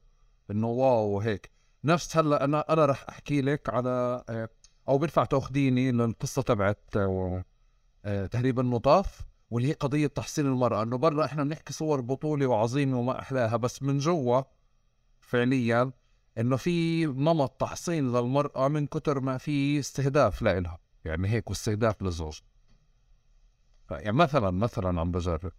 [0.50, 1.50] إنه واو وهيك.
[1.84, 4.48] نفس هلأ أنا أنا رح أحكي لك على آه،
[4.88, 9.20] أو بنفع تأخذيني للقصة تبعت آه، تهريب النطاف
[9.52, 13.82] واللي هي قضية تحصين المرأة إنه برا إحنا بنحكي صور بطولة وعظيمة وما إحلاها بس
[13.82, 14.42] من جوا
[15.20, 15.92] فعليا
[16.38, 20.78] إنه في نمط تحصين للمرأة من كتر ما في استهداف لإلها.
[21.04, 22.40] يعني هيك واستهداف للزوج
[23.90, 25.52] يعني مثلا مثلا عم بجرب.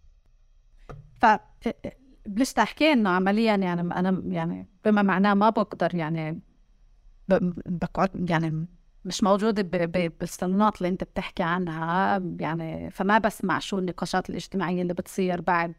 [1.21, 1.25] ف
[2.25, 6.41] بلشت أحكي إنه عمليا يعني أنا يعني بما معناه ما بقدر يعني
[7.65, 8.67] بقعد يعني
[9.05, 9.61] مش موجودة
[10.19, 15.73] بالصالونات اللي انت بتحكي عنها يعني فما بسمع شو النقاشات الاجتماعية اللي بتصير بعد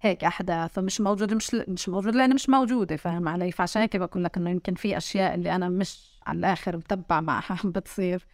[0.00, 4.24] هيك أحداث فمش موجودة مش مش موجودة لاني مش موجودة فاهم علي؟ فعشان هيك بقول
[4.24, 8.26] لك إنه يمكن في أشياء اللي أنا مش على الآخر متبع معها بتصير.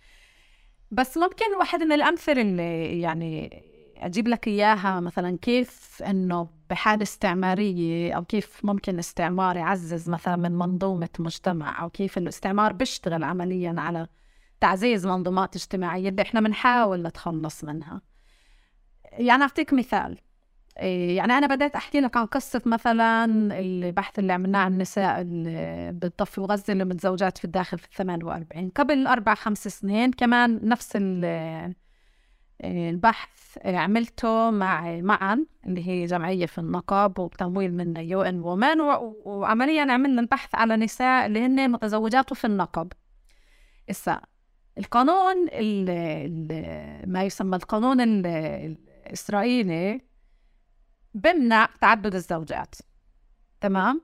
[0.90, 3.62] بس ممكن واحد من الأمثلة اللي يعني
[3.96, 10.52] أجيب لك إياها مثلا كيف إنه بحالة استعمارية أو كيف ممكن الاستعمار يعزز مثلا من
[10.52, 14.06] منظومة مجتمع أو كيف الاستعمار بيشتغل عمليا على
[14.60, 18.00] تعزيز منظومات اجتماعية اللي إحنا بنحاول نتخلص منها.
[19.12, 20.18] يعني أعطيك مثال.
[20.78, 23.24] إيه، يعني أنا بدأت أحكي لك عن قصة مثلا
[23.60, 25.22] البحث اللي عملناه عن النساء
[25.92, 28.68] بالضفة وغزة اللي متزوجات في الداخل في الثمان وأربعين.
[28.68, 30.96] قبل أربع خمس سنين كمان نفس
[32.64, 38.80] البحث عملته مع معا اللي هي جمعية في النقاب وبتمويل من يو إن وومن
[39.24, 42.92] وعمليا عملنا البحث على نساء اللي هن متزوجات في النقب
[43.90, 44.20] إسا
[44.78, 50.00] القانون ال ما يسمى القانون الإسرائيلي
[51.14, 52.74] بمنع تعدد الزوجات.
[53.60, 54.02] تمام؟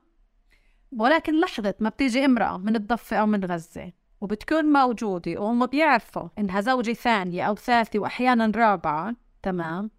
[0.91, 3.91] ولكن لحظة ما بتيجي امرأة من الضفة أو من غزة
[4.25, 9.91] وبتكون موجودة وهم بيعرفوا إنها زوجة ثانية أو ثالثة وأحيانا رابعة تمام؟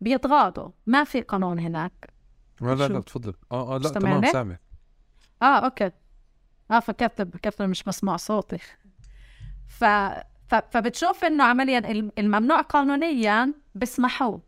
[0.00, 0.70] بيتغاضوا.
[0.86, 2.10] ما في قانون هناك.
[2.60, 3.34] لا لا لا تفضل.
[3.52, 4.58] آه آه لا تمام سامع.
[5.42, 5.90] آه أوكي.
[6.70, 8.58] آه فكرت فكرت مش مسموع صوتي.
[9.68, 9.84] ف...
[10.70, 11.78] فبتشوف إنه عمليا
[12.18, 14.38] الممنوع قانونيا بسمحوا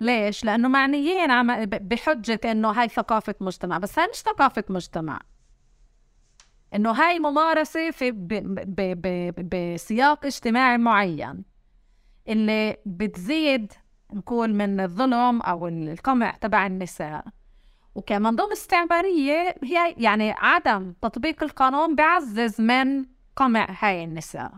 [0.00, 1.64] ليش؟ لأنه معنيين عم...
[1.64, 3.78] بحجة إنه هاي ثقافة مجتمع.
[3.78, 5.20] بس هاي مش ثقافة مجتمع.
[6.74, 8.10] إنه هاي ممارسة في.
[9.52, 11.44] بسياق اجتماعي معين
[12.28, 13.72] اللي بتزيد
[14.12, 17.24] نقول من الظلم أو القمع تبع النساء
[17.94, 23.04] وكمنظومة استعمارية هي يعني عدم تطبيق القانون بعزز من
[23.36, 24.52] قمع هاي النساء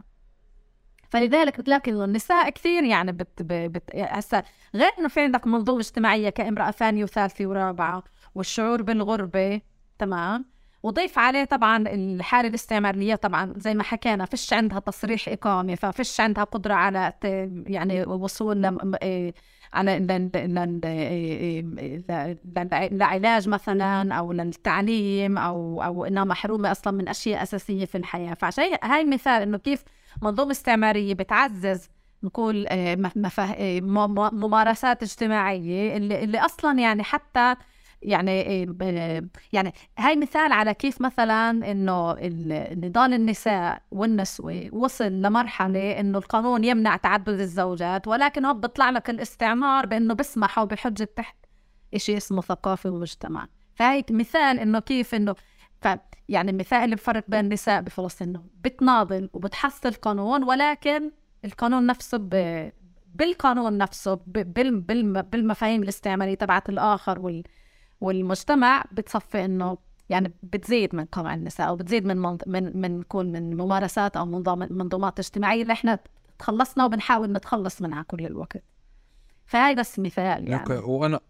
[1.10, 3.96] فلذلك بتلاقي إنه النساء كثير يعني بت, بت...
[3.96, 4.42] هسا
[4.74, 8.04] غير إنه في عندك منظومة اجتماعية كامرأة ثانية وثالثة ورابعة
[8.34, 9.60] والشعور بالغربة
[9.98, 10.44] تمام
[10.82, 16.44] وضيف عليه طبعا الحالة الاستعمارية طبعا زي ما حكينا فيش عندها تصريح إقامة ففيش عندها
[16.44, 17.12] قدرة على
[17.66, 19.34] يعني وصول إيه،
[19.72, 19.98] على
[22.92, 28.34] لعلاج مثلا أو للتعليم أو أو إنها محرومة أصلا من أشياء أساسية في الحياة.
[28.34, 29.84] فعشان هاي مثال إنه كيف
[30.22, 31.88] منظومة استعمارية بتعزز
[32.22, 33.12] نقول إيه،
[33.54, 37.54] إيه، ممارسات اجتماعية اللي, اللي أصلا يعني حتى
[38.02, 38.66] يعني إيه،
[39.52, 42.16] يعني هاي مثال على كيف مثلا إنه
[42.74, 49.86] نضال النساء والنسوة وصل لمرحلة إنه القانون يمنع تعدد الزوجات ولكن هو بيطلع لك الاستعمار
[49.86, 51.36] بإنه بسمحوا بحجة تحت
[51.96, 53.48] شيء اسمه ثقافة ومجتمع.
[53.74, 55.34] فهي مثال إنه كيف إنه
[55.80, 55.88] ف
[56.28, 61.10] يعني المثال اللي بفرق بين النساء بفلسطين إنه بتناضل وبتحصل قانون ولكن
[61.44, 62.70] القانون نفسه ب...
[63.14, 64.80] بالقانون نفسه بال...
[64.80, 65.22] بال...
[65.22, 67.42] بالمفاهيم الاستعمارية تبعت الآخر وال...
[68.00, 73.32] والمجتمع بتصفي إنه يعني بتزيد من قمع النساء أو بتزيد من من من من كون
[73.32, 74.26] من ممارسات أو
[74.70, 75.98] منظومات اجتماعية اللي إحنا
[76.38, 78.62] تخلصنا وبنحاول نتخلص منها كل الوقت.
[79.46, 80.54] فهاي بس مثال يعني.
[80.54, 81.20] أوكي وأنا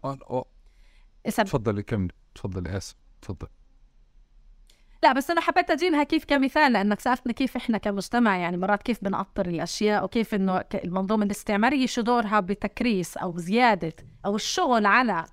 [1.25, 2.13] تفضلي كملي.
[2.35, 2.95] تفضلي آسف.
[3.21, 3.47] تفضل
[5.03, 9.03] لا بس أنا حبيت أجيبها كيف كمثال لأنك سألتني كيف إحنا كمجتمع يعني مرات كيف
[9.03, 13.93] بنعطر الأشياء وكيف إنه المنظومة الاستعمارية شو دورها بتكريس أو زيادة
[14.25, 15.25] أو الشغل على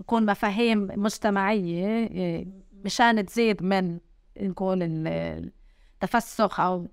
[0.00, 2.46] يكون مفاهيم مجتمعية إيه،
[2.84, 3.98] مشان تزيد من
[4.40, 4.78] نقول
[6.02, 6.88] التفسخ أو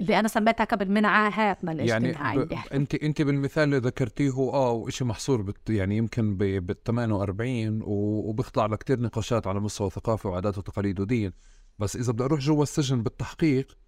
[0.00, 2.66] اللي أنا سميتها قبل من عاهاتنا الاجتماعيه يعني.
[2.72, 5.70] انت أنت بالمثال اللي ذكرتيه آه وشيء محصور بت...
[5.70, 11.32] يعني يمكن بال 48 وبيخضع لكثير نقاشات على مستوى ثقافة وعادات وتقاليد ودين
[11.78, 13.78] بس إذا بدي أروح جوا السجن بالتحقيق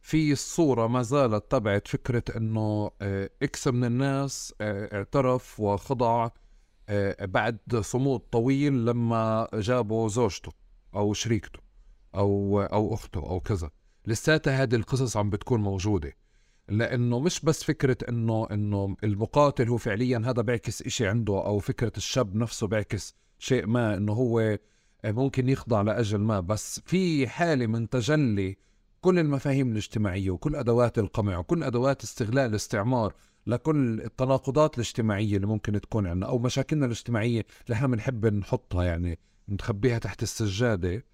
[0.00, 6.32] في الصورة ما زالت تبعت فكرة إنه آه، إكس من الناس آه، اعترف وخضع آه،
[7.20, 10.52] بعد صمود طويل لما جابوا زوجته
[10.94, 11.58] أو شريكته
[12.14, 13.70] أو أو أخته أو كذا.
[14.06, 16.16] لساتها هذه القصص عم بتكون موجودة
[16.68, 21.92] لأنه مش بس فكرة إنه إنه المقاتل هو فعليا هذا بيعكس إشي عنده أو فكرة
[21.96, 24.58] الشاب نفسه بيعكس شيء ما إنه هو
[25.04, 26.40] ممكن يخضع لأجل ما.
[26.40, 28.56] بس في حالة من تجلي
[29.00, 33.14] كل المفاهيم الاجتماعية وكل أدوات القمع وكل أدوات استغلال الاستعمار
[33.46, 39.18] لكل التناقضات الاجتماعية اللي ممكن تكون عندنا أو مشاكلنا الاجتماعية اللي إحنا بنحب نحطها يعني
[39.48, 41.04] نخبيها تحت السجادة.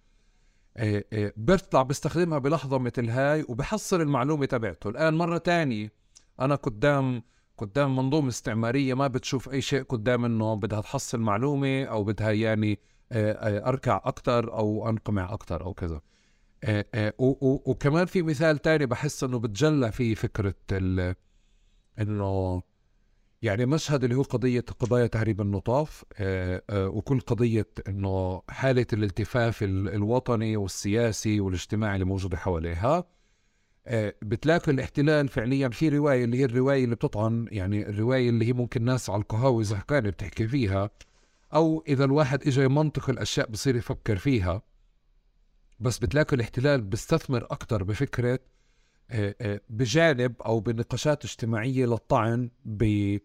[0.76, 4.90] آه، آه، بيطلع بيستخدمها بلحظة مثل هاي وبحصل المعلومة تبعته.
[4.90, 5.92] الآن مرة تانية
[6.40, 7.22] أنا قدام
[7.58, 12.78] قدام منظومة استعمارية ما بتشوف أي شيء قدام إنه بدها تحصل معلومة أو بدها يعني
[13.12, 16.00] آه، أركع أكثر أو أنقمع أكثر أو كذا.
[17.18, 20.54] وكمان في مثال تاني بحس إنه بتجلى فيه فكرة
[22.00, 22.62] إنه
[23.42, 29.62] يعني مشهد اللي هو قضية قضايا تهريب النطاف آه، آه، وكل قضية إنه حالة الالتفاف
[29.62, 33.04] الوطني والسياسي والاجتماعي اللي موجودة حواليها.
[33.86, 38.52] آه، بتلاقي الاحتلال فعليا في رواية اللي هي الرواية اللي بتطعن يعني الرواية اللي هي
[38.52, 40.90] ممكن ناس على القهاوي زهقانة بتحكي فيها
[41.54, 44.62] أو إذا الواحد اجى يمنطق الأشياء بصير يفكر فيها.
[45.80, 48.38] بس بتلاقي الاحتلال بيستثمر أكثر بفكرة
[49.68, 53.18] بجانب أو بنقاشات اجتماعية للطعن ب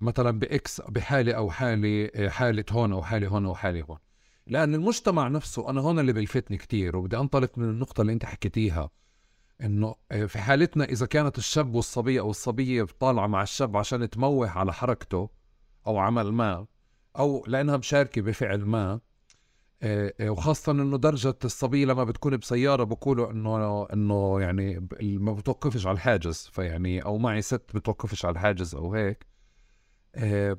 [0.00, 3.98] مثلا باكس بحالة أو حالة حالة هون أو حالة هون أو حالة هون.
[4.46, 8.90] لأن المجتمع نفسه أنا هون اللي بيلفتني كتير وبدي أنطلق من النقطة اللي أنت حكيتيها
[9.60, 9.94] إنه
[10.26, 15.30] في حالتنا إذا كانت الشاب والصبية أو الصبية طالعة مع الشاب عشان تموه على حركته
[15.86, 16.66] أو عمل ما
[17.18, 19.00] أو لأنها مشاركة بفعل ما آه، آه،
[20.22, 26.50] وخاصة إنه درجة الصبية لما بتكون بسيارة بقولوا إنه إنه يعني ما بتوقفش على الحاجز
[26.52, 29.26] فيعني أو معي ست بتوقفش على الحاجز أو هيك.
[30.14, 30.56] آه،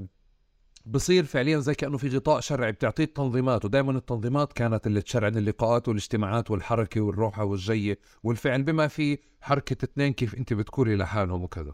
[0.86, 5.88] بصير فعليا زي كأنه في غطاء شرعي بتعطيه التنظيمات ودائما التنظيمات كانت اللي تشرعن اللقاءات
[5.88, 11.74] والاجتماعات والحركة والروحة والجية والفعل بما في حركة اثنين كيف أنت بتقولي لحالهم وكذا.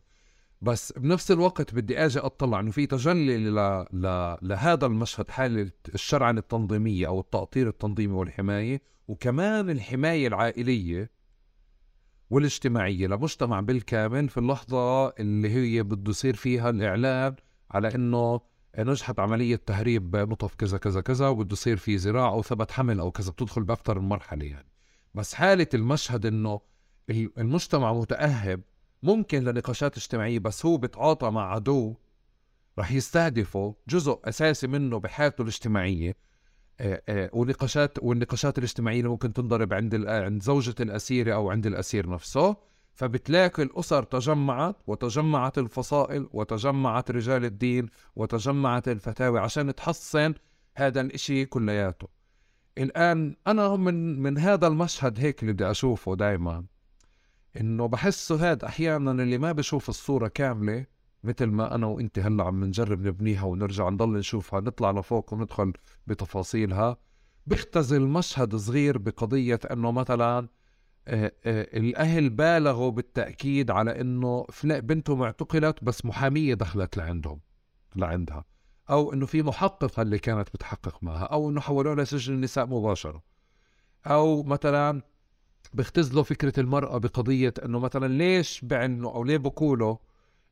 [0.61, 3.55] بس بنفس الوقت بدي آجي أطلع إنه في تجلي ل...
[3.93, 4.37] ل...
[4.41, 11.11] لهذا المشهد حال الشرعنه التنظيمية أو التأطير التنظيمي والحماية وكمان الحماية العائلية
[12.29, 17.35] والاجتماعية لمجتمع بالكامل في اللحظة اللي هي بده يصير فيها الإعلان
[17.71, 18.41] على إنه
[18.79, 23.11] نجحت عملية تهريب نطف كذا كذا كذا وبده يصير في زراعة أو ثبت حمل أو
[23.11, 24.67] كذا بتدخل بأكثر من مرحلة يعني.
[25.13, 26.61] بس حالة المشهد إنه
[27.09, 28.61] المجتمع متأهب
[29.03, 31.95] ممكن لنقاشات اجتماعية بس هو بتعاطى مع عدو
[32.79, 36.15] رح يستهدفه جزء أساسي منه بحياته الاجتماعية.
[36.79, 42.09] آه، آه، ونقاشات والنقاشات الاجتماعية اللي ممكن تنضرب عند عند زوجة الأسير أو عند الأسير
[42.09, 42.55] نفسه.
[42.93, 50.33] فبتلاقي الأسر تجمعت وتجمعت الفصائل وتجمعت رجال الدين وتجمعت الفتاوى عشان تحصن
[50.75, 52.07] هذا الإشي كلياته.
[52.77, 56.65] الآن أنا من من هذا المشهد هيك اللي بدي أشوفه دائما
[57.59, 60.85] إنه بحسه هاد أحيانا اللي ما بشوف الصورة كاملة
[61.23, 65.73] مثل ما أنا وانت هلأ عم نجرب نبنيها ونرجع نضل نشوفها نطلع لفوق وندخل
[66.07, 66.97] بتفاصيلها.
[67.47, 70.47] بيختزل مشهد صغير بقضية إنه مثلا
[71.07, 77.39] آه، آه، الأهل بالغوا بالتأكيد على إنه بنته اعتقلت بس محامية دخلت لعندهم
[77.95, 78.45] لعندها.
[78.89, 83.23] أو إنه في محققة اللي كانت بتحقق معها أو إنه حولوها لسجن النساء مباشرة.
[84.07, 85.01] أو مثلا
[85.73, 89.97] بيختزلوا فكرة المرأة بقضية إنه مثلا ليش بعنوا أو ليه بقولوا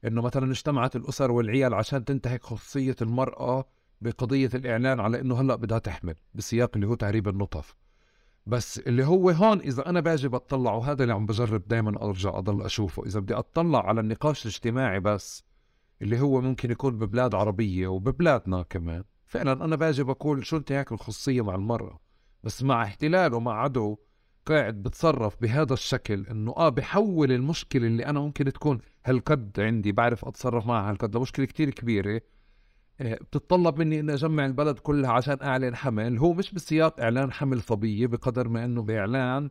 [0.05, 3.65] إنه مثلا اجتمعت الأسر والعيال عشان تنتهك خصوصيه المرأة
[4.01, 7.75] بقضية الإعلان على إنه هلأ بدها تحمل بسياق اللي هو تهريب النطف
[8.45, 12.61] بس اللي هو هون إذا أنا باجي بطلع وهذا اللي عم بجرب دائما أرجع أضل
[12.61, 15.43] أشوفه إذا بدي أطلع على النقاش الاجتماعي بس
[16.01, 20.91] اللي هو ممكن يكون ببلاد عربية وببلادنا كمان فعلا أنا باجي بقول شو انت هيك
[20.91, 21.99] الخصوصيه مع المرأة؟
[22.43, 23.97] بس مع احتلال ومع عدو
[24.49, 30.25] قاعد بتصرف بهذا الشكل إنه آه بحول المشكلة اللي أنا ممكن تكون هالقد عندي بعرف
[30.25, 32.21] أتصرف معها هالقد لمشكلة كتير كبيرة
[33.01, 37.61] آه، بتتطلب مني إني أجمع البلد كلها عشان أعلن حمل هو مش بسياق إعلان حمل
[37.61, 39.49] صبية بقدر ما إنه بإعلان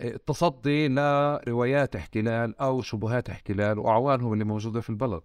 [0.00, 5.22] التصدي لروايات احتلال أو شبهات احتلال واعوانهم اللي موجودة في البلد.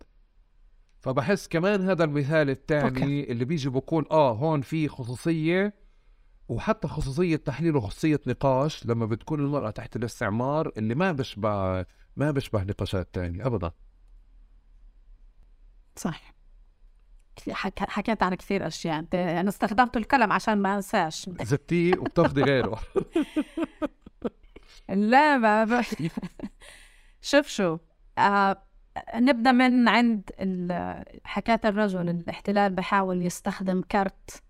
[1.00, 5.74] فبحس كمان هذا المثال الثاني اللي بيجي بقول آه هون في خصوصية
[6.50, 12.64] وحتى خصوصية تحليل وخصوصية نقاش لما بتكون المرأة تحت الاستعمار اللي ما بشبه ما بشبه
[12.64, 13.72] نقاشات تانية ابدا.
[15.96, 16.34] صح
[17.78, 19.06] حكيت عن كثير أشياء.
[19.14, 21.30] أنا استخدمت الكلام عشان ما أنساش.
[21.42, 22.80] زتيه وبتاخذي غيره.
[24.90, 25.84] لا ما
[27.22, 27.78] شوف شو
[28.18, 28.64] آه
[29.16, 30.30] نبدأ من عند
[31.24, 34.44] حكاية الرجل الاحتلال بحاول يستخدم كرت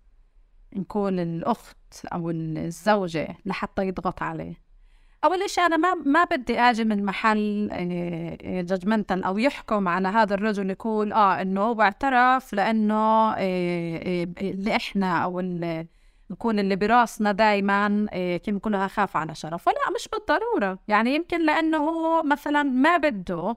[0.76, 4.64] نكون الأخت أو الزوجة لحتى يضغط عليه.
[5.24, 7.68] أول شيء أنا ما ما بدي آجي من محل
[8.42, 15.40] ججمنتال أو يحكم على هذا الرجل يقول آه إنه هو اعترف لأنه اللي إحنا أو
[15.40, 15.86] اللي
[16.30, 20.78] نكون اللي براسنا دائما إيه، كيف كلها خاف على شرفه لا مش بالضرورة.
[20.88, 23.56] يعني يمكن لأنه هو مثلا ما بده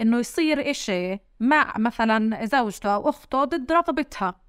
[0.00, 4.40] إنه يصير إشي مع مثلا زوجته أو أخته ضد رغبتها.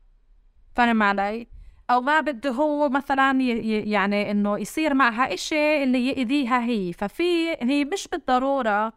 [0.76, 1.48] فاهم علي؟
[1.92, 6.94] أو ما بده هو مثلا يعني إنه يصير معها إشي اللي يأذيها هي.
[6.94, 8.94] ففي هي مش بالضرورة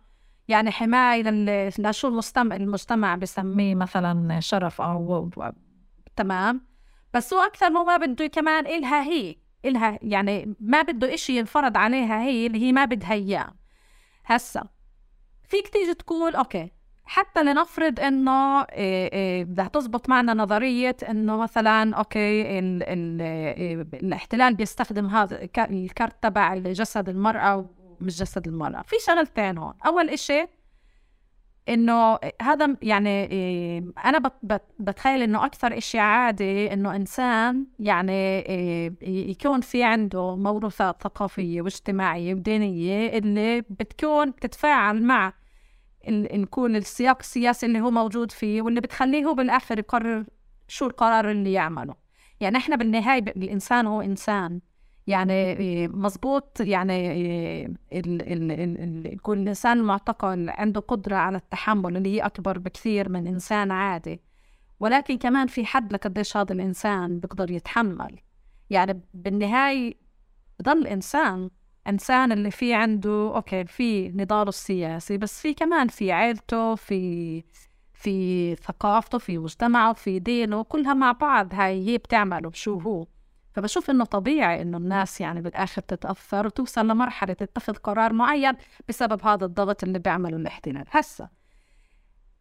[0.48, 1.22] يعني حماية
[1.78, 5.30] لشو المجتمع المجتمع بسميه مثلا شرف أو
[6.16, 6.66] تمام.
[7.14, 11.76] بس هو أكثر مو ما بده كمان إلها هي إلها يعني ما بده إشي ينفرض
[11.76, 13.54] عليها هي اللي هي ما بدها إياه.
[14.24, 14.64] هسا
[15.42, 16.70] فيك تيجي تقول okay
[17.06, 23.20] حتى لنفرض إنه إيه إيه بدها تزبط معنا نظرية إنه مثلا okay ال ال
[23.56, 27.66] إيه الاحتلال بيستخدم هذا ال card تبع جسد المرأة
[28.00, 28.82] ومش جسد المرأة.
[28.82, 29.74] في شغلتين هون.
[29.86, 30.46] أول إشي
[31.68, 33.28] إنه هذا يعني
[34.04, 34.30] أنا
[34.78, 38.38] بتخيل إنه أكثر إشي عادي إنه إنسان يعني
[39.02, 45.32] يكون في عنده موروثات ثقافية واجتماعية ودينية اللي بتكون بتتفاعل مع
[46.10, 50.24] نكون السياق السياسي اللي هو موجود فيه واللي بتخليه هو بالآخر يقرر
[50.68, 51.94] شو القرار اللي يعمله.
[52.40, 54.60] يعني إحنا بالنهاية الإنسان هو إنسان.
[55.06, 57.14] يعني مزبوط يعني
[59.12, 64.20] يكون الإنسان المعتقل عنده قدرة على التحمل اللي هي أكبر بكثير من إنسان عادي.
[64.80, 68.18] ولكن كمان في حد لقديش هذا الإنسان بيقدر يتحمل.
[68.70, 69.94] يعني بالنهاية
[70.60, 71.50] بضل إنسان
[71.88, 77.44] إنسان اللي في عنده أوكي في نضاله السياسي بس في كمان في عيلته في
[77.94, 81.54] في ثقافته في مجتمعه في دينه كلها مع بعض.
[81.54, 83.06] هاي هي بتعمله شو هو.
[83.52, 88.52] فبشوف إنه طبيعي إنه الناس يعني بالآخر تتأثر وتوصل لمرحلة تتخذ قرار معين
[88.88, 90.84] بسبب هذا الضغط اللي بيعمله الاحتلال.
[90.90, 91.28] هسا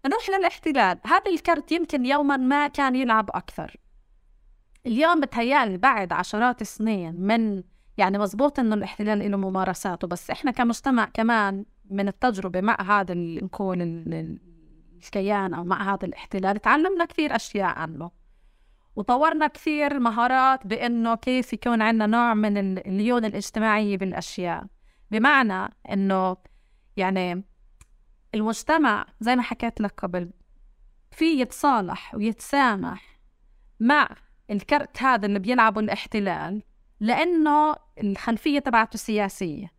[0.06, 1.00] نروح للاحتلال.
[1.06, 3.78] هذا الكرت يمكن يوما ما كان يلعب أكثر.
[4.86, 7.64] اليوم بتهيألي بعد عشرات السنين من
[7.98, 13.82] يعني مزبوط إنه الاحتلال له ممارساته بس إحنا كمجتمع كمان من التجربة مع هذا نكون
[15.02, 18.12] الكيان أو مع هذا الاحتلال تعلمنا كثير أشياء عنه.
[18.96, 24.66] وطورنا كثير مهارات بأنه كيف يكون عندنا نوع من الليونة الاجتماعية بالأشياء.
[25.12, 26.38] بمعنى أنه
[26.98, 27.44] يعني
[28.36, 30.32] المجتمع زي ما حكيت لك قبل
[31.12, 33.20] في يتصالح ويتسامح
[33.80, 34.10] مع
[34.52, 36.64] الكرت هذا اللي بيلعبه الاحتلال
[37.04, 39.72] لأنه الخلفية تبعته سياسية.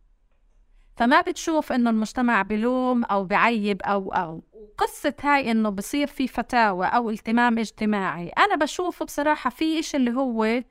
[0.95, 4.43] فما بتشوف إنه المجتمع بلوم أو بعيب أو أو
[4.77, 8.27] قصة هاي إنه بصير في فتاوى أو التمام اجتماعي.
[8.27, 10.63] أنا بشوفه بصراحة في إشي اللي هو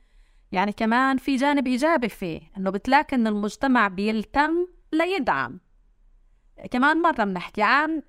[0.53, 5.61] يعني كمان في جانب إيجابي فيه إنه بتلاقي إن المجتمع بيلتم ليدعم.
[6.71, 8.03] كمان مرة بنحكي عن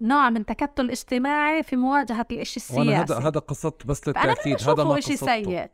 [0.00, 5.00] نوع من تكتل اجتماعي في مواجهة الإشي السياسي هذا هذا قصدت بس للتأكيد هذا ما
[5.00, 5.68] شيء سيء.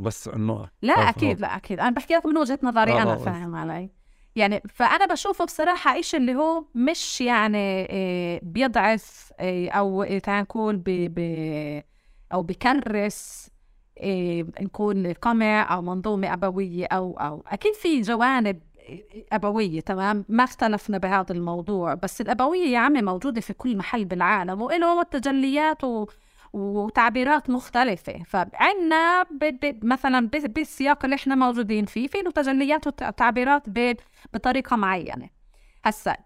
[0.00, 1.80] بس إنه لا أكيد لا أكيد.
[1.80, 3.16] أنا بحكي لك من وجهة نظري آه أنا آه.
[3.16, 3.90] فاهم علي.
[4.36, 10.76] يعني فأنا بشوفه بصراحة إيش اللي هو مش يعني آه، بيضعف آه، أو تعال نقول
[10.76, 11.84] بي
[12.32, 13.50] أو بكرس
[14.02, 18.60] آه، نكون قمع أو منظومة أبوية أو أو أكيد في جوانب
[19.32, 21.94] أبوية تمام؟ ما اختلفنا بهذا الموضوع.
[21.94, 26.06] بس الأبوية يا عمي موجودة في كل محل بالعالم وإله تجليات و
[26.52, 28.22] وتعبيرات مختلفة.
[28.26, 29.26] فعنا
[29.82, 33.62] مثلا بالسياق اللي إحنا موجودين فيه في له تجليات وتعبيرات
[34.34, 35.28] بطريقة معينة.
[35.84, 36.16] هسا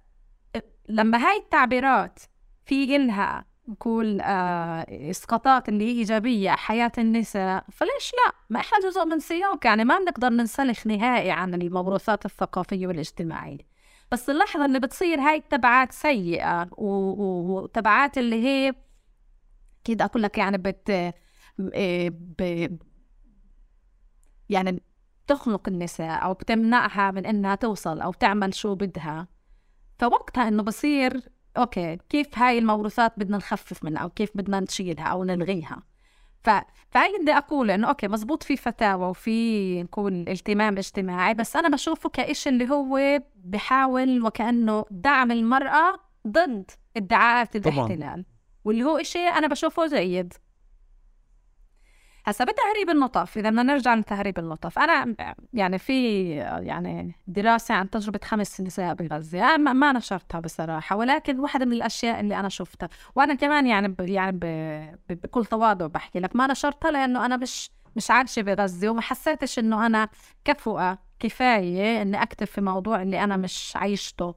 [0.88, 2.18] لما هاي التعبيرات
[2.64, 9.04] في إلها نقول آه إسقاطات اللي هي إيجابية حياة النساء فليش لا؟ ما إحنا جزء
[9.04, 13.58] من سياق يعني ما بنقدر ننسلخ نهائي عن الموروثات الثقافية والاجتماعية.
[14.12, 18.74] بس اللحظة اللي بتصير هاي التبعات سيئة وتبعات اللي هي
[19.84, 20.90] أكيد أقول لك يعني بت
[21.60, 22.68] إيه، ب...
[24.48, 24.82] يعني
[25.26, 29.28] تخنق النساء أو بتمنعها من إنها توصل أو تعمل شو بدها.
[29.98, 31.20] فوقتها إنه بصير
[31.56, 35.82] okay كيف هاي الموروثات بدنا نخفف منها أو كيف بدنا نشيلها أو نلغيها؟
[36.44, 36.50] ف...
[36.90, 42.08] فهي بدي أقول إنه okay مزبوط في فتاوى وفي نكون التمام اجتماعي بس أنا بشوفه
[42.08, 48.24] كإشي اللي هو بحاول وكأنه دعم المرأة ضد ادعاءات الاحتلال.
[48.64, 50.34] واللي هو إشي أنا بشوفه جيد.
[52.26, 54.78] هسا بتهريب النطف إذا بدنا نرجع لتهريب النطف.
[54.78, 55.14] أنا
[55.52, 59.56] يعني في يعني دراسة عن تجربة خمس نساء بغزة.
[59.56, 62.88] ما نشرتها بصراحة ولكن واحدة من الأشياء اللي أنا شفتها.
[63.14, 64.44] وأنا كمان يعني ب يعني ب
[65.08, 66.36] بكل تواضع بحكي لك.
[66.36, 70.08] ما نشرتها لأنه أنا مش مش عايشة بغزة وما حسيتش إنه أنا
[70.44, 74.34] كفؤة كفاية إني أكتب في موضوع اللي أنا مش عايشته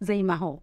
[0.00, 0.60] زي ما هو.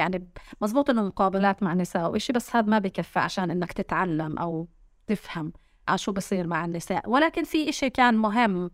[0.00, 0.28] يعني
[0.60, 4.68] مزبوط إنه مقابلات مع نساء وإشي بس هذا ما بكفي عشان إنك تتعلم أو
[5.06, 5.52] تفهم
[5.88, 7.10] على شو بصير مع النساء.
[7.10, 8.70] ولكن في إشي كان مهم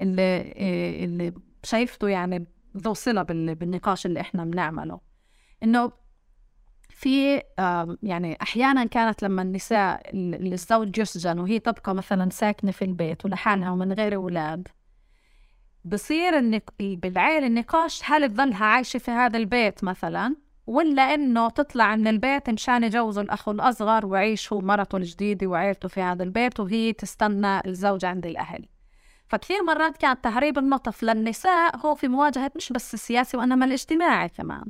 [0.00, 0.52] اللي
[1.04, 1.32] اللي
[1.64, 2.46] شايفته يعني
[2.76, 5.00] ذو صلة بالنقاش اللي إحنا بنعمله.
[5.62, 5.92] إنه
[6.88, 7.42] في
[8.02, 13.92] يعني أحيانا كانت لما النساء الزوج يسجن وهي تبقى مثلا ساكنة في البيت ولحالها ومن
[13.92, 14.68] غير أولاد
[15.84, 16.70] بصير النق...
[16.80, 20.36] بالعيلة النقاش هل تظلها عايشة في هذا البيت مثلا؟
[20.70, 26.00] ولا إنه تطلع من البيت مشان يجوزوا الأخ الأصغر ويعيش هو مرته الجديدة وعيلته في
[26.02, 28.66] هذا البيت وهي تستنى الزوج عند الأهل.
[29.28, 34.64] فكثير مرات كان تهريب النطف للنساء هو في مواجهة مش بس السياسي وإنما الاجتماعي كمان.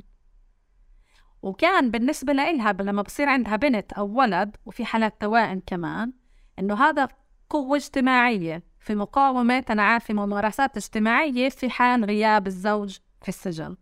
[1.41, 6.13] وكان بالنسبة لإلها لما بصير عندها بنت أو ولد وفي حالات توائم كمان
[6.59, 7.07] إنه هذا
[7.49, 13.75] قوة اجتماعية في مقاومة أنا عارفة ممارسات اجتماعية في حال غياب الزوج في السجن.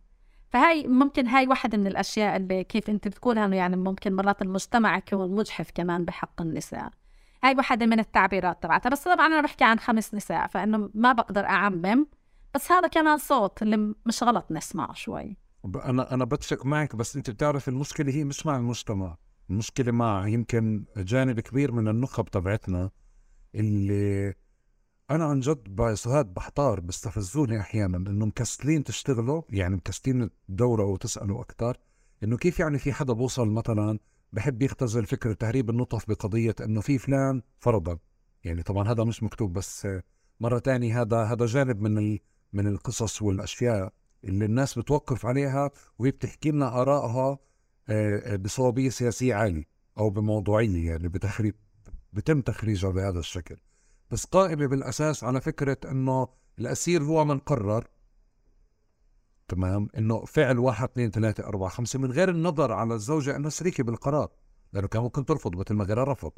[0.50, 4.98] فهاي ممكن هاي واحدة من الأشياء اللي كيف أنت بتقولها إنه يعني ممكن مرات المجتمع
[4.98, 6.90] يكون مجحف كمان بحق النساء.
[7.44, 8.90] هاي واحدة من التعبيرات تبعتها.
[8.90, 12.06] بس طبعا أنا بحكي عن خمس نساء فإنه ما بقدر أعمم
[12.56, 15.38] بس هذا كمان صوت اللي مش غلط نسمعه شوي.
[15.66, 19.18] أنا أنا بتفق معك بس أنت بتعرف المشكلة هي مش مع المجتمع.
[19.50, 22.90] المشكلة مع يمكن جانب كبير من النخب تبعتنا
[23.56, 24.34] اللي
[25.12, 31.78] أنا عن جد بسهاد بحتار بستفزوني أحيانا إنه مكسلين تشتغلوا يعني مكسلين تدوروا وتسالوا أكثر
[32.24, 34.00] إنه كيف يعني في حدا بوصل مثلا
[34.34, 37.98] بحب يختزل فكرة تهريب النطف بقضية إنه في فلان فرضا؟
[38.44, 39.88] يعني طبعا هذا مش مكتوب بس
[40.40, 42.18] مرة تانية هذا هذا جانب من
[42.54, 47.40] من القصص والأشياء اللي الناس بتوقف عليها وهي بتحكي لنا آرائها
[47.90, 49.64] آه، بصوابية سياسية عالية
[49.98, 51.56] أو بموضوعية يعني بتخريب
[52.14, 53.58] بتم تخريجها بهذا الشكل.
[54.12, 56.28] بس قائمة بالأساس على فكرة أنه
[56.60, 57.88] الأسير هو من قرر.
[59.48, 63.84] تمام؟ أنه فعل واحد اثنين ثلاثة أربعة خمسة من غير النظر على الزوجة أنه شريكة
[63.84, 64.30] بالقرار
[64.74, 66.32] لأنه كان ممكن ترفض مثل ما غيرها رفض.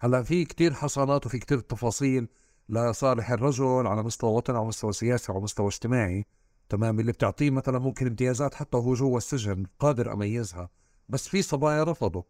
[0.00, 2.28] هلأ في كتير حصانات وفي كتير تفاصيل
[2.68, 6.26] لصالح الرجل على مستوى وطني على مستوى سياسي على مستوى اجتماعي.
[6.68, 10.70] تمام؟ اللي بتعطيه مثلا ممكن امتيازات حتى وهو جوا السجن قادر أميزها
[11.08, 12.22] بس في صبايا رفضوا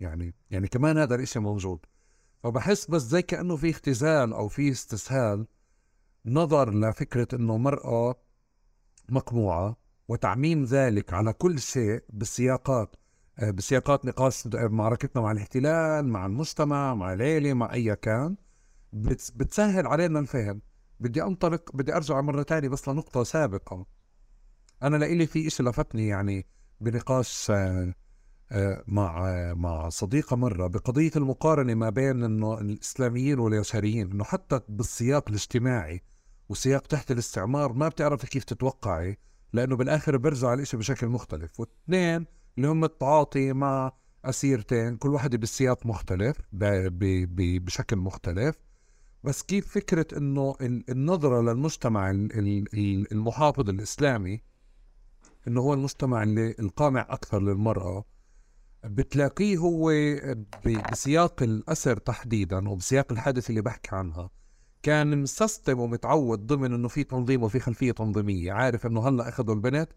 [0.00, 1.86] يعني يعني كمان هذا الإشي موجود.
[2.42, 5.46] فبحس بس زي كأنه في اختزال أو في استسهال
[6.26, 8.14] نظر لفكرة أنه مرأة
[9.08, 9.76] مقموعة
[10.08, 12.96] وتعميم ذلك على كل شيء بالسياقات
[13.38, 18.36] آه، بسياقات نقاش معركتنا مع الاحتلال مع المجتمع مع العيلة مع أي كان
[18.92, 20.62] بتسهل علينا الفهم.
[21.00, 23.86] بدي أنطلق بدي أرجع مرة تانية بس لنقطة سابقة.
[24.82, 26.46] أنا لإلي في إشي لفتني يعني
[26.80, 27.94] بنقاش آه، آه،
[28.86, 36.02] مع مع صديقة مرة بقضية المقارنة ما بين إنه الإسلاميين واليساريين إنه حتى بالسياق الاجتماعي
[36.48, 39.18] وسياق تحت الاستعمار ما بتعرفي كيف تتوقعي
[39.52, 41.60] لأنه بالآخر بيرجع الإشي بشكل مختلف.
[41.60, 42.26] واثنين
[42.56, 43.92] اللي هم التعاطي مع
[44.24, 48.56] أسيرتين كل واحدة بالسياق مختلف بشكل مختلف.
[49.24, 52.10] بس كيف فكرة إنه النظرة للمجتمع
[53.12, 54.42] المحافظ الإسلامي
[55.48, 58.04] إنه هو المجتمع اللي القامع أكثر للمرأة
[58.88, 59.92] بتلاقيه هو
[60.92, 64.30] بسياق الأسر تحديدا وبسياق الحادث اللي بحكي عنها.
[64.82, 68.52] كان مسستم ومتعود ضمن إنه في تنظيم وفي خلفية تنظيمية.
[68.52, 69.88] عارف إنه هلأ أخذوا البنت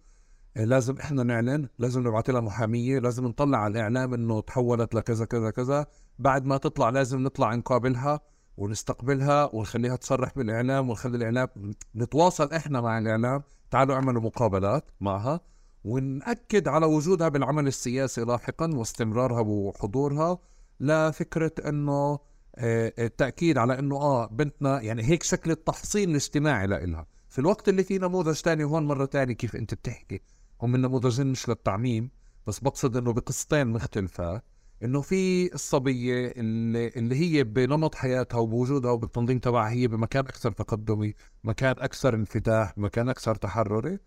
[0.57, 5.25] آه، لازم إحنا نعلن لازم نبعث لها محامية لازم نطلع على الإعلام إنه تحولت لكذا
[5.25, 5.85] كذا كذا.
[6.19, 8.19] بعد ما تطلع لازم نطلع نقابلها
[8.57, 11.47] ونستقبلها ونخليها تصرح بالإعلام ونخلي الإعلام
[11.95, 13.43] نتواصل إحنا مع الإعلام.
[13.71, 15.39] تعالوا اعملوا مقابلات معها.
[15.83, 20.39] ونأكد على وجودها بالعمل السياسي لاحقا واستمرارها وحضورها
[20.79, 22.19] لفكرة إنه
[22.55, 27.07] آه، التأكيد على إنه آه بنتنا يعني هيك شكل التحصين الاجتماعي لإلها.
[27.29, 30.21] في الوقت اللي في نموذج تاني هون مرة تانية كيف أنت بتحكي؟
[30.61, 32.09] هم النموذجين مش للتعميم
[32.47, 34.43] بس بقصد إنه بقصتين مختلفات
[34.83, 41.15] إنه في الصبية اللي, اللي هي بنمط حياتها وبوجودها وبالتنظيم تبعها هي بمكان أكثر تقدمي،
[41.43, 43.99] مكان أكثر انفتاح، مكان أكثر تحرري.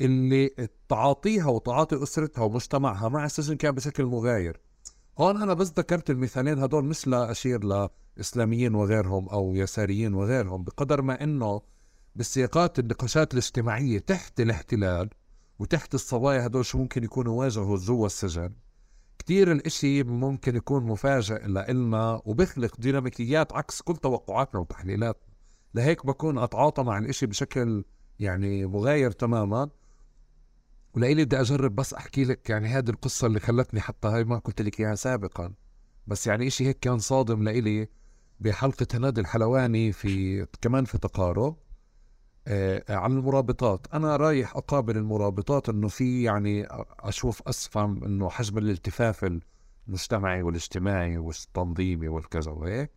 [0.00, 4.60] اللي تعاطيها وتعاطي أسرتها ومجتمعها مع السجن كان بشكل مغاير.
[5.18, 11.24] هون أنا بس ذكرت المثالين هدول مش لاشير لاسلاميين وغيرهم أو يساريين وغيرهم بقدر ما
[11.24, 11.62] إنه
[12.16, 15.10] بالسياقات النقاشات الاجتماعية تحت الاحتلال
[15.58, 18.52] وتحت الصبايا هدول شو ممكن يكونوا واجهوا جوا السجن
[19.18, 25.34] كتير الإشي ممكن يكون مفاجئ لإلنا وبخلق ديناميكيات عكس كل توقعاتنا وتحليلاتنا
[25.74, 27.84] لهيك بكون أتعاطى مع الإشي بشكل
[28.18, 29.68] يعني مغاير تماما
[30.96, 34.62] ولإلي بدي أجرب بس أحكي لك يعني هذه القصة اللي خلتني حتى هاي ما قلت
[34.62, 35.52] لك إياها سابقا.
[36.06, 37.88] بس يعني إشي هيك كان صادم لإلي
[38.40, 41.56] بحلقة هنادي الحلواني في كمان في تقارب
[42.48, 43.86] آه عن المرابطات.
[43.94, 46.66] أنا رايح أقابل المرابطات إنه في يعني
[47.00, 49.40] أشوف أسفم إنه حجم الالتفاف
[49.88, 52.90] المجتمعي والاجتماعي والتنظيمي والكذا وهيك.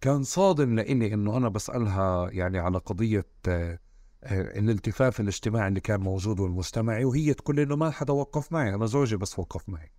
[0.00, 3.78] كان صادم لإني إنه أنا بسألها يعني على قضية آه،
[4.24, 9.16] الالتفاف الاجتماعي اللي كان موجود والمجتمعي وهي تقول إنه ما حدا وقف معي أنا زوجي
[9.16, 9.92] بس وقف معي.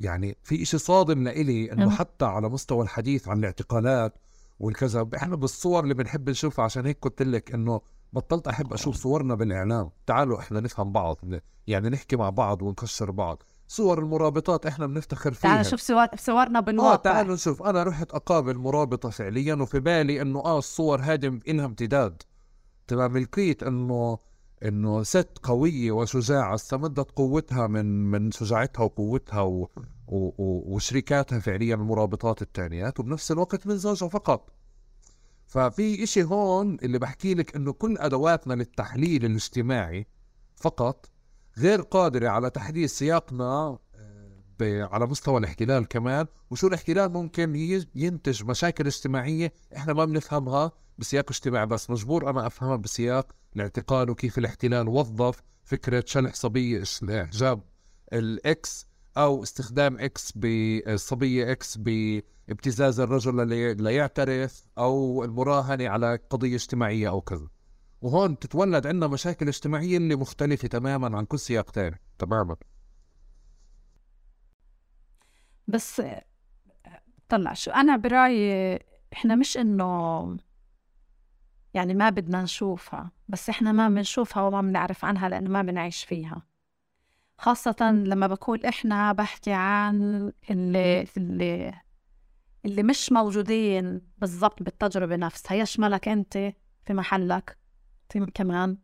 [0.00, 4.18] يعني في إشي صادم لإلي إنه حتى على مستوى الحديث عن الاعتقالات
[4.60, 7.80] والكذا إحنا بالصور اللي بنحب نشوفها عشان هيك قلت لك إنه
[8.12, 9.90] بطلت أحب أشوف صورنا بالإعلام.
[10.06, 11.20] تعالوا إحنا نفهم بعض
[11.66, 13.42] يعني نحكي مع بعض ونكسر بعض.
[13.68, 15.50] صور المرابطات إحنا بنفتخر فيها.
[15.50, 15.80] تعال شوف
[16.20, 16.92] صورنا بالواقع.
[16.92, 17.62] آه تعالوا نشوف.
[17.62, 22.22] أنا رحت أقابل مرابطة فعليا وفي بالي إنه آه الصور هذه انها امتداد.
[22.88, 24.18] تبقى ملكية انه
[24.64, 29.68] انه ست قوية وشجاعة استمدت قوتها من من شجاعتها وقوتها و
[30.08, 30.32] و
[30.74, 34.50] وشريكاتها فعليا المرابطات الثانيات وبنفس الوقت من زوجها فقط.
[35.46, 40.06] ففي إشي هون اللي بحكي لك إنه كل أدواتنا للتحليل الاجتماعي
[40.56, 41.10] فقط
[41.58, 43.78] غير قادرة على تحديد سياقنا
[44.62, 47.56] على مستوى الاحتلال كمان وشو الاحتلال ممكن
[47.94, 54.38] ينتج مشاكل اجتماعية إحنا ما بنفهمها بسياق اجتماعي بس مجبور أنا أفهمها بسياق الاعتقال وكيف
[54.38, 57.60] الاحتلال وظف فكرة شلح صبية احجاب
[58.12, 58.86] ال X
[59.16, 63.48] أو استخدام X بالصبيه X بابتزاز الرجل
[63.82, 67.48] ليعترف أو المراهنة على قضية اجتماعية أو كذا.
[68.02, 72.56] وهون تتولد عندنا مشاكل اجتماعية اللي مختلفة تماما عن كل سياق ثاني تماما.
[75.68, 76.02] بس
[77.28, 78.78] طلع شو أنا برأيي
[79.12, 80.36] إحنا مش إنه
[81.74, 86.42] يعني ما بدنا نشوفها بس إحنا ما بنشوفها وما بنعرف عنها لأنه ما بنعيش فيها.
[87.38, 91.74] خاصة لما بقول إحنا بحكي عن اللي اللي
[92.64, 95.56] اللي مش موجودين بالضبط بالتجربة نفسها.
[95.56, 96.32] يشملك أنت
[96.86, 97.58] في محلك
[98.10, 98.78] في كمان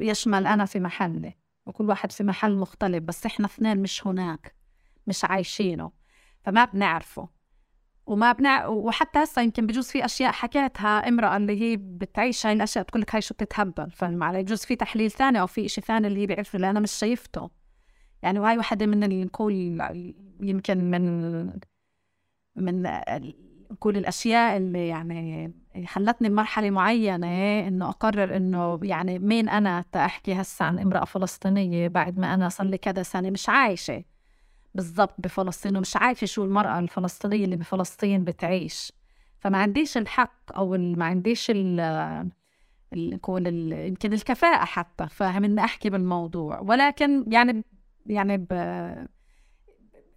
[0.00, 1.34] يشمل أنا في محلي
[1.66, 4.54] وكل واحد في محل مختلف بس إحنا اثنين مش هناك
[5.06, 5.97] مش عايشينه.
[6.48, 7.28] فما بنعرفه.
[8.06, 12.84] وما بنع وحتى هسه يمكن بجوز في أشياء حكيتها امرأة اللي هي بتعيش هاي الأشياء
[12.84, 16.06] بتقول لك هاي شو بتتهبل فاهم علي بجوز في تحليل ثاني أو في شيء ثاني
[16.06, 17.50] اللي هي بيعرفه اللي أنا مش شايفته.
[18.22, 19.52] يعني وهي وحدة من اللي نقول
[20.40, 21.46] يمكن من
[22.56, 22.82] من
[23.70, 25.52] نقول الأشياء اللي يعني
[25.86, 27.28] خلتني بمرحلة معينة
[27.68, 32.66] إنه أقرر إنه يعني مين أنا تاحكي هسه عن امرأة فلسطينية بعد ما أنا صار
[32.66, 34.04] لي كذا سنة مش عايشة.
[34.74, 38.92] بالضبط بفلسطين ومش عارفة شو المرأة الفلسطينية اللي بفلسطين بتعيش.
[39.38, 42.30] فما عنديش الحق أو ما عنديش ال
[42.92, 46.60] يكون يمكن الكفاءة حتى فاهم إني أحكي بالموضوع.
[46.60, 47.64] ولكن يعني
[48.06, 48.52] يعني ب...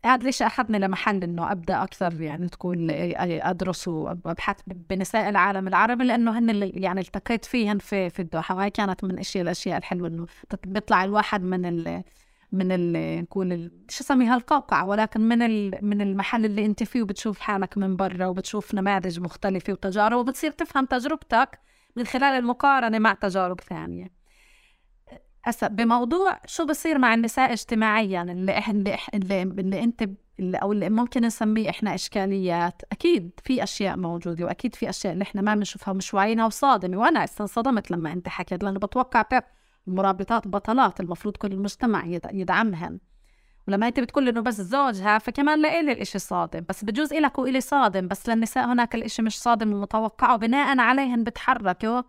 [0.06, 6.40] هذا ليش أخذني لمحل إنه أبدأ أكثر يعني تكون أدرس وأبحث بنساء العالم العربي لأنه
[6.40, 8.56] هن اللي يعني التقيت فيهن في في الدوحة.
[8.56, 10.26] وهي كانت من أشياء الأشياء الحلوة إنه
[10.66, 12.04] بيطلع الواحد من ال
[12.52, 15.40] من ال نكون شو اسميها القوقعة ولكن من
[15.86, 20.86] من المحل اللي أنت فيه وبتشوف حالك من برا وبتشوف نماذج مختلفة وتجارب وبتصير تفهم
[20.86, 21.60] تجربتك
[21.96, 24.12] من خلال المقارنة مع تجارب ثانية.
[25.44, 30.10] هسا بموضوع شو بصير مع النساء اجتماعيا اللي اللي اللي, اللي أنت
[30.40, 32.82] اللي أو اللي ممكن نسميه إحنا إشكاليات.
[32.92, 36.98] أكيد في أشياء موجودة وأكيد في أشياء اللي إحنا ما بنشوفها ومش واعيينها وصادمة.
[36.98, 39.22] وأنا انصدمت لما أنت حكيت لأنه بتوقع
[39.88, 43.00] المرابطات بطلات المفروض كل المجتمع يدعمهن
[43.68, 46.66] ولما انت بتقول إنه بس زوجها فكمان لإلي الإشي صادم.
[46.70, 48.08] بس بجوز إلك وإلي صادم.
[48.08, 52.02] بس للنساء هناك الإشي مش صادم ومتوقع وبناء عليهن بتحركوا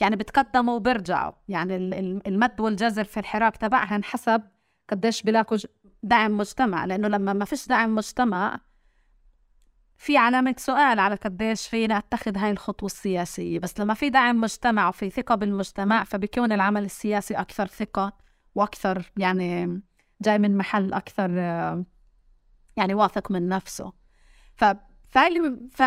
[0.00, 1.32] يعني بتقدموا وبرجعوا.
[1.48, 1.76] يعني
[2.26, 4.42] المد والجزر في الحراك تبعها حسب
[4.88, 5.58] قديش بلاقوا
[6.02, 6.84] دعم مجتمع.
[6.84, 8.60] لأنه لما ما فيش دعم مجتمع
[10.04, 14.88] في علامة سؤال على قديش فينا أتخذ هاي الخطوة السياسية بس لما في دعم مجتمع
[14.88, 18.12] وفي ثقة بالمجتمع فبيكون العمل السياسي أكثر ثقة
[18.54, 19.80] وأكثر يعني
[20.22, 21.30] جاي من محل أكثر
[22.76, 23.92] يعني واثق من نفسه.
[24.56, 24.64] ف
[25.10, 25.82] فهي ف...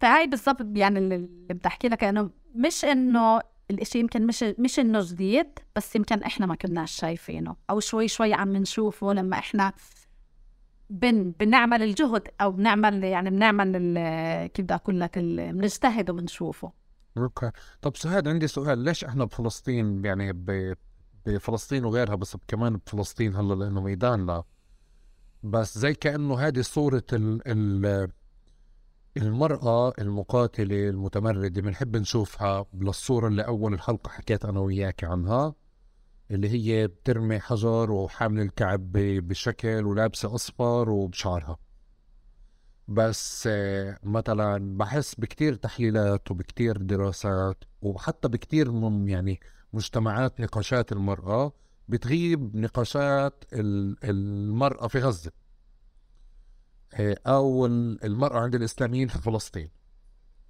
[0.00, 3.40] فهي بالضبط يعني اللي بدي أحكي لك إنه مش إنه
[3.70, 7.56] الإشي يمكن مش مش إنه جديد بس يمكن إحنا ما كناش شايفينه.
[7.70, 9.72] أو شوي شوي عم نشوفه لما إحنا
[10.90, 13.72] بن بنعمل الجهد أو بنعمل يعني بنعمل
[14.46, 16.72] كيف بدي أقول لك بنجتهد وبنشوفه.
[17.18, 17.50] أوكي.
[17.82, 18.78] طب سهاد عندي سؤال.
[18.78, 20.32] ليش إحنا بفلسطين يعني.
[21.26, 24.44] بفلسطين وغيرها بس كمان بفلسطين هلأ لأنه ميداننا
[25.42, 27.42] بس زي كأنه هذه صورة ال...
[27.46, 28.10] ال...
[29.16, 35.54] المرأة المقاتلة المتمردة بنحب نشوفها للصورة اللي أول الحلقة حكيت أنا وياك عنها.
[36.30, 41.56] اللي هي بترمي حجر وحامل الكعب بشكل ولابسة أصفر وبشعرها.
[42.88, 49.40] بس آه، مثلا بحس بكتير تحليلات وبكتير دراسات وحتى بكتير من يعني
[49.72, 51.52] مجتمعات نقاشات المرأة
[51.88, 53.44] بتغيب نقاشات
[54.04, 55.30] المرأة في غزة.
[56.94, 59.70] آه، أو المرأة عند الإسلاميين في فلسطين.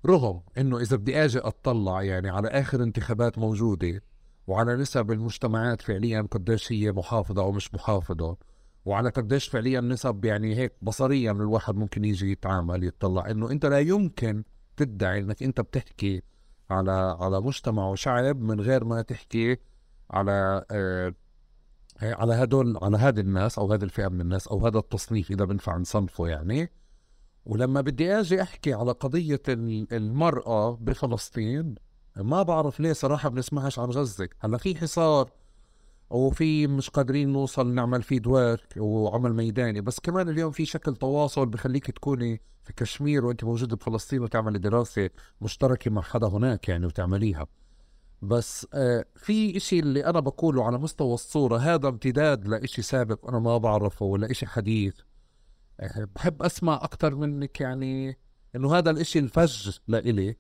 [0.06, 4.02] رغم إنه إذا بدي آجي أطلع يعني على آخر انتخابات موجودة
[4.50, 8.36] وعلى نسب المجتمعات فعليا قديش هي محافظة أو مش محافظة.
[8.84, 13.78] وعلى قديش فعليا نسب يعني هيك بصريا الواحد ممكن يجي يتعامل يطلع إنه أنت لا
[13.78, 14.44] يمكن
[14.76, 16.22] تدعي إنك أنت بتحكي
[16.70, 19.56] على على مجتمع وشعب من غير ما تحكي
[20.10, 21.14] على آه
[22.02, 25.76] على هدول على هذه الناس أو هذه الفئة من الناس أو هذا التصنيف إذا بنفع
[25.76, 26.70] نصنفه يعني.
[27.46, 31.74] ولما بدي آجي أحكي على قضية المرأة بفلسطين
[32.16, 34.28] ما بعرف ليه صراحة بنسمعش عن غزة.
[34.40, 35.30] هلا في حصار
[36.10, 39.80] وفي مش قادرين نوصل نعمل فيه دوار وعمل ميداني.
[39.80, 45.10] بس كمان اليوم في شكل تواصل بخليك تكوني في كشمير وانت موجودة بفلسطين وتعملي دراسة
[45.40, 47.46] مشتركة مع حدا هناك يعني وتعمليها.
[48.22, 53.38] بس آه في إشي اللي أنا بقوله على مستوى الصورة هذا امتداد لإشي سابق أنا
[53.38, 54.94] ما بعرفه ولا إشي حديث.
[55.80, 58.18] آه بحب أسمع أكتر منك يعني
[58.56, 60.36] إنه هذا الإشي الفج لإلي.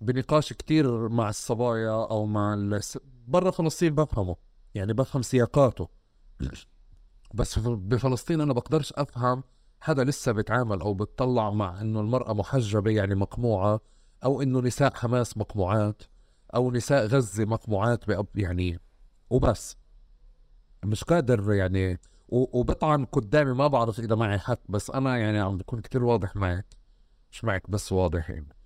[0.00, 2.98] بنقاش كتير مع الصبايا أو مع الس...
[3.26, 4.36] برا فلسطين بفهمه.
[4.74, 5.88] يعني بفهم سياقاته.
[7.34, 9.42] بس بفلسطين أنا بقدرش أفهم
[9.80, 13.80] حدا لسه بيتعامل أو بتطلع مع إنه المرأة محجبة يعني مقموعة
[14.24, 16.02] أو إنه نساء حماس مقموعات
[16.54, 18.04] أو نساء غزة مقموعات
[18.34, 18.80] يعني
[19.30, 19.76] وبس.
[20.84, 22.00] مش قادر يعني.
[22.28, 24.60] وبطعن قدامي ما بعرف إذا معي حق.
[24.68, 26.66] بس أنا يعني عم بكون كتير واضح معك.
[27.32, 28.57] مش معك بس واضح يعني.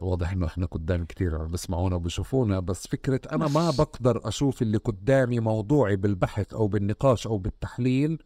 [0.00, 4.78] واضح إنه إحنا قدام كتير عم بسمعونا وبشوفونا بس فكرة أنا ما بقدر أشوف اللي
[4.78, 8.22] قدامي موضوعي بالبحث أو بالنقاش أو بالتحليل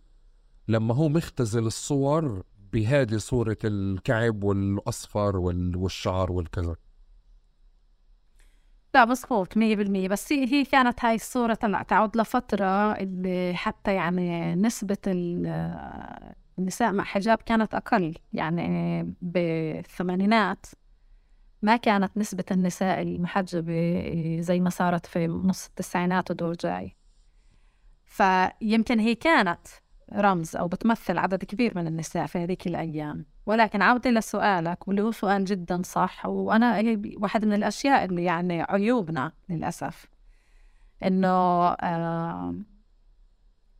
[0.69, 5.37] لما هو مختزل الصور بهذه صورة الكعب والأصفر
[5.77, 6.77] والشعر والكذا.
[8.95, 10.09] لا مظبوط مية بالمية.
[10.09, 11.55] بس هي كانت هاي الصورة
[11.89, 14.99] تعود لفترة اللي حتى يعني نسبة
[16.59, 18.15] النساء مع حجاب كانت أقل.
[18.33, 20.67] يعني بالثمانينات
[21.67, 26.97] ما كانت نسبة النساء المحجبة زي ما صارت في نص التسعينات ودول جاي.
[28.05, 29.67] فيمكن هي كانت
[30.13, 33.27] رمز أو بتمثل عدد كبير من النساء في هذيك الأيام.
[33.47, 39.33] ولكن عودة لسؤالك واللي هو سؤال جدا صح وأنا واحد من الأشياء اللي يعني عيوبنا
[39.49, 40.07] للأسف.
[41.05, 42.55] إنه آه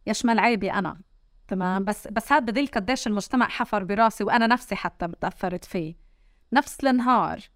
[0.07, 1.01] يشمل عيبي أنا
[1.49, 5.95] تمام؟ بس بس هذا بدل قديش المجتمع حفر براسي وأنا نفسي حتى تأثرت فيه.
[6.53, 7.56] نفس النهار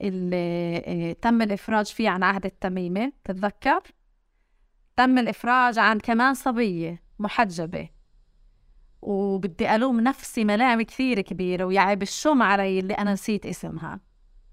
[0.00, 3.82] اللي آه، تم الإفراج فيه عن عهد التميمة تتذكر؟
[4.96, 7.88] تم الإفراج عن كمان صبية محجبة.
[9.02, 14.00] وبدي ألوم نفسي ملامة كثير كبيرة ويعيب الشم علي اللي أنا نسيت اسمها.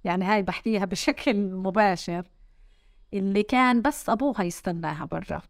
[0.03, 2.23] يعني هاي بحكيها بشكل مباشر.
[3.13, 5.41] اللي كان بس أبوها يستناها برا.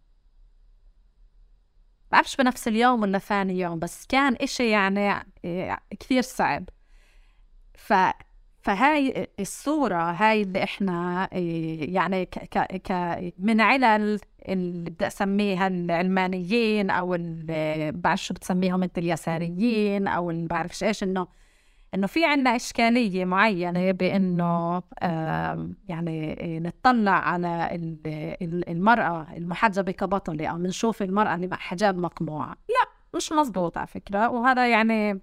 [2.12, 6.70] بعرفش بنفس اليوم ولا ثاني يوم بس كان إشي يعني إيه، كثير صعب.
[7.76, 7.94] ف
[8.64, 12.92] فهاي الصورة هاي اللي إحنا إيه، يعني ك ك
[13.40, 14.20] من علل
[14.50, 17.18] اللي بدي أسميها العلمانيين أو
[17.92, 21.28] بعرف شو بتسميهم أنت اليساريين أو اللي بعرفش إيش إنه
[21.94, 24.82] إنه في عندنا إشكالية معينة بإنه
[25.90, 27.70] يعني نطلع على
[28.68, 34.30] المرأة المحجبة كبطلة أو نشوف المرأة اللي مع حجاب مقموعه لا مش مزبوط على فكرة
[34.30, 35.22] وهذا يعني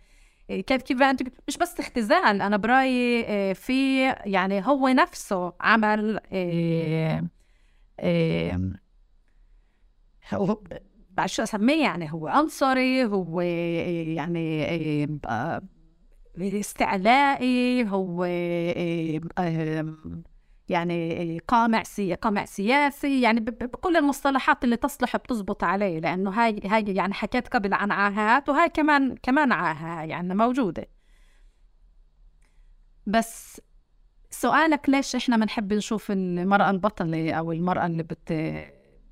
[0.51, 7.29] كيف كيف أنت مش بس اختزال أنا برأيي آه، في يعني هو نفسه عمل آه،
[8.01, 8.71] آه،
[10.35, 10.63] هو
[11.11, 15.21] بعد شو أسميه يعني هو عنصري هو يعني
[16.39, 18.25] استعلائي هو
[20.71, 26.85] يعني قامع سي قمع سياسي يعني بكل المصطلحات اللي تصلح بتزبط عليه لأنه هاي هاي
[26.85, 30.87] يعني حكيت قبل عن عاهات وهاي كمان كمان عاهة يعني موجودة.
[33.07, 33.61] بس
[34.31, 38.33] سؤالك ليش إحنا بنحب نشوف المرأة البطلة أو المرأة اللي بت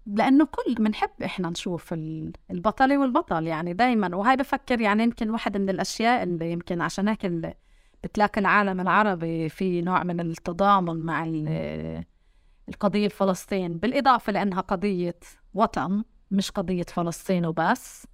[0.06, 1.93] لأنه كل بنحب إحنا نشوف
[2.51, 7.24] البطلة والبطل يعني دائما وهاي بفكر يعني يمكن واحد من الأشياء اللي يمكن عشان هيك
[8.05, 11.25] بتلاقي العالم العربي في نوع من التضامن مع
[12.69, 15.19] القضية الفلسطين بالإضافة لأنها قضية
[15.55, 18.07] وطن مش قضية فلسطين وبس.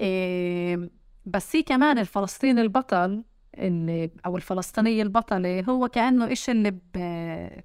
[0.00, 0.90] إيه
[1.26, 3.24] بس هي كمان الفلسطيني البطل
[3.54, 6.78] اللي أو الفلسطينية البطلة هو كأنه إيش اللي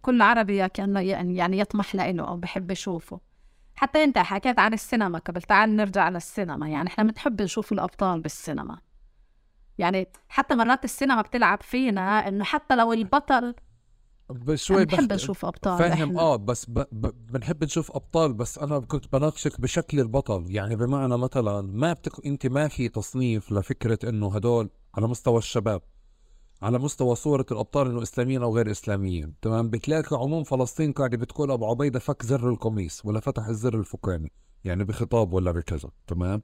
[0.02, 3.20] كل عربي كأنه يعني يطمح له أو بحب يشوفه.
[3.76, 6.70] حتى أنت حكيت عن السينما قبل تعال نرجع للسينما.
[6.70, 8.80] يعني إحنا بنحب نشوف الأبطال بالسينما.
[9.80, 13.56] يعني حتى مرات السينما بتلعب فينا إنه حتى لو البطل
[14.30, 15.14] بشوي بحب بخ...
[15.14, 16.80] أشوف أبطال فاهم آه بس ب...
[16.91, 17.31] ب...
[17.31, 20.45] بنحب نشوف أبطال بس أنا كنت بناقشك بشكل البطل.
[20.47, 22.26] يعني بمعنى مثلا ما بتك...
[22.26, 25.81] أنت ما في تصنيف لفكرة إنه هدول على مستوى الشباب
[26.61, 31.51] على مستوى صورة الأبطال إنه إسلاميين أو غير إسلاميين تمام؟ بتلاقي عموم فلسطين قاعدة بتقول
[31.51, 34.31] أبو عبيدة فك زر القميص ولا فتح الزر الفوقاني
[34.64, 36.41] يعني بخطاب ولا بكذا تمام؟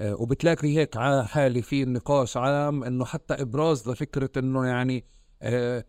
[0.00, 5.04] وبتلاقي هيك حالي في نقاش عام إنه حتى إبراز لفكرة إنه يعني
[5.42, 5.84] آه،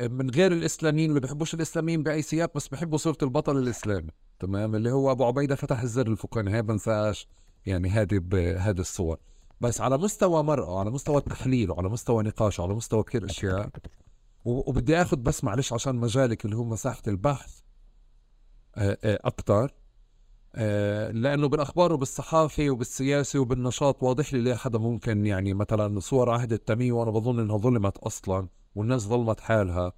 [0.00, 4.10] من غير الإسلاميين اللي بيحبوش الإسلاميين بأي سياق بس بيحبوا صورة البطل الإسلامي
[4.40, 7.28] تمام؟ اللي هو أبو عبيدة فتح الزر الفوقاني هي بنساش
[7.66, 9.18] يعني هذه بهذه الصور.
[9.60, 13.70] بس على مستوى مرأة على مستوى التحليل وعلى مستوى نقاش وعلى مستوى كثير أشياء
[14.44, 17.60] وبدي آخذ بس معلش عشان مجالك اللي هو مساحة البحث
[18.76, 19.70] أكثر آه،
[21.12, 26.94] لأنه بالأخبار وبالصحافة وبالسياسة وبالنشاط واضح لي ليه حدا ممكن يعني مثلا صور عهد التميم
[26.94, 29.92] وأنا بظن إنها ظلمت أصلا والناس ظلمت حالها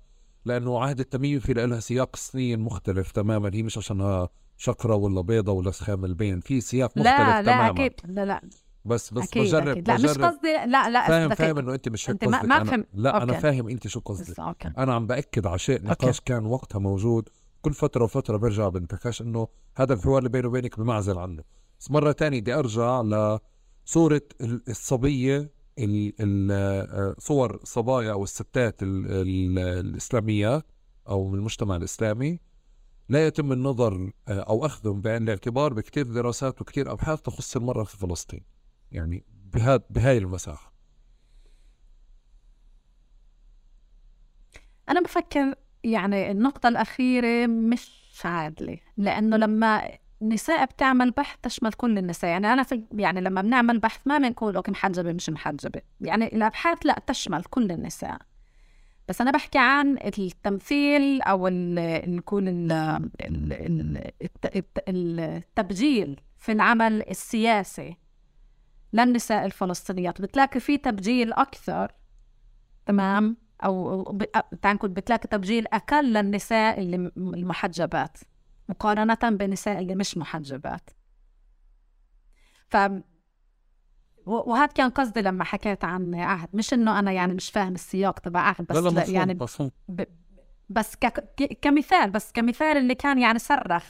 [0.44, 5.52] لأنه عهد التميم في لها سياق سنين مختلف تماما هي مش عشانها شقرة ولا بيضة
[5.52, 7.62] ولا سخام البين في سياق مختلف لا تماما.
[7.62, 8.40] لا أكيد لا لا.
[8.85, 9.89] بس بس أكيد بجرب أكيد.
[9.89, 10.10] لا بجرب.
[10.10, 11.39] مش قصدي لا لا فاهم دقيق.
[11.39, 12.44] فاهم إنه أنت مش هيك قصدك.
[12.44, 12.85] ما فهم.
[12.94, 13.22] لا أوكي.
[13.22, 14.40] أنا فاهم أنت شو قصدك.
[14.78, 17.28] أنا عم بأكد على شيء نقاش كان وقتها موجود
[17.65, 21.43] كل فترة وفترة برجع بنتكاش إنه هذا الحوار اللي بيني وبينك بمعزل عنه
[21.81, 24.23] بس مرة تانية بدي أرجع لصورة
[24.69, 30.66] الصبية آه، صور الصبايا أو الستات الاسلاميات
[31.09, 32.41] أو من المجتمع الإسلامي.
[33.09, 37.97] لا يتم النظر آه، أو أخذهم بعين الاعتبار بكثير دراسات وكثير أبحاث تخص المرأة في
[37.97, 38.45] فلسطين.
[38.93, 40.74] يعني بهذا بهاي المساحة.
[44.89, 45.55] أنا بفكر
[45.85, 49.89] يعني النقطة الأخيرة مش عادلة لأنه لما
[50.23, 54.56] النساء بتعمل بحث تشمل كل النساء يعني أنا في يعني لما بنعمل بحث ما بنقول
[54.56, 58.19] أوكي محجبة مش محجبة يعني الأبحاث لا تشمل كل النساء.
[59.09, 62.44] بس أنا بحكي عن التمثيل أو نكون
[64.89, 67.97] التبجيل في العمل السياسي
[68.93, 70.20] للنساء الفلسطينيات.
[70.23, 71.93] بتلاقي في تبجيل أكثر
[72.86, 74.03] تمام؟ أو
[74.65, 78.19] نقول بتلاقي تبجيل أقل للنساء اللي المحجبات
[78.69, 80.91] مقارنة بالنساء اللي مش محجبات.
[82.69, 82.77] ف
[84.27, 86.49] وهذا كان قصدي لما حكيت عن عهد.
[86.55, 89.39] مش إنه أنا يعني مش فاهم السياق تبع عهد بس لا لا يعني
[89.89, 90.05] ب...
[90.69, 91.07] بس ك...
[91.62, 93.85] كمثال بس كمثال اللي كان يعني صرخ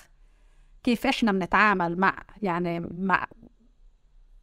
[0.83, 3.27] كيف إحنا بنتعامل مع يعني مع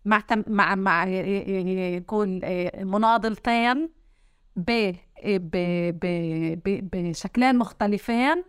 [0.05, 0.43] مع تم...
[0.47, 3.89] مع مع يكون آه، مناضلتين
[4.55, 4.95] ب
[6.93, 8.43] بشكلين مختلفين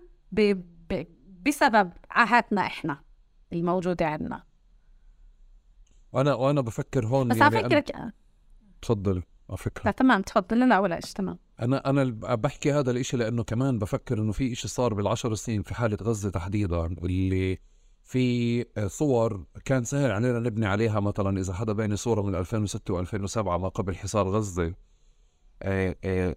[1.46, 3.00] بسبب عهاتنا إحنا
[3.52, 4.44] الموجودة عندنا
[6.12, 8.12] وأنا وأنا بفكر هون بس يعني على فكرة
[8.82, 12.04] تفضل على فكرة لا تمام تفضل لا ولا إيش تمام أنا أنا
[12.34, 16.30] بحكي هذا الاشي لأنه كمان بفكر انه في اشي صار بالعشر سنين في حالة غزة
[16.30, 17.58] تحديدا اللي
[18.02, 23.36] في صور كان سهل علينا نبني عليها مثلا اذا حدا بيني صورة من 2006 و2007
[23.38, 24.74] ما قبل حصار آه،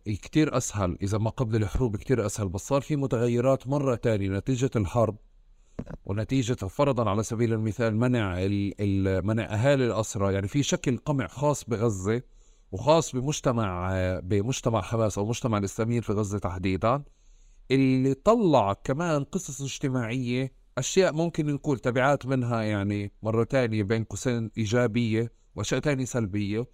[0.06, 4.70] كتير أسهل إذا ما قبل الحروب كتير أسهل بس صار في متغيرات مرة تانية نتيجة
[4.76, 5.18] الحرب
[6.06, 8.34] ونتيجة فرضا على سبيل المثال منع
[9.22, 12.22] منع أهالي الأسرى يعني في شكل قمع خاص بغزة
[12.72, 13.92] وخاص بمجتمع
[14.24, 17.04] بمجتمع حماس أو مجتمع الإسلاميين في غزة تحديدا
[17.72, 24.52] اللي طلع كمان قصص اجتماعية أشياء ممكن نقول تبعات منها يعني مرة تانية بين قوسين
[24.58, 26.68] إيجابية وأشياء تانية سلبية.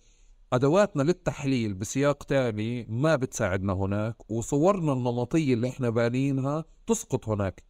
[0.53, 7.63] أدواتنا للتحليل بسياق تاني ما بتساعدنا هناك وصورنا النمطية اللي إحنا بانينها تسقط هناك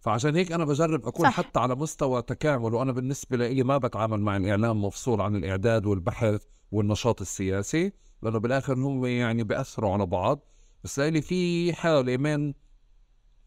[0.00, 1.32] فعشان هيك أنا بجرب أكون صح.
[1.32, 6.42] حتى على مستوى تكامل وأنا بالنسبة لي ما بتعامل مع الإعلام مفصول عن الإعداد والبحث
[6.72, 7.92] والنشاط السياسي
[8.22, 10.44] لأنه بالآخر هم يعني بيأثروا على بعض
[10.84, 12.54] بس لي في حالة من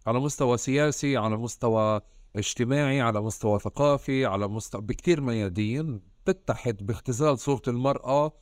[0.07, 2.01] على مستوى سياسي على مستوى
[2.35, 8.33] اجتماعي على مستوى ثقافي على مستوى بكثير ميادين تتحد باختزال صورة المرأة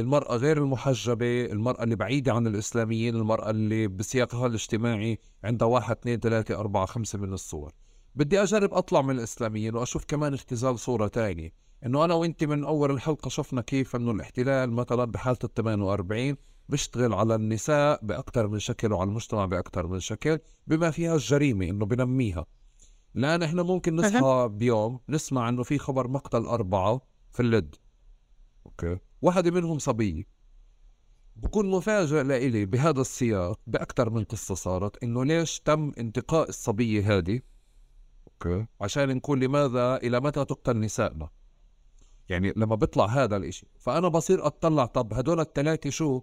[0.00, 6.20] المرأة غير المحجبة المرأة اللي بعيدة عن الإسلاميين المرأة اللي بسياقها الاجتماعي عندها واحد اثنين
[6.20, 7.72] ثلاثة أربعة خمسة من الصور.
[8.14, 11.52] بدي أجرب أطلع من الإسلاميين وأشوف كمان اختزال صورة تانية.
[11.86, 16.36] إنه أنا وإنت من أول الحلقة شفنا كيف إنه الاحتلال مثلا بحالة ال 48
[16.68, 21.86] بيشتغل على النساء بأكثر من شكل وعلى المجتمع بأكثر من شكل بما فيها الجريمة إنه
[21.86, 22.46] بنميها.
[23.14, 27.00] لأن إحنا ممكن نصحى بيوم نسمع إنه في خبر مقتل أربعة
[27.30, 27.74] في اللد.
[28.66, 28.98] أوكي.
[29.24, 30.24] واحدة منهم صبية
[31.36, 37.40] بكون مفاجئ لإلي بهذا السياق بأكثر من قصة صارت إنه ليش تم انتقاء الصبية هذه؟
[38.28, 38.66] أوكي.
[38.80, 41.28] عشان نكون لماذا إلى متى تقتل نسائنا؟
[42.28, 43.66] يعني لما بيطلع هذا الإشي.
[43.78, 46.22] فأنا بصير أطلع طب هدول الثلاثة شو؟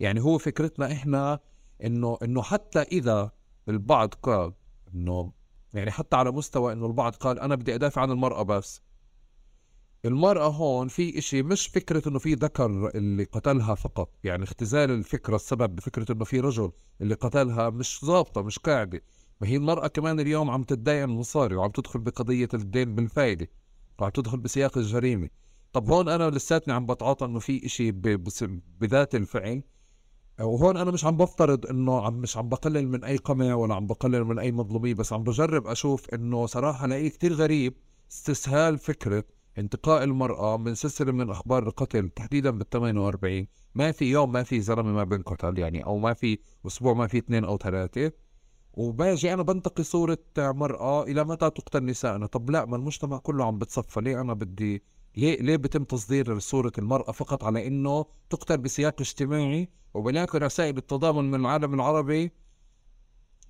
[0.00, 1.40] يعني هو فكرتنا إحنا
[1.84, 3.30] إنه إنه حتى إذا
[3.68, 4.52] البعض قال
[4.94, 5.32] إنه
[5.74, 8.82] يعني حتى على مستوى إنه البعض قال أنا بدي أدافع عن المرأة بس.
[10.04, 15.36] المرأة هون في إشي مش فكرة إنه في ذكر اللي قتلها فقط يعني اختزال الفكرة
[15.36, 19.02] السبب بفكرة إنه في رجل اللي قتلها مش ضابطة مش قاعدة.
[19.40, 23.48] ما هي المرأة كمان اليوم عم تتدين مصاري وعم تدخل بقضية الدين بالفايدة
[23.98, 25.28] وعم تدخل بسياق الجريمة.
[25.72, 27.90] طب هون أنا لساتني عم بتعاطى إنه في إشي
[28.80, 29.62] بذات الفعل
[30.40, 33.86] وهون أنا مش عم بفترض إنه عم مش عم بقلل من أي قمع ولا عم
[33.86, 37.74] بقلل من أي مظلومية بس عم بجرب أشوف إنه صراحة لقيت كتير غريب
[38.10, 39.24] استسهال فكرة
[39.58, 44.60] انتقاء المرأة من سلسلة من أخبار القتل تحديدا بال 48 ما في يوم ما في
[44.60, 48.12] زلمة ما بنقتل يعني أو ما في أسبوع ما في اثنين أو ثلاثة.
[48.74, 53.58] وباجي أنا بنتقي صورة مرأة إلى متى تقتل نسائنا طب لا ما المجتمع كله عم
[53.58, 54.00] بتصفى.
[54.00, 54.82] ليه أنا بدي
[55.16, 61.30] ليه ليه بتم تصدير صورة المرأة فقط على إنه تقتل بسياق اجتماعي؟ وبنلاقي رسائل التضامن
[61.30, 62.32] من العالم العربي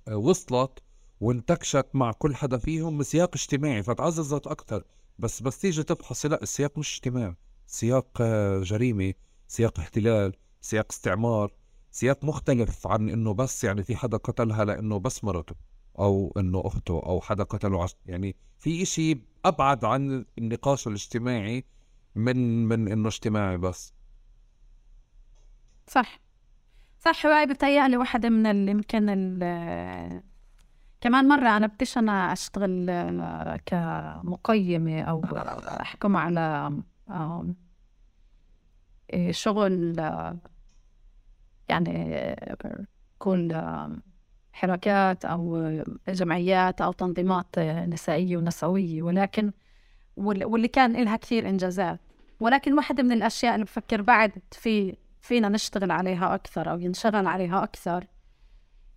[0.07, 0.79] آه، وصلت
[1.21, 4.83] وانتكشت مع كل حدا فيهم بسياق اجتماعي فتعززت أكثر.
[5.19, 7.35] بس بس تيجي تبحث لا السياق مش اجتماع
[7.67, 9.13] سياق آه، جريمة
[9.47, 11.51] سياق احتلال سياق استعمار
[11.91, 15.55] سياق مختلف عن إنه بس يعني في حدا قتلها لإنه بس مرته
[15.99, 17.95] أو إنه أخته أو حدا قتله عش...
[18.05, 21.65] يعني في إشي أبعد عن النقاش الاجتماعي
[22.15, 23.93] من من إنه اجتماعي بس.
[25.87, 26.19] صح.
[26.99, 29.09] صح هاي بتهيألي واحدة من يمكن
[31.01, 32.85] كمان مرة أنا بديش أنا أشتغل
[33.65, 35.25] كمقيمة أو
[35.81, 36.73] أحكم على
[39.13, 39.95] إيه، شغل
[41.69, 42.35] يعني
[43.19, 43.61] كل
[44.53, 45.71] حركات أو
[46.07, 49.01] جمعيات أو تنظيمات نسائية ونسوية.
[49.01, 49.51] ولكن
[50.17, 51.99] واللي كان لها كثير إنجازات.
[52.39, 57.63] ولكن واحدة من الأشياء اللي بفكر بعد في فينا نشتغل عليها أكثر أو ينشغل عليها
[57.63, 58.07] أكثر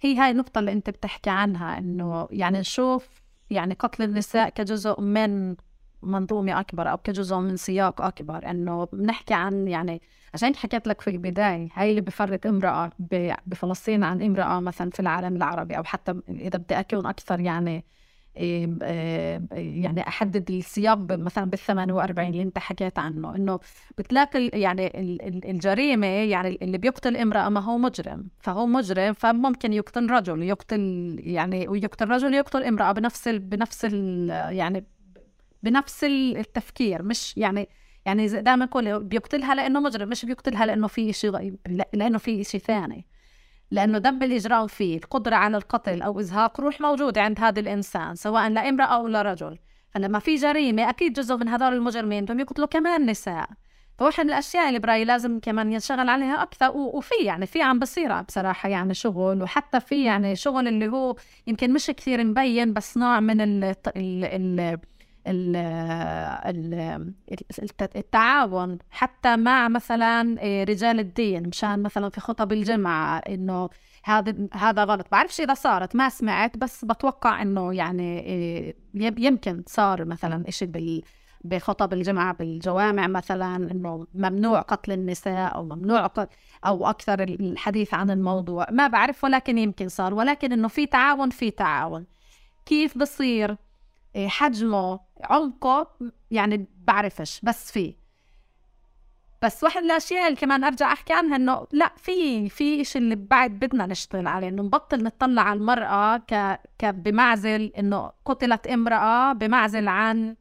[0.03, 5.57] هي هاي النقطة اللي أنت بتحكي عنها إنه يعني نشوف يعني قتل النساء كجزء من
[6.03, 8.51] منظومة أكبر أو كجزء من سياق أكبر.
[8.51, 10.03] إنه بنحكي عن يعني
[10.35, 12.91] عشان حكيت لك في البداية هاي اللي بفرق امرأة
[13.47, 17.85] بفلسطين عن امرأة مثلا في العالم العربي أو حتى إذا بدي أكون أكثر يعني
[18.37, 23.61] يعني أحدد السياق مثلا بال 48 اللي أنت حكيت عنه إنه
[23.99, 24.91] بتلاقي يعني
[25.51, 31.69] الجريمة يعني اللي بيقتل امرأة ما هو مجرم فهو مجرم فممكن يقتل رجل يقتل يعني
[31.69, 34.85] ويقتل رجل يقتل امرأة بنفس ال بنفس ال يعني
[35.63, 37.69] بنفس التفكير مش يعني
[38.07, 41.55] يعني دائما نقول بيقتلها لأنه مجرم مش بيقتلها لأنه في شيء
[41.93, 43.07] لأنه في شيء ثاني.
[43.73, 48.49] لأنه ذنب الإجرام فيه القدرة على القتل أو إزهاق روح موجودة عند هذا الإنسان سواء
[48.49, 49.59] لامرأة أو لرجل
[49.91, 53.49] فلما في جريمة أكيد جزء من هذول المجرمين بدهم يقتلوا كمان نساء.
[53.99, 58.23] فواحد من الأشياء اللي برأيي لازم كمان ينشغل عليها أكثر وفي يعني في عم بصير
[58.23, 61.17] بصراحة يعني شغل وحتى في يعني شغل اللي هو
[61.47, 64.79] يمكن مش كثير مبين بس نوع من ال ال ال
[67.97, 73.69] التعاون حتى مع مثلا آه، رجال الدين مشان مثلا في خطب الجمعة إنه
[74.05, 75.07] هذا هذا غلط.
[75.13, 78.75] بعرفش إذا صارت ما سمعت بس بتوقع إنه يعني آه،
[79.19, 81.03] يمكن صار مثلا إشي بال
[81.45, 86.11] بخطب الجمعة بالجوامع مثلا إنه ممنوع قتل النساء أو ممنوع
[86.67, 88.67] أو أكثر الحديث عن الموضوع.
[88.71, 90.15] ما بعرف ولكن يمكن صار.
[90.15, 92.07] ولكن إنه في تعاون في تعاون.
[92.67, 93.57] كيف بصير؟
[94.17, 95.91] حجمه عمقه
[96.31, 97.95] يعني بعرفش بس في.
[99.43, 103.17] بس واحد من الأشياء اللي كمان أرجع أحكي عنها إنه لا في في شيء اللي
[103.17, 109.33] بعد بدنا نشتغل عليه إنه نبطل نطلع على المرأة ك, ك بمعزل إنه قتلت امرأة
[109.33, 110.37] بمعزل عن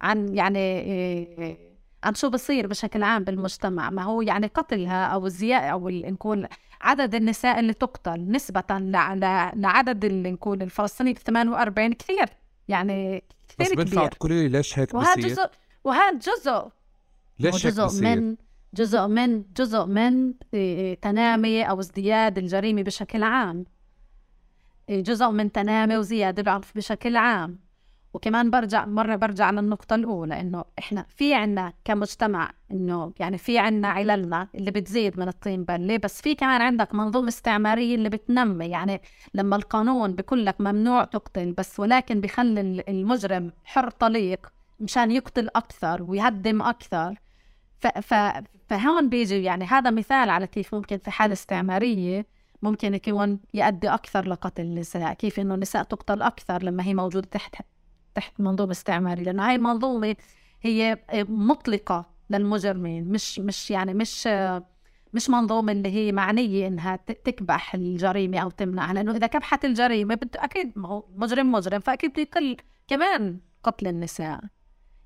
[0.00, 1.68] عن يعني إيه
[2.04, 3.90] عن شو بصير بشكل عام بالمجتمع.
[3.90, 6.46] ما هو يعني قتلها أو زيادة أو نكون
[6.80, 8.64] عدد النساء اللي تقتل نسبة
[9.54, 12.28] لعدد اللي نكون الفلسطيني ب 48 كثير.
[12.68, 15.50] يعني كثير بس بنفع تقولي لي ليش هيك وهذا جزء
[15.84, 16.68] وهذا جزء.
[17.38, 18.36] ليش هيك جزء بصير؟ من
[18.74, 23.64] جزء من جزء من إيه، تنامي أو ازدياد الجريمة بشكل عام.
[24.88, 27.58] إيه، جزء من تنامي وزيادة العنف بشكل عام.
[28.14, 33.88] وكمان برجع مرة برجع للنقطة الأولى إنه إحنا في عنا كمجتمع إنه يعني في عنا
[33.88, 39.00] عللنا اللي بتزيد من الطين بلة بس في كمان عندك منظومة استعمارية اللي بتنمي يعني
[39.34, 44.46] لما القانون بيقول لك ممنوع تقتل بس ولكن بيخلي المجرم حر طليق
[44.80, 47.14] مشان يقتل أكثر ويهدم أكثر.
[47.80, 48.14] ف ف
[48.68, 52.26] فهون بيجي يعني هذا مثال على كيف ممكن في حالة استعمارية
[52.62, 57.54] ممكن يكون يؤدي أكثر لقتل النساء كيف إنه النساء تقتل أكثر لما هي موجودة تحت
[58.18, 60.16] تحت منظومة استعماري لأنه هاي المنظومة
[60.62, 64.28] هي مطلقة للمجرمين مش مش يعني مش
[65.12, 69.64] مش منظومة اللي هي معنية إنها تكبح الجريمة أو تمنعها لأنه إذا كبحت
[70.36, 72.56] أكيد ما هو مجرم مجرم فأكيد بده يقل
[72.88, 74.40] كمان قتل النساء.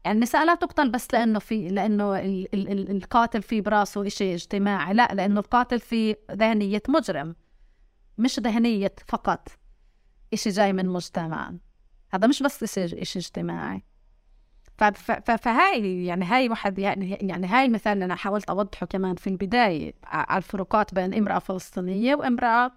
[0.05, 4.35] يعني النساء لا تقتل بس لأنه في لأنه ال ال ال القاتل في براسه إشي
[4.35, 7.35] اجتماعي لا لأنه القاتل في ذهنية مجرم
[8.19, 9.49] مش ذهنية فقط
[10.33, 11.53] إشي جاي من مجتمع.
[12.15, 13.83] هذا مش بس إشي اجتماعي.
[15.39, 19.95] فهاي يعني هاي واحد يعني يعني هاي مثال اللي أنا حاولت أوضحه كمان في البداية
[20.05, 22.73] على الفروقات بين امرأة فلسطينية وامرأة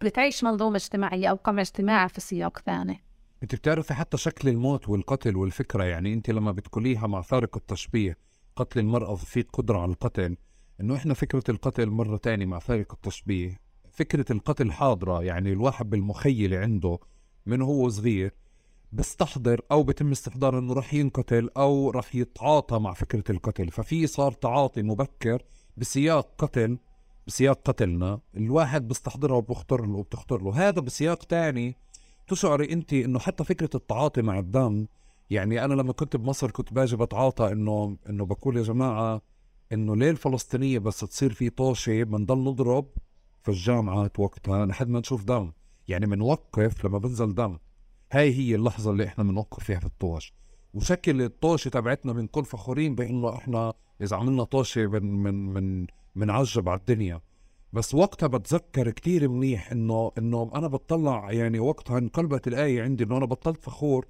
[0.00, 3.04] بتعيش منظومة اجتماعية أو قمع اجتماعي في سياق ثاني.
[3.42, 8.16] أنت بتعرفي حتى شكل الموت والقتل والفكرة يعني أنت لما بتقوليها مع فارق التشبيه
[8.56, 10.36] قتل المرأة في قدرة على القتل
[10.80, 13.60] إنه إحنا فكرة القتل مرة تانية مع فارق التشبيه.
[13.92, 16.98] فكرة القتل حاضرة يعني الواحد بالمخيلة عنده
[17.46, 18.34] من هو صغير
[18.92, 23.70] بستحضر أو بتم استحضار إنه رح ينقتل أو رح يتعاطى مع فكرة القتل.
[23.70, 25.42] ففي صار تعاطي مبكر
[25.76, 26.78] بسياق قتل
[27.26, 28.20] بسياق قتلنا.
[28.36, 30.68] الواحد بيستحضرها وبخطر له وبتخطر له.
[30.68, 31.76] هذا بسياق تاني.
[32.28, 34.86] تشعري أنت إنه حتى فكرة التعاطي مع الدم
[35.30, 39.22] يعني أنا لما كنت بمصر كنت باجي بتعاطى إنه إنه بقول يا جماعة
[39.72, 42.86] إنه ليه الفلسطينية بس تصير في طوشة بنضل نضرب
[43.42, 45.52] في الجامعات وقتها لحد ما نشوف دم.
[45.88, 47.58] يعني بنوقف لما بنزل دم.
[48.12, 50.32] هاي هي اللحظة اللي إحنا بنوقف فيها في الطوش.
[50.74, 55.86] وشكل الطوشه تبعتنا بنكون فخورين بإنه إحنا إذا عملنا طوشة من من من
[56.16, 57.20] بنعجب على الدنيا.
[57.72, 63.16] بس وقتها بتذكر كتير منيح انه إنه أنا بطلع يعني وقتها انقلبت الآية عندي إنه
[63.16, 64.06] أنا بطلت فخور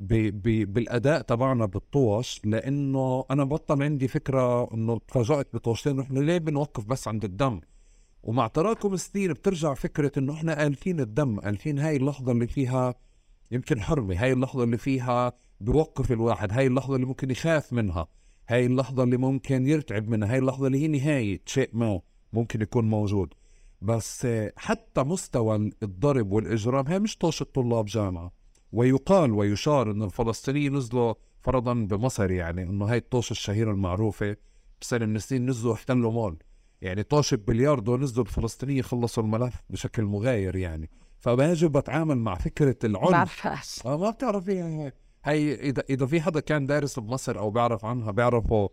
[0.00, 6.00] ب ب بالأداء تبعنا بالطوش لإنه أنا بطل عندي فكرة إنه تفاجأت بطوشتين.
[6.00, 7.60] إحنا ليه بنوقف بس عند الدم؟
[8.24, 12.94] ومع تراكم السنين بترجع فكرة إنه إحنا الفين الدم الفين هاي اللحظة اللي فيها
[13.50, 18.08] يمكن حرمة هاي اللحظة اللي فيها بوقف الواحد هاي اللحظة اللي ممكن يخاف منها
[18.48, 22.00] هاي اللحظة اللي ممكن يرتعب منها هاي اللحظة اللي هي نهاية شيء ما
[22.32, 23.34] ممكن يكون موجود.
[23.82, 24.26] بس
[24.56, 28.32] حتى مستوى الضرب والإجرام هي مش طوشة طلاب جامعة.
[28.72, 34.36] ويقال ويشار أن الفلسطينيين نزلوا فرضا بمصر يعني أنه هاي الطوشة الشهيرة المعروفة
[34.80, 36.36] بسنة من السنين نزلوا احتلوا مول.
[36.84, 40.90] يعني طوشة بلياردو نزلوا الفلسطينيين خلصوا الملف بشكل مغاير يعني.
[41.18, 43.10] فبيجب بتعامل مع فكرة العنف.
[43.10, 43.86] بعرفهاش.
[43.86, 44.94] آه ما بتعرفي يعني
[45.24, 48.68] هي إذا إذا في حدا كان دارس بمصر أو بيعرف عنها بيعرفوا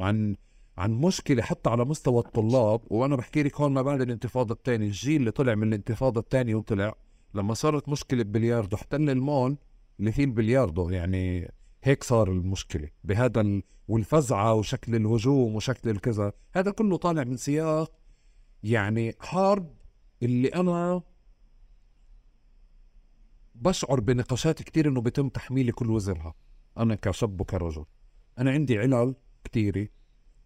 [0.00, 0.36] عن
[0.78, 2.80] عن مشكلة حتى على مستوى الطلاب.
[2.90, 6.94] وأنا بحكي لك هون ما بعد الانتفاضة الثانية الجيل اللي طلع من الانتفاضة الثانية وطلع
[7.34, 9.56] لما صارت مشكلة بلياردو احتل المول
[10.00, 11.52] اللي فيه البلياردو يعني
[11.82, 12.88] هيك صار المشكلة.
[13.04, 13.62] بهذا ال...
[13.88, 17.92] والفزعة وشكل الهجوم وشكل الكذا هذا كله طالع من سياق
[18.62, 19.74] يعني حرب
[20.22, 21.02] اللي أنا
[23.54, 26.34] بشعر بنقاشات كتير إنه بيتم تحميلي كل وزرها
[26.78, 27.84] أنا كشاب وكرجل.
[28.38, 29.88] أنا عندي علل كتيرة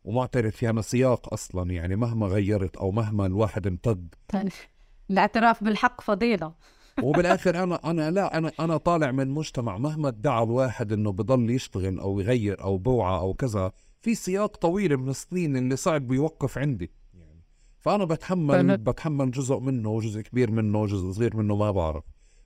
[0.05, 4.15] ومعترف فيها أنا سياق أصلا يعني مهما غيرت أو مهما الواحد امتد
[5.11, 6.55] الاعتراف بالحق فضيلة.
[7.03, 11.99] وبالآخر أنا أنا لا أنا أنا طالع من مجتمع مهما ادعى الواحد إنه بضل يشتغل
[11.99, 16.91] أو يغير أو بوعى أو كذا في سياق طويل من السنين اللي صعب يوقف عندي.
[17.79, 22.05] فأنا بتحمل بتحمل جزء منه وجزء كبير منه وجزء صغير منه ما بعرف.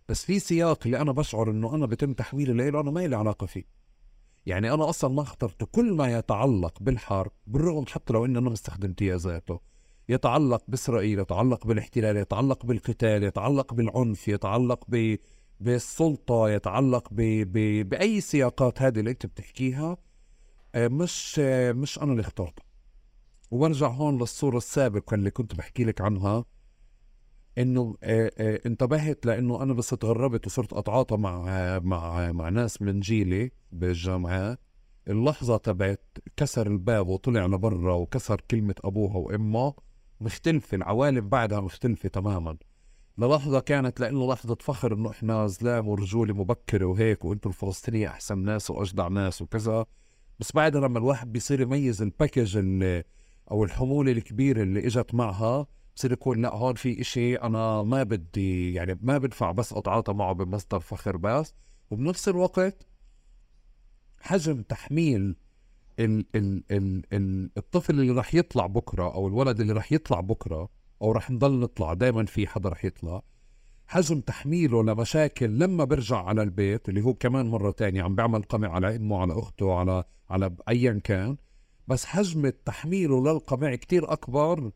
[0.08, 3.46] بس في سياق اللي أنا بشعر إنه أنا بتم تحويلي له أنا ما لي علاقة
[3.46, 3.64] فيه.
[4.46, 8.52] يعني أنا أصلا ما اخترت كل ما يتعلق بالحرب بالرغم حتى لو إني أنا ما
[8.52, 9.60] استخدمت ذاته
[10.08, 15.16] يتعلق بإسرائيل يتعلق بالاحتلال يتعلق بالقتال يتعلق بالعنف يتعلق ب
[15.60, 17.20] بالسلطة يتعلق ب...
[17.52, 17.88] ب...
[17.88, 19.96] بأي سياقات هذه اللي أنت بتحكيها
[20.74, 22.64] آه، مش آه، مش أنا اللي اخترتها
[23.50, 26.44] وبرجع هون للصورة السابقة اللي كنت بحكي لك عنها
[27.58, 33.50] إنه آه، انتبهت لإنه أنا بس تغربت وصرت أتعاطى مع مع مع ناس من جيلي
[33.72, 34.60] بالجامعات
[35.08, 39.74] اللحظة تبعت كسر الباب وطلع لبرا وكسر كلمة أبوها وامه
[40.22, 42.56] مختلفة العوالم بعدها مختلفة تماما.
[43.18, 48.70] للحظة كانت لإنه لحظة فخر إنه إحنا زلام ورجولة مبكرة وهيك وأنتم الفلسطينية أحسن ناس
[48.70, 49.86] وأجدع ناس وكذا.
[50.40, 52.56] بس بعدها لما الواحد بيصير يميز الباكج
[53.50, 55.66] أو الحمولة الكبيرة اللي إجت معها
[55.96, 60.32] بصير يقول لا هون في إشي أنا ما بدي يعني ما بدفع بس أتعاطى معه
[60.32, 61.54] بمصدر فخر بس.
[61.90, 62.86] وبنفس الوقت
[64.20, 65.36] حجم تحميل
[66.02, 70.68] ال ال ال ال الطفل اللي راح يطلع بكرة أو الولد اللي راح يطلع بكرة
[71.02, 73.22] أو راح نضل نطلع دائما في حدا راح يطلع
[73.86, 78.68] حجم تحميله لمشاكل لما برجع على البيت اللي هو كمان مرة تانية عم بيعمل قمع
[78.68, 81.36] على إمه على أخته على على ايا كان
[81.88, 84.70] بس حجم تحميله للقمع كتير أكبر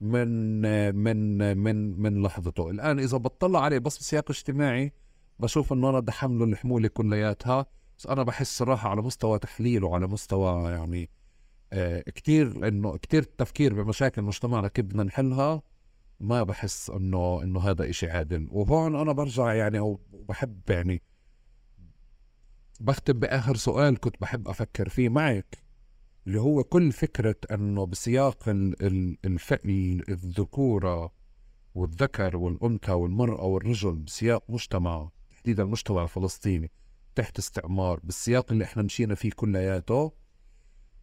[0.00, 0.60] من
[0.94, 2.70] من من من لحظته.
[2.70, 4.92] الآن إذا بطلع عليه بس بسياق اجتماعي
[5.38, 7.66] بشوف إنه أنا بدي حمله الحمولة كلياتها.
[8.00, 11.10] بس أنا بحس صراحة على مستوى تحليل وعلى مستوى يعني
[11.72, 15.62] آه كتير إنه كتير التفكير بمشاكل مجتمعنا كيف بدنا نحلها
[16.20, 18.48] ما بحس إنه إنه هذا إشي عادل.
[18.50, 21.02] وهون أنا برجع يعني وبحب يعني
[22.80, 25.58] بختم بآخر سؤال كنت بحب أفكر فيه معك
[26.26, 29.52] اللي هو كل فكرة إنه بسياق ال ال الف...
[30.08, 31.12] الذكورة
[31.74, 36.70] والذكر والأنثى والمرأة والرجل بسياق مجتمع تحديدا المجتمع الفلسطيني
[37.14, 40.12] تحت استعمار بالسياق اللي إحنا مشينا فيه كلياته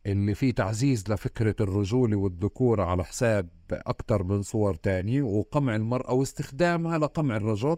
[0.06, 6.98] اللي فيه تعزيز لفكرة الرجولة والذكورة على حساب أكثر من صور تانية وقمع المرأة واستخدامها
[6.98, 7.78] لقمع الرجل.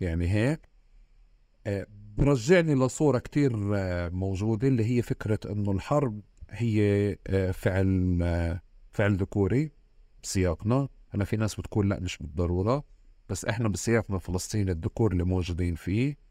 [0.00, 0.68] يعني هيك.
[1.66, 1.86] آه،
[2.16, 6.20] برجعني لصورة كتير آه، موجودة اللي هي فكرة إنه الحرب
[6.50, 8.18] هي آه، فعل
[8.92, 9.72] فعل ذكوري
[10.22, 10.88] بسياقنا.
[11.14, 12.84] أنا في ناس بتقول لا مش بالضرورة
[13.28, 16.25] بس إحنا بسياقنا الفلسطيني الذكور اللي موجودين فيه.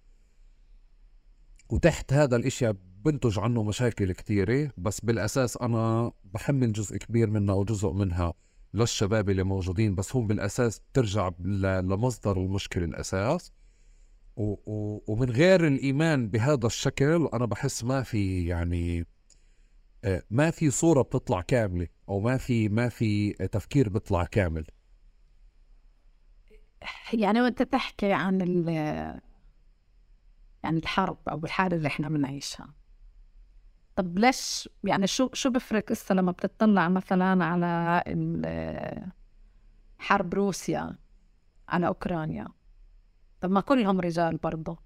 [1.70, 2.74] وتحت هذا الإشي
[3.06, 8.34] بنتج عنه مشاكل كثيرة بس بالأساس أنا بحمل جزء كبير منها أو جزء منها
[8.74, 13.54] للشباب اللي موجودين بس هم بالأساس بترجع لمصدر المشكلة الأساس.
[14.38, 19.06] و و ومن غير الإيمان بهذا الشكل أنا بحس ما في يعني
[20.04, 24.66] آه، ما في صورة بتطلع كاملة أو ما في ما في تفكير بيطلع كامل.
[27.14, 28.42] يعني وانت تحكي عن
[30.66, 32.74] يعني الحرب أو الحالة اللي إحنا بنعيشها.
[33.96, 38.04] طب ليش يعني شو شو بفرق هسه لما بتطلع مثلا على
[39.98, 40.96] حرب روسيا
[41.70, 42.48] على أوكرانيا؟
[43.42, 44.78] طب ما كلهم رجال برضه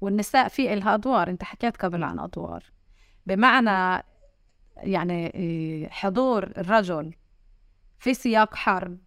[0.00, 2.64] والنساء في إلها أدوار أنت حكيت قبل عن أدوار.
[3.26, 4.02] بمعنى
[4.76, 7.14] يعني إيه، حضور الرجل
[7.98, 8.98] في سياق حرب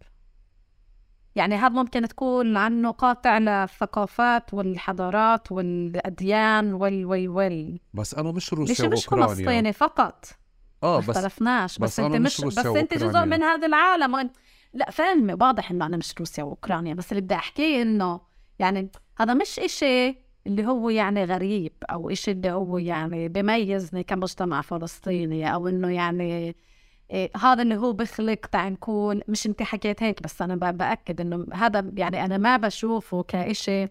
[1.40, 7.78] يعني هذا ممكن تكون عنه قاطع للثقافات والحضارات والأديان وال وال وال.
[7.94, 10.24] بس أنا مش روسيا مش مش فلسطيني فقط؟
[10.82, 11.78] آه بس اختلفناش.
[11.78, 14.30] بس, بس أنت مش, بس أنت جزء من هذا العالم.
[14.74, 18.20] لا فاهمة واضح إنه أنا مش روسيا وأوكرانيا بس اللي بدي أحكيه إنه
[18.58, 24.60] يعني هذا مش إشي اللي هو يعني غريب أو إشي اللي هو يعني بميزني كمجتمع
[24.60, 26.56] فلسطيني أو إنه يعني
[27.10, 31.46] إيه هذا اللي هو بخلق تعال نكون مش أنت حكيت هيك بس أنا بأكد إنه
[31.52, 33.86] هذا يعني أنا ما بشوفه كإشي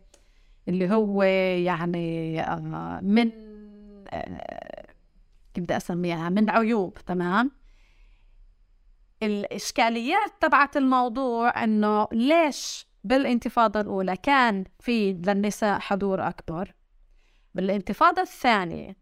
[0.67, 3.31] اللي هو يعني آه من
[4.09, 4.85] آه
[5.53, 7.51] كيف بدي أسميها؟ من عيوب تمام؟
[9.23, 16.73] الإشكاليات تبعت الموضوع إنه ليش بالانتفاضة الأولى كان في للنساء حضور أكبر؟
[17.55, 18.95] بالانتفاضة الثانية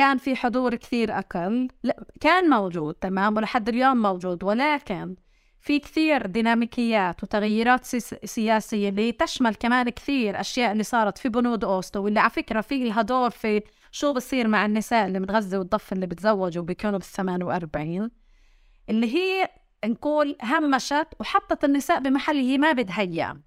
[0.00, 1.68] كان في حضور كثير أقل.
[1.82, 5.16] لا كان موجود تمام ولحد اليوم موجود ولكن
[5.60, 7.84] في كثير ديناميكيات وتغيرات
[8.24, 12.84] سياسية اللي تشمل كمان كثير أشياء اللي صارت في بنود أوسلو واللي على فكرة في
[12.84, 17.06] لها دور في شو بصير مع النساء اللي من غزة والضفة اللي بتزوجوا بيكونوا بال
[17.06, 18.10] 48
[18.90, 19.48] اللي هي
[19.84, 23.40] نقول همشت وحطت النساء بمحل هي ما بدها إياه.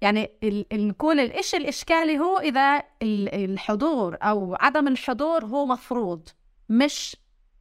[0.00, 0.30] يعني
[0.72, 6.28] نقول الإشي الإشكالي هو إذا الحضور أو عدم الحضور هو مفروض
[6.68, 7.16] مش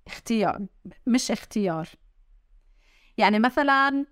[0.07, 0.65] اختيار
[1.07, 1.89] مش اختيار.
[3.17, 4.05] يعني مثلا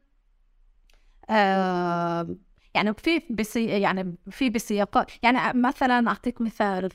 [1.30, 2.36] آه
[2.74, 6.90] يعني في بسي يعني في بسياقات يعني مثلا أعطيك مثال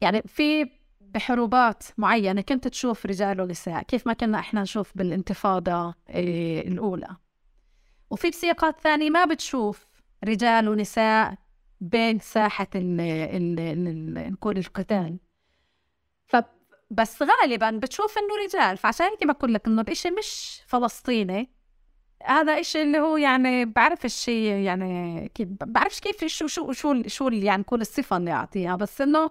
[0.00, 0.70] يعني في
[1.14, 7.16] بحروبات معينة كنت تشوف رجال ونساء كيف ما كنا إحنا نشوف بالانتفاضة إيه، الأولى.
[8.10, 9.86] وفي بسياقات ثانية ما بتشوف
[10.24, 11.34] رجال ونساء
[11.80, 15.18] بين ساحة نقول القتال.
[16.26, 18.76] فبس غالبا بتشوف إنه رجال.
[18.76, 21.50] فعشان هيك بقول لك إنه الاشي مش فلسطيني.
[22.24, 27.28] هذا إشي اللي هو يعني بعرف الشيء يعني كيف بعرفش كيف شو شو شو شو
[27.28, 28.76] يعني كل الصفة اللي أعطيها.
[28.76, 29.30] بس إنه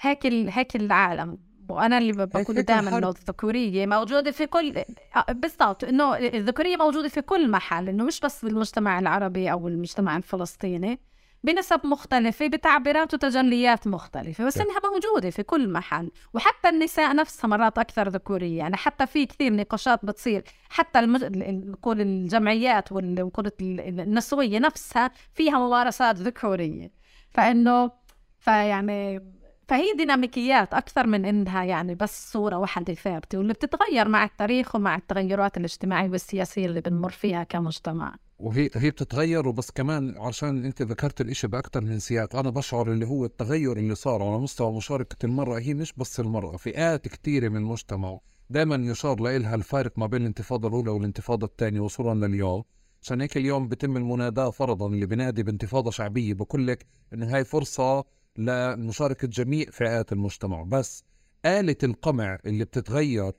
[0.00, 0.50] هيك ال...
[0.50, 1.38] هيك العالم.
[1.68, 4.84] وأنا اللي بقول دائما إنه الذكورية موجودة في كل
[5.16, 5.84] آه، بالضبط.
[5.84, 7.88] إنه الذكورية موجودة في كل محل.
[7.88, 11.00] إنه مش بس بالمجتمع العربي أو المجتمع الفلسطيني.
[11.44, 14.44] بنسب مختلفة بتعبيرات وتجليات مختلفة.
[14.44, 16.10] بس إنها موجودة في كل محل.
[16.34, 18.58] وحتى النساء نفسها مرات أكثر ذكورية.
[18.58, 20.44] يعني حتى في كثير نقاشات بتصير.
[20.68, 21.24] حتى المج...
[21.46, 26.90] نقول الجمعيات ونقول النسوية نفسها فيها ممارسات ذكورية.
[27.30, 27.90] فإنه
[28.38, 29.35] فيعني
[29.68, 34.96] فهي ديناميكيات أكثر من إنها يعني بس صورة واحدة ثابتة واللي بتتغير مع التاريخ ومع
[34.96, 38.14] التغيرات الاجتماعية والسياسية اللي بنمر فيها كمجتمع.
[38.38, 43.06] وهي هي بتتغير وبس كمان عشان أنت ذكرت الإشي بأكثر من سياق أنا بشعر اللي
[43.06, 47.56] هو التغير اللي صار على مستوى مشاركة المرأة هي مش بس المرأة فئات كثيره من
[47.56, 48.18] المجتمع
[48.50, 52.62] دائما يشار لها الفارق ما بين الانتفاضة الأولى والانتفاضة الثانية وصولا لليوم.
[53.02, 58.04] عشان هيك اليوم بتم المناداة فرضا اللي بنادي بانتفاضة شعبية بقول لك إن هاي فرصة
[58.38, 61.04] لمشاركة جميع فئات المجتمع بس
[61.46, 63.32] آلة القمع اللي بتتغير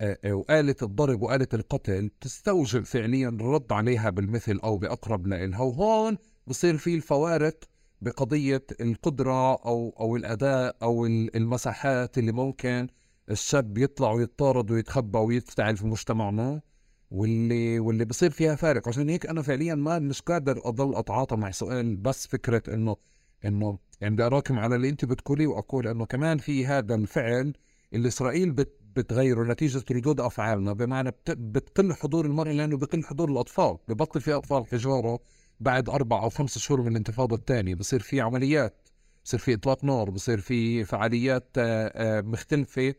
[0.00, 6.18] آه، آه، وآلة الضرب وآلة القتل تستوجب فعليا الرد عليها بالمثل أو بأقرب لإلها وهون
[6.46, 7.64] بصير في الفوارق
[8.02, 12.88] بقضية القدرة أو أو الأداء أو المساحات اللي ممكن
[13.30, 16.60] الشاب يطلع ويتطارد ويتخبى ويفتعل في مجتمعنا
[17.10, 18.88] واللي واللي بصير فيها فارق.
[18.88, 22.96] عشان هيك أنا فعليا ما مش قادر أضل أتعاطى مع سؤال بس فكرة إنه
[23.44, 27.52] إنه يعني بدي أراكم على اللي أنت بتقولي وأقول إنه كمان في هذا الفعل
[27.92, 33.78] اللي إسرائيل بت بتغيره نتيجة ردود أفعالنا بمعنى بتقل حضور المرأة لأنه بقل حضور الأطفال
[33.88, 35.18] ببطل في أطفال حجاره
[35.60, 38.88] بعد أربع أو خمس شهور من الانتفاضة الثانية بصير في عمليات
[39.24, 42.94] بصير في إطلاق نار بصير في فعاليات آه، آه، مختلفة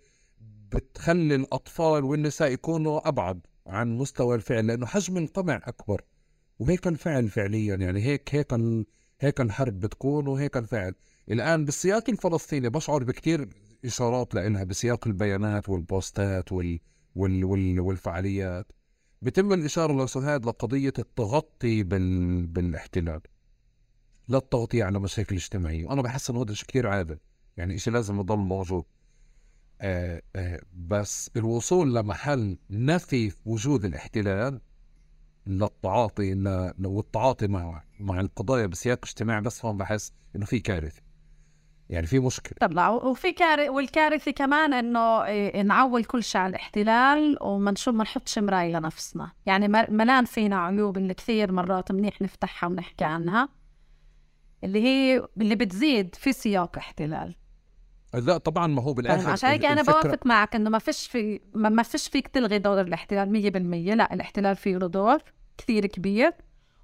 [0.72, 6.02] بتخلي الأطفال والنساء يكونوا أبعد عن مستوى الفعل لأنه حجم القمع أكبر
[6.60, 8.53] وهيك الفعل فعليا يعني هيك هيك
[9.19, 10.94] هيك الحرب بتكون وهيك الفعل
[11.31, 13.49] الآن بالسياق الفلسطيني بشعر بكتير
[13.85, 16.80] إشارات لإلها بسياق البيانات والبوستات وال...
[17.15, 17.44] وال...
[17.44, 17.80] وال...
[17.80, 18.72] والفعاليات.
[19.22, 22.48] بتم الإشارة لأستاذ لقضية التغطي بال...
[22.48, 23.22] بالاحتلال.
[24.27, 25.85] لا التغطية على مشاكل اجتماعية.
[25.85, 27.17] وأنا بحس إنه هذا شيء كثير عادل
[27.58, 28.83] يعني إشي لازم يضل موجود.
[29.82, 34.61] آه آه بس الوصول لمحل نفي وجود الاحتلال
[35.48, 36.34] للتعاطي
[36.84, 41.01] والتعاطي مع مع القضايا بسياق اجتماعي بس هون بحس إنه في كارثة.
[41.90, 42.67] يعني في مشكلة.
[42.67, 48.03] طبعا وفي كارثة والكارثة كمان إنه إيه، نعول كل شيء على الاحتلال وما نشوف ما
[48.03, 49.32] نحطش مراية لنفسنا.
[49.45, 53.50] يعني ملان فينا عيوب اللي كثير مرات منيح نفتحها ونحكي عنها
[54.64, 57.35] اللي هي اللي بتزيد في سياق احتلال.
[58.14, 61.84] لا طبعا ما هو بالآخر عشان هيك أنا بوافق معك إنه ما فيش في ما
[61.84, 63.51] فيش فيك تلغي دور الاحتلال
[63.92, 65.24] 100% لا الاحتلال فيه له دور.
[65.58, 66.32] كثير كبير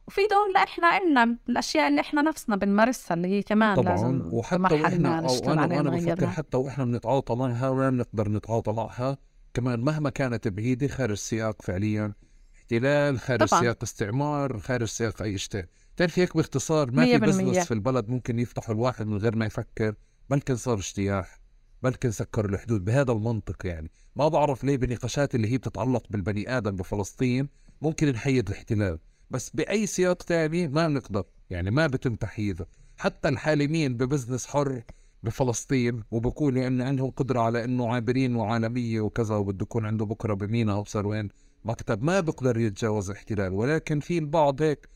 [0.08, 4.82] وفي دور إحنا إلنا الأشياء اللي إحنا نفسنا بنمارسها اللي هي كمان طبعا لازم وحتى
[4.82, 9.18] وإحنا أو أنا أنا بفكر حتى وإحنا بنتعاطى معها وين بنقدر نتعاطى معها
[9.54, 12.14] كمان مهما كانت بعيدة خارج السياق فعليا.
[12.56, 13.62] احتلال خارج طبعا.
[13.62, 15.66] سياق استعمار خارج سياق أي شيء.
[15.96, 19.96] بتعرفي هيك باختصار ما في business في البلد ممكن يفتحوا الواحد من غير ما يفكر
[20.30, 21.40] بلكن صار اجتياح
[21.84, 23.92] بلكن سكروا الحدود بهذا المنطق يعني.
[24.16, 27.50] ما بعرف ليه بنقاشات اللي هي بتتعلق بالبني آدم بفلسطين
[27.84, 33.98] ممكن نحيد الاحتلال بس بأي سياق تاني ما بنقدر يعني ما بتم تحييده حتى الحالمين
[33.98, 34.84] ب business حر
[35.24, 40.78] بفلسطين وبقولوا إن عندهم قدرة على إنه عابرين وعالمية وكذا وبده يكون عنده بكرة بمينا
[40.80, 41.30] ابصر وين
[41.66, 44.90] مكتب ما بيقدر يتجاوز احتلال ولكن في البعض هيك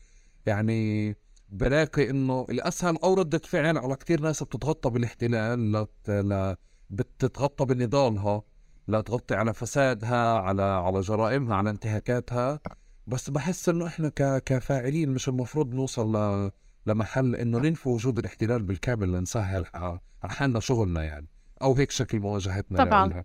[0.46, 1.16] يعني
[1.48, 5.86] بلاقي إنه الأسهل أو ردة فعل على كثير ناس بتتغطى بالاحتلال.
[6.08, 6.56] ل...
[6.90, 8.42] بتتغطى بنضالها
[8.88, 12.60] لا تغطي على فسادها على على جرائمها على انتهاكاتها.
[13.06, 14.42] بس بحس إنه إحنا ك...
[14.44, 16.50] كفاعلين مش المفروض نوصل ل...
[16.86, 21.26] لمحل إنه ننفي وجود الاحتلال بالكامل لنسهل على حالنا شغلنا يعني.
[21.62, 23.08] أو هيك شكل مواجهتنا طبعا.
[23.08, 23.24] لها.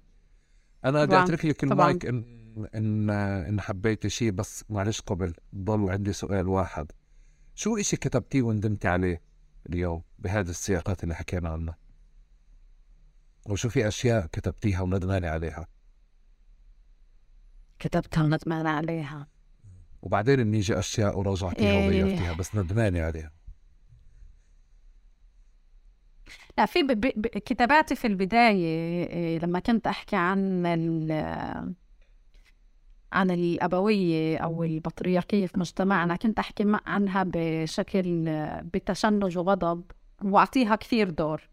[0.86, 2.44] أنا بدي أترك لك المايك إن
[2.76, 6.92] إن إن حبيتي شيء بس معلش قبل ضل عندي سؤال واحد.
[7.56, 9.22] شو إشي كتبتيه وندمتي عليه
[9.70, 11.78] اليوم بهذه السياقات اللي حكينا عنها؟
[13.50, 15.68] وشو في أشياء كتبتيها وندمانة عليها؟
[17.80, 19.28] كتبتها وندمانة عليها.
[20.02, 21.86] وبعدين بنيجي أشياء وراجعتيها إيه.
[21.88, 23.32] وغيرتيها بس ندمانة عليها.
[26.58, 26.88] لا في ب...
[26.92, 27.28] ب...
[27.28, 31.12] كتاباتي في البداية إيه، لما كنت أحكي عن ال...
[33.14, 38.26] عن الأبوية أو البطريركية في مجتمعنا كنت أحكي عنها بشكل
[38.64, 39.84] بتشنج وغضب
[40.24, 41.53] وأعطيها كثير دور.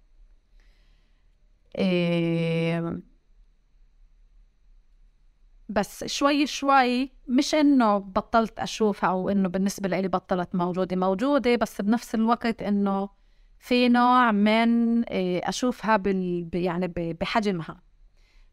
[5.68, 11.80] بس شوي شوي مش إنه بطلت أشوفها أو إنه بالنسبة لي بطلت موجودة موجودة بس
[11.80, 13.08] بنفس الوقت إنه
[13.58, 17.82] في نوع من إيه، أشوفها بال يعني بحجمها.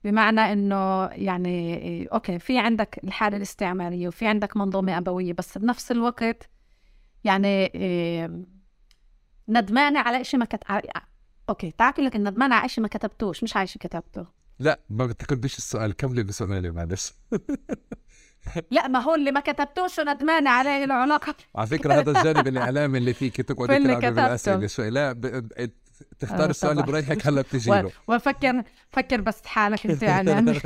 [0.03, 5.91] بمعنى إنه يعني إيه، okay في عندك الحالة الاستعمارية وفي عندك منظومة أبوية بس بنفس
[5.91, 6.49] الوقت
[7.23, 8.45] يعني إيه،
[9.49, 10.63] ندمانة على شيء ما كت...
[11.49, 14.26] okay تعرفي لك ندمانه على شيء ما كتبتوش مش على شيء كتبته.
[14.59, 17.14] لا ما بتكتبش السؤال كملي بسؤالي معلش.
[18.72, 22.98] لا ما هو اللي ما كتبتوش وندمانه عليه له علاقه على فكرة هذا الجانب الإعلامي
[22.98, 24.24] اللي فيك تقعدي اللي تلعبي كتبته.
[24.24, 24.90] بالاسئله شوي.
[24.90, 25.22] لا ب...
[25.22, 25.72] ب...
[26.19, 26.85] تختار آه، السؤال طبعاً.
[26.85, 30.59] برايحك هلا بتجي له وفكر فكر بس حالك انت يعني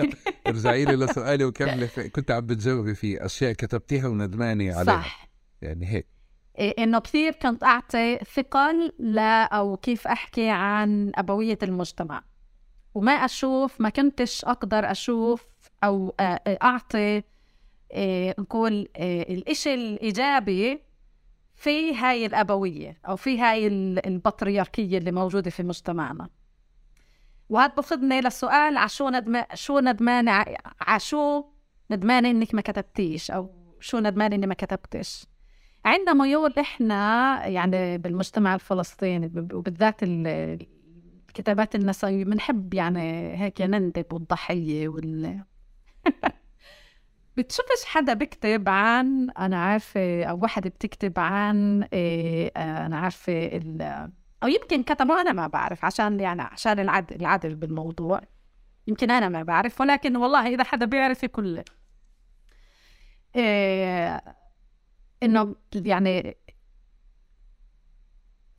[0.48, 1.88] ارجعي لي لسؤالي وكملي.
[1.88, 4.84] كنت عم بتجاوبي فيه أشياء كتبتيها وندمانه عليها.
[4.84, 5.30] صح.
[5.62, 5.94] يعني هيك.
[5.94, 6.21] إيه،
[6.62, 12.24] إنه كثير كنت أعطي ثقل لا أو كيف أحكي عن أبوية المجتمع.
[12.96, 15.46] وما أشوف ما كنتش أقدر أشوف
[15.84, 17.24] أو آه، آه، أعطي
[17.92, 20.82] إيه، نقول الإشي الإيجابي
[21.56, 26.30] في هاي الأبوية أو في هاي ال- البطريركية اللي موجودة في مجتمعنا.
[27.50, 30.46] وهذا بخذني للسؤال عشو ندم شو ندمانه
[30.82, 31.44] عشو
[31.92, 33.50] ندمانه إنك ما كتبتيش أو
[33.80, 35.26] شو ندمانه إني ما كتبتش؟
[35.86, 36.96] عندنا ميول إحنا
[37.48, 40.68] يعني بالمجتمع الفلسطيني وبالذات ال-
[41.30, 43.02] الكتابات النسوية بنحب يعني
[43.38, 45.44] هيك نندب والضحية وال
[47.38, 53.82] بتشوفش حدا بكتب عن أنا عارفة أو وحدة بتكتب عن إيه أنا عارفة ال
[54.44, 58.22] أو يمكن كتبوا أنا ما بعرف عشان يعني عشان العدل العدل بالموضوع.
[58.88, 61.64] يمكن أنا ما بعرف ولكن والله إذا حدا بيعرف يقول
[63.36, 64.41] إيه
[65.24, 66.38] إنه يعني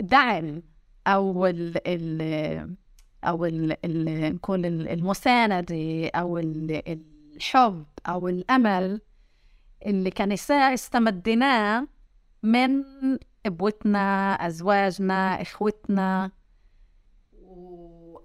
[0.02, 0.62] دعم
[1.06, 2.76] أو ال ال
[3.24, 6.98] أو ال ال نقول ال- المساندة أو ال-
[7.36, 9.00] الحب أو الأمل
[9.86, 11.88] اللي كنساء استمدناه
[12.42, 12.82] من
[13.46, 16.30] إبوتنا أزواجنا إخوتنا.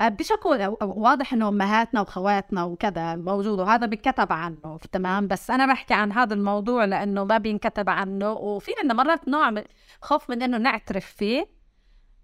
[0.01, 6.11] بشكل واضح إنه أمهاتنا وخواتنا وكذا موجود وهذا بينكتب عنه تمام؟ بس أنا بحكي عن
[6.11, 9.63] هذا الموضوع لأنه ما بينكتب عنه وفي عندنا مرات نوع من
[10.01, 11.57] خوف من إنه نعترف فيه.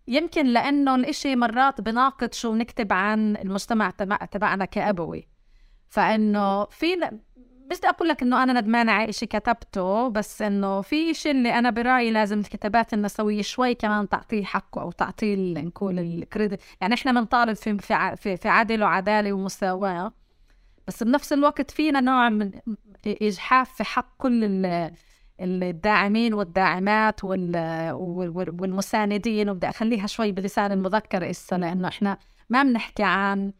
[0.07, 5.27] يمكن لأنه الإشي مرات بناقض شو بنكتب عن المجتمع تبع تبعنا كأبوي.
[5.89, 6.95] فإنه في
[7.71, 11.53] مش بدي أقول لك إنه أنا ندمانة على شيء كتبته بس إنه في شيء اللي
[11.59, 16.61] أنا برأيي لازم الكتابات النسوية شوي كمان تعطيه حقه أو تعطيه نقول الكريدت.
[16.81, 17.77] يعني إحنا بنطالب في
[18.17, 20.13] في في, عدل وعدالة ومساواة
[20.87, 22.51] بس بنفس الوقت فينا نوع من
[23.07, 24.93] إجحاف في حق كل ال-
[25.63, 32.17] الداعمين والداعمات وال- وال- والمساندين وبدي أخليها شوي بلسان المذكر إسا لأنه إحنا
[32.49, 33.53] ما بنحكي عن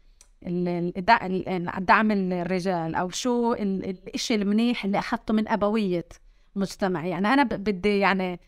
[1.78, 6.04] دعم الرجال أو شو ال- الإشي المنيح اللي أخذته من أبوية
[6.56, 8.40] مجتمعي يعني أنا بدي يعني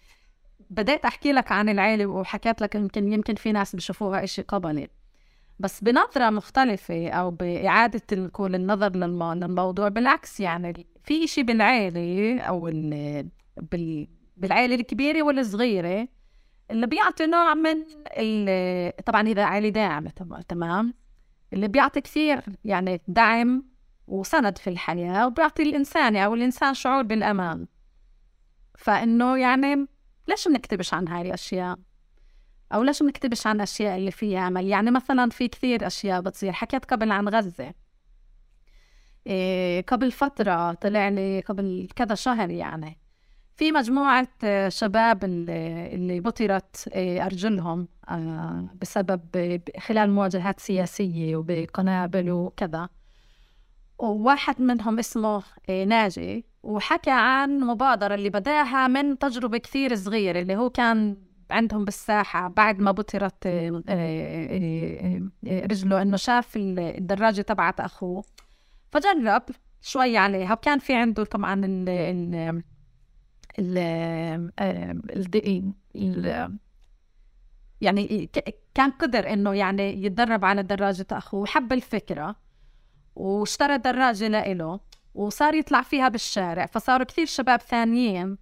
[0.71, 4.89] بديت أحكي لك عن العيلة وحكيت لك يمكن يمكن في ناس بشوفوها إشي قبلي.
[5.59, 12.69] بس بنظرة مختلفة أو بإعادة نقول النظر للمو- للموضوع بالعكس يعني في إشي بالعيلة أو
[12.69, 13.29] ال-
[13.73, 16.09] بال- بالعيلة الكبيرة والصغيرة
[16.71, 17.77] اللي بيعطي نوع من
[18.19, 20.95] ال- طبعا إذا عيلة داعمة تم- تمام؟
[21.57, 23.65] اللي بيعطي كثير يعني دعم
[24.07, 27.67] وسند في الحياة وبيعطي الإنسان أو الإنسان شعور بالأمان.
[28.79, 29.87] فإنه يعني
[30.29, 31.79] ليش بنكتبش عن هاي الأشياء؟
[32.73, 36.53] أو ليش بنكتبش عن أشياء اللي فيها أمل يعني مثلا في كثير أشياء بتصير.
[36.53, 37.75] حكيت قبل عن غزة.
[39.27, 42.99] إيه قبل فترة طلع لي قبل كذا شهر يعني
[43.57, 49.21] في مجموعة آه، شباب اللي, بطرت آه، أرجلهم آه، بسبب
[49.79, 52.89] خلال مواجهات سياسية وبقنابل وكذا.
[53.99, 60.71] وواحد منهم اسمه ناجي وحكى عن مبادرة اللي بداها من تجربة كثير صغيرة اللي هو
[60.71, 61.17] كان
[61.51, 63.47] عندهم بالساحة بعد ما بطرت
[65.45, 68.25] رجله إنه شاف ال- الدراجة تبعت أخوه.
[68.93, 69.43] فجرب
[69.83, 72.63] شوي عليها وكان في عنده طبعا ال ال
[73.59, 73.79] ال
[74.61, 76.59] ال ال
[77.81, 78.31] يعني
[78.75, 82.37] كان قدر إنه يعني يتدرب على دراجة أخوه وحب الفكرة
[83.17, 84.81] واشترى دراجة لإله
[85.15, 88.39] وصار يطلع فيها بالشارع فصاروا كثير شباب ثانيين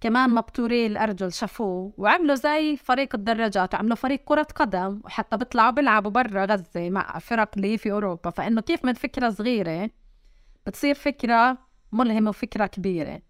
[0.00, 6.10] كمان مبتوري الأرجل شافوه وعملوا زي فريق الدراجات وعملوا فريق كرة قدم وحتى بيطلعوا بيلعبوا
[6.10, 9.90] برا غزة مع فرق اللي في أوروبا فإنه كيف من فكرة صغيرة
[10.66, 11.58] بتصير فكرة
[11.92, 13.22] ملهمة وفكرة كبيرة.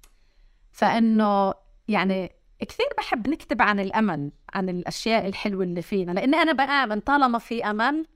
[0.73, 1.55] فإنه
[1.89, 7.39] يعني كثير بحب نكتب عن الأمل عن الأشياء الحلوة اللي فينا لأني أنا بآمن طالما
[7.39, 8.07] في أمل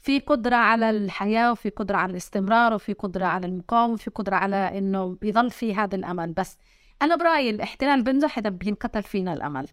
[0.00, 4.56] في قدرة على الحياة وفي قدرة على الاستمرار وفي قدرة على المقاومة وفي قدرة على
[4.56, 6.32] إنه يضل في هذا الأمل.
[6.32, 6.58] بس
[7.02, 9.66] أنا برأيي الاحتلال بينجح إذا بينقتل فينا الأمل.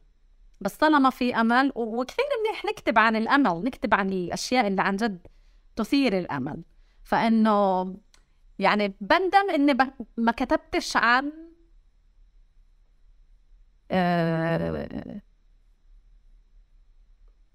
[0.61, 5.27] بس طالما في أمل وكثير منيح نكتب عن الأمل نكتب عن الأشياء اللي عن جد
[5.75, 6.63] تثير الأمل.
[7.03, 7.95] فإنه
[8.59, 9.77] يعني بندم إني
[10.17, 11.31] ما كتبتش عن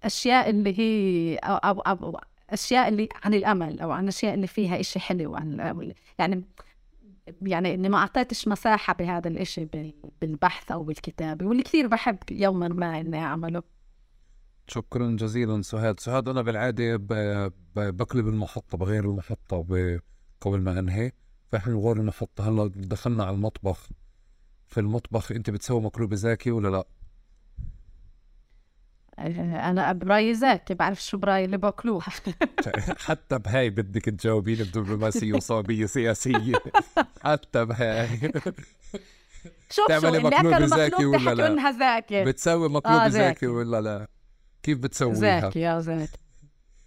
[0.02, 2.20] أشياء اللي هي أو, أو, أو
[2.50, 6.44] أشياء اللي عن الأمل أو عن أشياء اللي فيها إشي حلو عن يعني
[7.42, 9.68] يعني إني ما أعطيتش مساحة بهذا الإشي
[10.20, 13.62] بالبحث أو بالكتابة واللي كثير بحب يوما ما إني أعمله.
[14.66, 16.96] شكرا جزيلا سهاد سهاد أنا بالعادة
[17.76, 19.56] بقلب المحطة بغير المحطة
[20.40, 21.12] قبل ما أنهي.
[21.52, 22.48] فإحنا نغير المحطة.
[22.48, 23.88] هلأ دخلنا على المطبخ.
[24.72, 26.84] في المطبخ أنت بتسوي مقلوبة زاكي ولا لأ؟
[29.68, 32.06] أنا برايي زاكي بعرف شو برايي اللي باكلوها
[32.98, 36.54] حتى بهاي بدك تجاوبين بدبلوماسيه وصابيه سياسية.
[37.24, 38.08] حتى بهاي.
[39.70, 42.24] شوف شو مقلوبة زاكي ولا لا؟ زاكي.
[42.24, 43.46] بتسوي مقلوبة آه زاكي.
[43.46, 44.08] ولا لا؟
[44.62, 46.18] كيف بتسويها؟ زاكي يا زاكي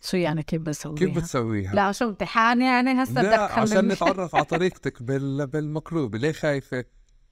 [0.01, 4.35] شو يعني كيف بسويها؟ كيف بتسويها؟ لا شو امتحان يعني؟ هسه بدك لا عشان نتعرف
[4.35, 5.47] على طريقتك بال...
[5.47, 6.85] بالمقلوبة ليه خايفة؟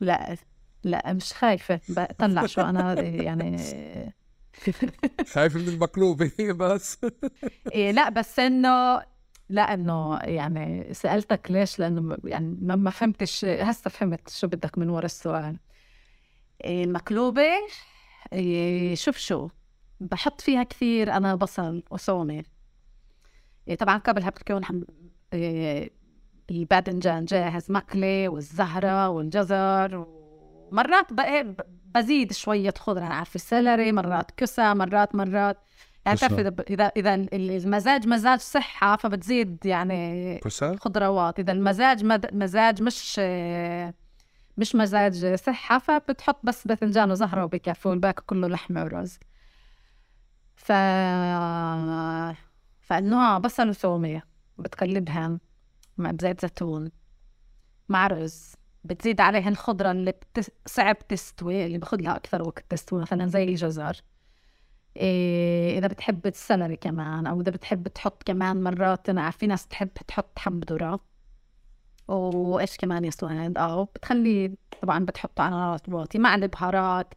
[0.03, 0.37] لا
[0.83, 1.79] لا مش خايفة.
[1.89, 3.57] بطلع شو أنا يعني
[5.33, 6.97] خايف من المقلوبة بس.
[7.71, 9.03] إيه لا بس إنه
[9.49, 15.05] لا إنه يعني سألتك ليش؟ لأنه يعني ما فهمتش هسه فهمت شو بدك من ورا
[15.05, 15.59] السؤال.
[16.63, 17.49] إيه المقلوبة
[18.33, 19.49] إيه شوف شو
[19.99, 22.43] بحط فيها كثير أنا بصل وثومة
[23.67, 24.63] إيه طبعا قبلها بتكون
[26.51, 31.55] الباذنجان جاهز مقلي والزهرة والجزر ومرات بقى
[31.95, 33.05] بزيد شوية خضرة.
[33.05, 35.57] أنا عارفة السلري مرات كسى مرات مرات.
[36.05, 36.39] يعني بتعرف
[36.69, 40.39] إذا إذا المزاج مزاج صحة فبتزيد يعني
[40.79, 41.39] خضروات.
[41.39, 43.19] إذا المزاج مزاج مش
[44.57, 49.19] مش مزاج صحة فبتحط بس باذنجان وزهرة وبكفي والباقي كله لحمة ورز.
[50.55, 50.71] ف
[52.81, 54.25] فإنه بصل وثومية
[54.57, 55.27] بتقلبها.
[55.27, 55.37] مع
[55.97, 56.91] بزيت زيتون
[57.89, 60.51] مع رز بتزيد عليها الخضرة اللي بتس...
[60.65, 64.01] صعب تستوي اللي باخذ لها أكثر وقت تستوي مثلا زي الجزر.
[64.97, 69.89] إيه إذا بتحب السلري كمان أو إذا بتحب تحط كمان مرات أنا في ناس تحب
[70.07, 70.99] تحط حب ذرة
[72.07, 77.13] وإيش كمان يا سواد أو بتخلي طبعا بتحطه على نار مع البهارات.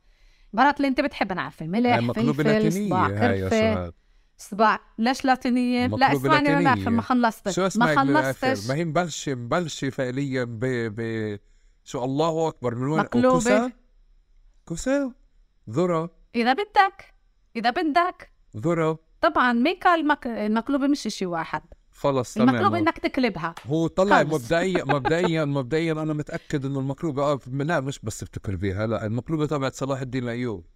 [0.52, 3.92] البهارات اللي أنت بتحب أنا عارفة ملح فلفل صباع قرفة
[4.38, 8.68] صباع ليش لاتينية؟ لا اسمعني ما ما خلصتش ما خلصتش.
[8.68, 10.60] ما هي مبلشة مبلشة فعليا ب
[10.96, 11.38] ب
[11.84, 13.34] شو الله أكبر من وين؟ مقلوبة.
[13.34, 13.72] كوسا
[14.64, 15.12] كوسا
[15.70, 16.10] ذرة.
[16.34, 17.14] إذا بدك
[17.56, 18.32] إذا بدك.
[18.56, 18.98] ذرة.
[19.20, 20.26] طبعا ميكا المك...
[20.26, 21.62] المقلوبة مش شيء واحد.
[21.96, 22.48] خلص تمام.
[22.48, 27.98] المقلوبة إنك تقلبها هو طلع مبدئيا مبدئيا مبدئيا أنا متأكد إنه المقلوبة آه لا مش
[27.98, 30.66] بس بتقلبيها لا المقلوبة تبعت صلاح الدين الايوب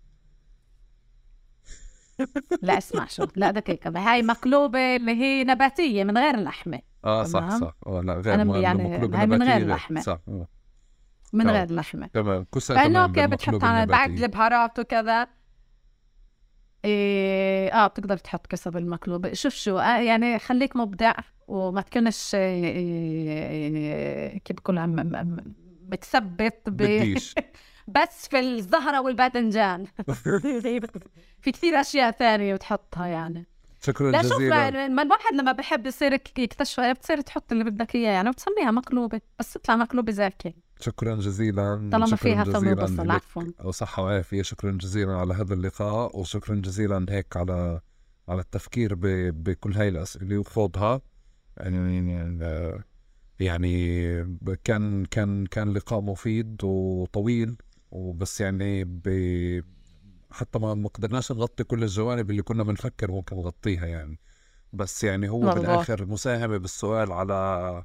[2.63, 7.51] لا اسمع شو لا دقيقة هاي مقلوبة اللي هي نباتية من غير لحمة آه صح
[7.51, 10.01] صح آه لا غير أنا يعني هاي من غير لحمة.
[10.01, 10.19] صح
[11.33, 11.57] من طبعا.
[11.57, 12.07] غير لحمة.
[12.07, 12.47] تمام.
[12.61, 15.27] فإنه okay بتحط على بعد البهارات وكذا.
[16.85, 19.33] إيه آه بتقدر تحط كسب المقلوبة.
[19.33, 21.13] شوف شو آه يعني خليك مبدع
[21.49, 24.97] وما تكونش إيه كيف بكون عم
[25.89, 26.83] بتثبت ب...
[27.91, 29.87] بس في الزهرة والباذنجان.
[31.43, 33.47] في كثير أشياء ثانية بتحطها يعني.
[33.83, 34.71] شكرا لا جزيلا.
[34.71, 39.21] لا شوف الواحد لما بحب يصير يكتشف بتصير تحط اللي بدك إياه يعني وبتسميها مقلوبة
[39.39, 41.89] بس تطلع مقلوبة زاكيه شكرا جزيلا.
[41.93, 43.43] طالما فيها ثمن وبصل عفوا.
[43.65, 44.43] وصحة وعافية.
[44.43, 47.81] شكرا جزيلا على هذا اللقاء وشكرا جزيلا هيك على
[48.29, 49.07] على التفكير ب...
[49.45, 51.01] بكل هاي الأسئلة وخوضها.
[51.57, 52.11] يعني
[53.41, 54.25] يعني
[54.65, 57.57] كان كان كان لقاء مفيد وطويل.
[57.91, 59.09] وبس يعني ب...
[60.31, 64.19] حتى ما ما قدرناش نغطي كل الجوانب اللي كنا بنفكر ممكن نغطيها يعني.
[64.73, 65.61] بس يعني هو مرضى.
[65.61, 67.85] بالآخر مساهمة بالسؤال على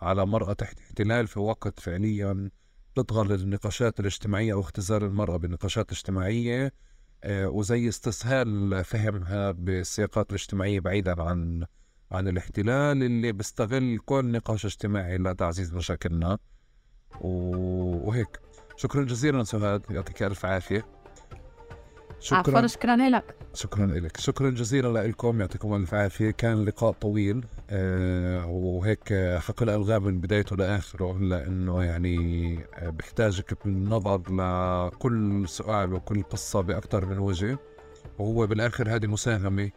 [0.00, 2.50] على مرأة تحت احتلال في وقت فعليا
[2.94, 6.72] تطغى النقاشات الاجتماعية أو اختزال المرأة بالنقاشات الاجتماعية
[7.24, 11.66] آه، وزي استسهال فهمها بالسياقات الاجتماعية بعيدا عن
[12.10, 16.38] عن الاحتلال اللي بيستغل كل نقاش اجتماعي لتعزيز مشاكلنا.
[17.20, 18.45] وهيك.
[18.76, 20.86] شكرا جزيلا سهاد يعطيك ألف عافية.
[22.32, 23.34] عفوا شكرا لك.
[23.54, 24.16] شكرا لك.
[24.16, 26.30] شكرا جزيلا لكم يعطيكم ألف عافية.
[26.30, 27.44] كان لقاء طويل.
[27.70, 36.22] آه وهيك حقل الغاء من بدايته لآخره لأنه يعني آه بيحتاجك بالنظر لكل سؤال وكل
[36.22, 37.58] قصة باكثر من وجه.
[38.18, 39.70] وهو بالآخر هذه مساهمة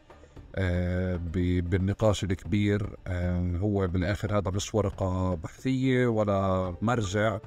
[0.56, 1.16] آه
[1.62, 2.96] بالنقاش الكبير.
[3.08, 7.40] آه هو بالآخر هذا مش ورقة بحثية ولا مرجع.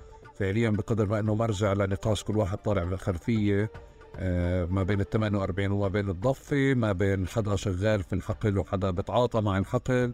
[0.43, 3.71] فعليا بقدر ما أنه مرجع لنقاش كل واحد طالع من الخلفيه
[4.17, 8.91] آه، ما بين ال 48 وما بين الضفة ما بين حدا شغال في الحقل وحدا
[8.91, 10.13] بتعاطى مع الحقل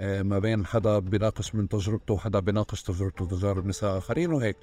[0.00, 4.56] آه، ما بين حدا بيناقش من تجربته وحدا بيناقش تجربته وتجارب نساء آخرين وهيك.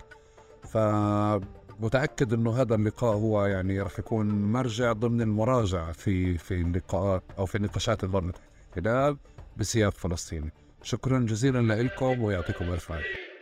[0.64, 7.45] فمتأكد أنه هذا اللقاء هو يعني رح يكون مرجع ضمن المراجعة في في اللقاءات أو
[7.45, 9.18] في النقاشات اللي ضمن الاحتلال
[9.58, 10.53] بسياق فلسطيني.
[10.84, 13.34] شكرا جزيلا لكم ويعطيكم ألف عافية.